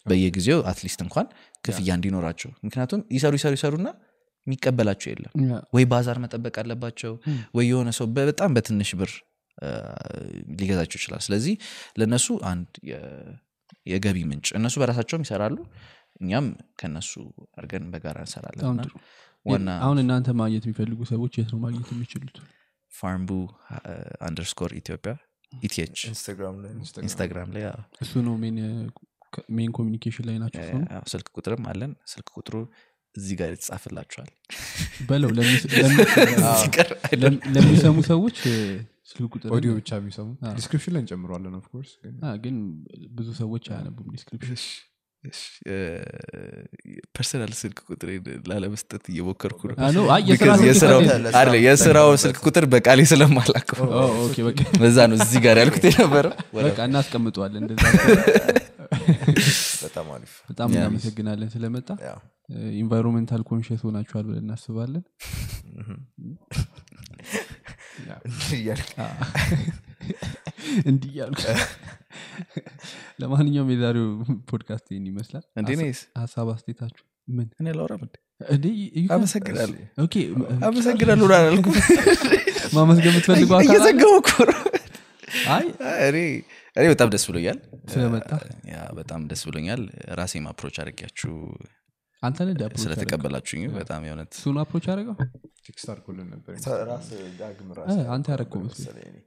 በየጊዜው 0.05 0.59
at 0.72 0.80
least 0.80 1.02
እንኳን 1.05 1.27
ክፍያ 1.63 1.89
እንዲኖራቸው። 1.97 2.51
ምክንያቱም 2.65 3.01
ይሰሩ 3.15 3.33
ይሰሩ 3.39 3.53
ይሰሩና 3.57 3.87
የሚቀበላቸው 4.47 5.09
የለም። 5.11 5.31
ወይ 5.75 5.85
ባዛር 5.91 6.17
መጠበቅ 6.23 6.55
አለባቸው 6.63 7.13
ወይ 7.57 7.65
የሆነ 7.71 7.89
ሰው 7.97 8.07
በጣም 8.17 8.51
በትንሽ 8.57 8.91
ብር 8.99 9.11
ሊገዛቸው 10.55 10.97
ይችላል። 10.99 11.21
ስለዚህ 11.25 11.53
ለእነሱ 11.99 12.27
አንድ 12.49 12.69
የገቢ 13.91 14.17
ምንጭ 14.29 14.47
እነሱ 14.59 14.75
በራሳቸውም 14.81 15.23
ይሰራሉ። 15.25 15.57
እኛም 16.21 16.45
ከነሱ 16.79 17.11
አድርገን 17.55 17.85
በጋራ 17.93 18.17
እንሰራለን። 18.25 18.91
ዋና 19.45 19.69
አሁን 19.85 19.97
እናንተ 20.03 20.29
ማግኘት 20.39 20.63
የሚፈልጉ 20.67 20.99
ሰዎች 21.09 21.33
የት 21.39 21.49
ነው 21.53 21.59
ማግኘት 21.65 21.89
የሚችሉት? 21.93 22.37
ፋርምቡ 22.91 23.31
underscore 24.27 24.72
ኢትዮጵያ 24.79 25.13
ኢቲች 25.64 25.98
Instagram 26.10 27.49
ላይ 27.56 27.64
እሱ 28.02 28.14
ነው 28.27 28.36
main 29.52 29.72
communication 29.77 30.26
ላይ 30.30 30.36
ናቸው 30.41 30.61
እሱ 30.64 30.73
ነው? 30.76 30.88
አዎ፣ 30.91 31.03
ስልክ 31.14 31.27
ቁጥርም 31.38 31.64
አለን። 31.72 31.91
ስልክ 32.11 32.27
ቁጥሩ 32.38 32.56
እዚህ 33.15 33.36
ጋር 33.40 33.49
የተጻፍላቸዋል 33.53 34.30
በለው 35.10 35.30
ለሚሰሙ 37.56 37.98
ሰዎች 38.10 38.38
ስልክ 39.11 39.30
ቁጥር 39.36 39.49
ኦዲዮ 39.56 39.72
ብቻ 39.80 39.90
የሚሰሙ 39.99 40.27
description 40.57 40.93
ላይ 40.95 41.02
እንጨምረዋለን 41.03 41.56
of 41.60 41.68
course 41.68 41.91
ግን 42.44 42.56
ብዙ 43.18 43.27
ሰዎች 43.41 43.65
አያነቡም 43.72 44.07
description 44.15 44.60
personal 47.15 47.52
ስልክ 47.60 47.80
ቁጥር 47.88 48.10
ላለመስጠት 48.49 49.03
እየሞከርኩ 49.11 49.61
ነው። 49.69 49.76
የስራው 51.65 52.10
ስልክ 52.23 52.39
ቁጥር 52.47 52.65
በቃሌ 52.73 52.99
በቃ 54.41 54.61
በዛ 54.81 54.97
ነው 55.10 55.18
እዚህ 55.19 55.39
ጋር 55.45 55.56
ያልኩት 55.64 55.85
የነበረው። 55.89 56.34
በቃ 56.60 56.77
እናስቀምጠዋለን። 56.89 57.64
በጣም 60.47 60.69
እናመሰግናለን 60.73 61.49
ስለመጣ። 61.53 61.88
environmental 62.80 63.41
conscious 63.49 63.81
ሆናችኋል 63.85 64.26
ብለን 64.27 64.43
እናስባለን። 64.45 65.03
እያልክ 68.56 68.89
እንዲህ 70.85 71.09
እያልኩ 71.13 71.41
ለማንኛውም 73.21 73.69
የዛሬው 73.73 74.07
ፖድካስት 74.49 74.87
ይህን 74.91 75.05
ይመስላል። 75.11 75.43
እንዴ 75.59 75.69
nice? 75.80 75.99
ሀሳብ 76.21 76.47
አስተያየታችሁ 76.53 77.03
ምን? 77.29 77.47
እኔ 77.59 77.67
ላውራም 77.77 78.01
አመሰግናለሁ። 80.67 81.27
ላላልኩም 81.31 81.75
ማመስገን 82.75 83.11
የምትፈልገው? 83.11 83.59
እየዘገቡ 83.65 84.13
እኔ 86.75 86.85
በጣም 86.91 87.07
ደስ 87.13 87.23
ብሎኛል። 87.29 87.57
ስለመጣ? 87.91 88.29
በጣም 88.97 89.21
ደስ 89.29 89.41
ብሎኛል። 89.47 89.81
ራሴም 90.19 90.45
approach 90.52 90.76
አድርጌያችሁ 90.84 91.34
አንተ 92.23 92.37
ነህ? 92.47 92.81
ስለተቀበላችሁኝ 92.83 93.63
በጣም 93.75 94.01
የእውነት 94.05 94.31
እሱን 94.37 94.57
approach 94.61 94.85
text 95.65 95.88
አድርጎልን 95.93 96.27
ነበር። 96.33 96.53
እ፣ 97.91 97.97
አንተ 98.15 98.27
መሰለኝ 98.73 99.07
እኔ። 99.11 99.17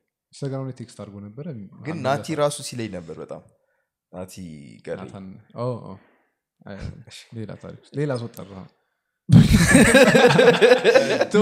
Instagram 0.40 0.66
ላይ 0.66 0.74
text 0.78 0.98
አድርጎ 1.02 1.16
ነበረ። 1.24 1.46
ግን 1.86 1.96
ናቲ 2.04 2.26
ራሱ 2.40 2.56
ሲለኝ 2.66 2.90
ነበር 2.96 3.16
በጣም። 3.22 3.40
ናቲ 4.12 4.34
ሌላ 7.36 7.50
ታሪክ 7.62 7.80
ሌላ 7.98 8.10
ሰው 8.20 8.28
ጠራ 8.36 8.52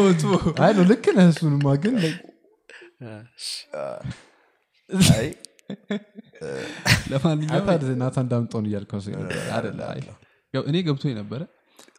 አይ 0.64 0.72
ነው 0.76 0.84
ልክ 0.90 1.04
ነህ 1.16 1.26
እሱንማ 1.32 1.66
ግን 1.82 1.94
ለማንኛውም 7.10 7.66
ናታን- 8.02 8.30
ዳምጦን 8.32 8.64
እያልከው 8.68 9.00
እኔ 10.54 10.76
ገብቶ 10.86 11.04
ነበረ 11.20 11.40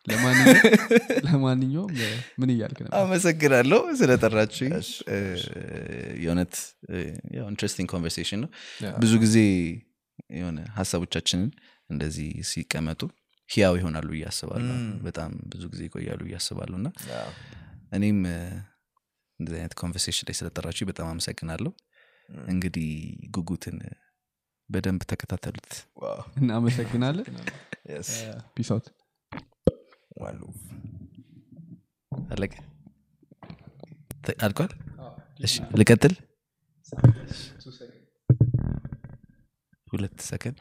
ለማንኛውም 0.08 1.92
ምን 2.40 2.50
እያልክ 2.54 2.78
ነበር? 2.84 2.96
አመሰግናለሁ 3.00 3.80
ስለጠራችሁኝ። 4.00 4.74
እ፣ 5.10 5.18
የእውነት 6.22 6.54
interesting 7.44 7.90
conversation 7.94 8.42
ነው። 8.44 8.50
ብዙ 9.00 9.14
ጊዜ 9.24 9.38
የሆነ 10.36 10.60
ሀሳቦቻችንን 10.78 11.50
እንደዚህ 11.90 12.30
ሲቀመጡ 12.50 13.02
ህያው 13.50 13.74
ይሆናሉ 13.80 14.08
ብዬ 14.14 14.24
አስባለሁ። 14.30 14.76
በጣም 15.04 15.32
ብዙ 15.52 15.64
ጊዜ 15.74 15.82
ይቆያሉ 15.88 16.22
አስባለሁ። 16.40 16.78
እና 16.80 16.90
እኔም 17.92 18.20
እንደዚህ 19.40 19.60
አይነት 19.60 19.76
conversation 19.80 20.26
ላይ 20.28 20.36
ስለጠራችሁ 20.38 20.86
በጣም 20.90 21.08
አመሰግናለሁ። 21.12 21.72
እንግዲህ 22.48 22.90
ጉጉትን 23.36 23.78
በደንብ 24.70 25.02
ተከታተሉት። 25.12 25.70
እናመሰግናለን። 26.40 27.28
yes. 27.90 28.10
peace 28.56 28.70
out 28.74 28.88
ዋሉ 30.18 30.42
አለቀ። 32.30 32.54
እሺ 35.40 35.56
ልቀጥል። 35.80 36.14
ሁለት 39.88 40.18
ሰከንድ 40.22 40.60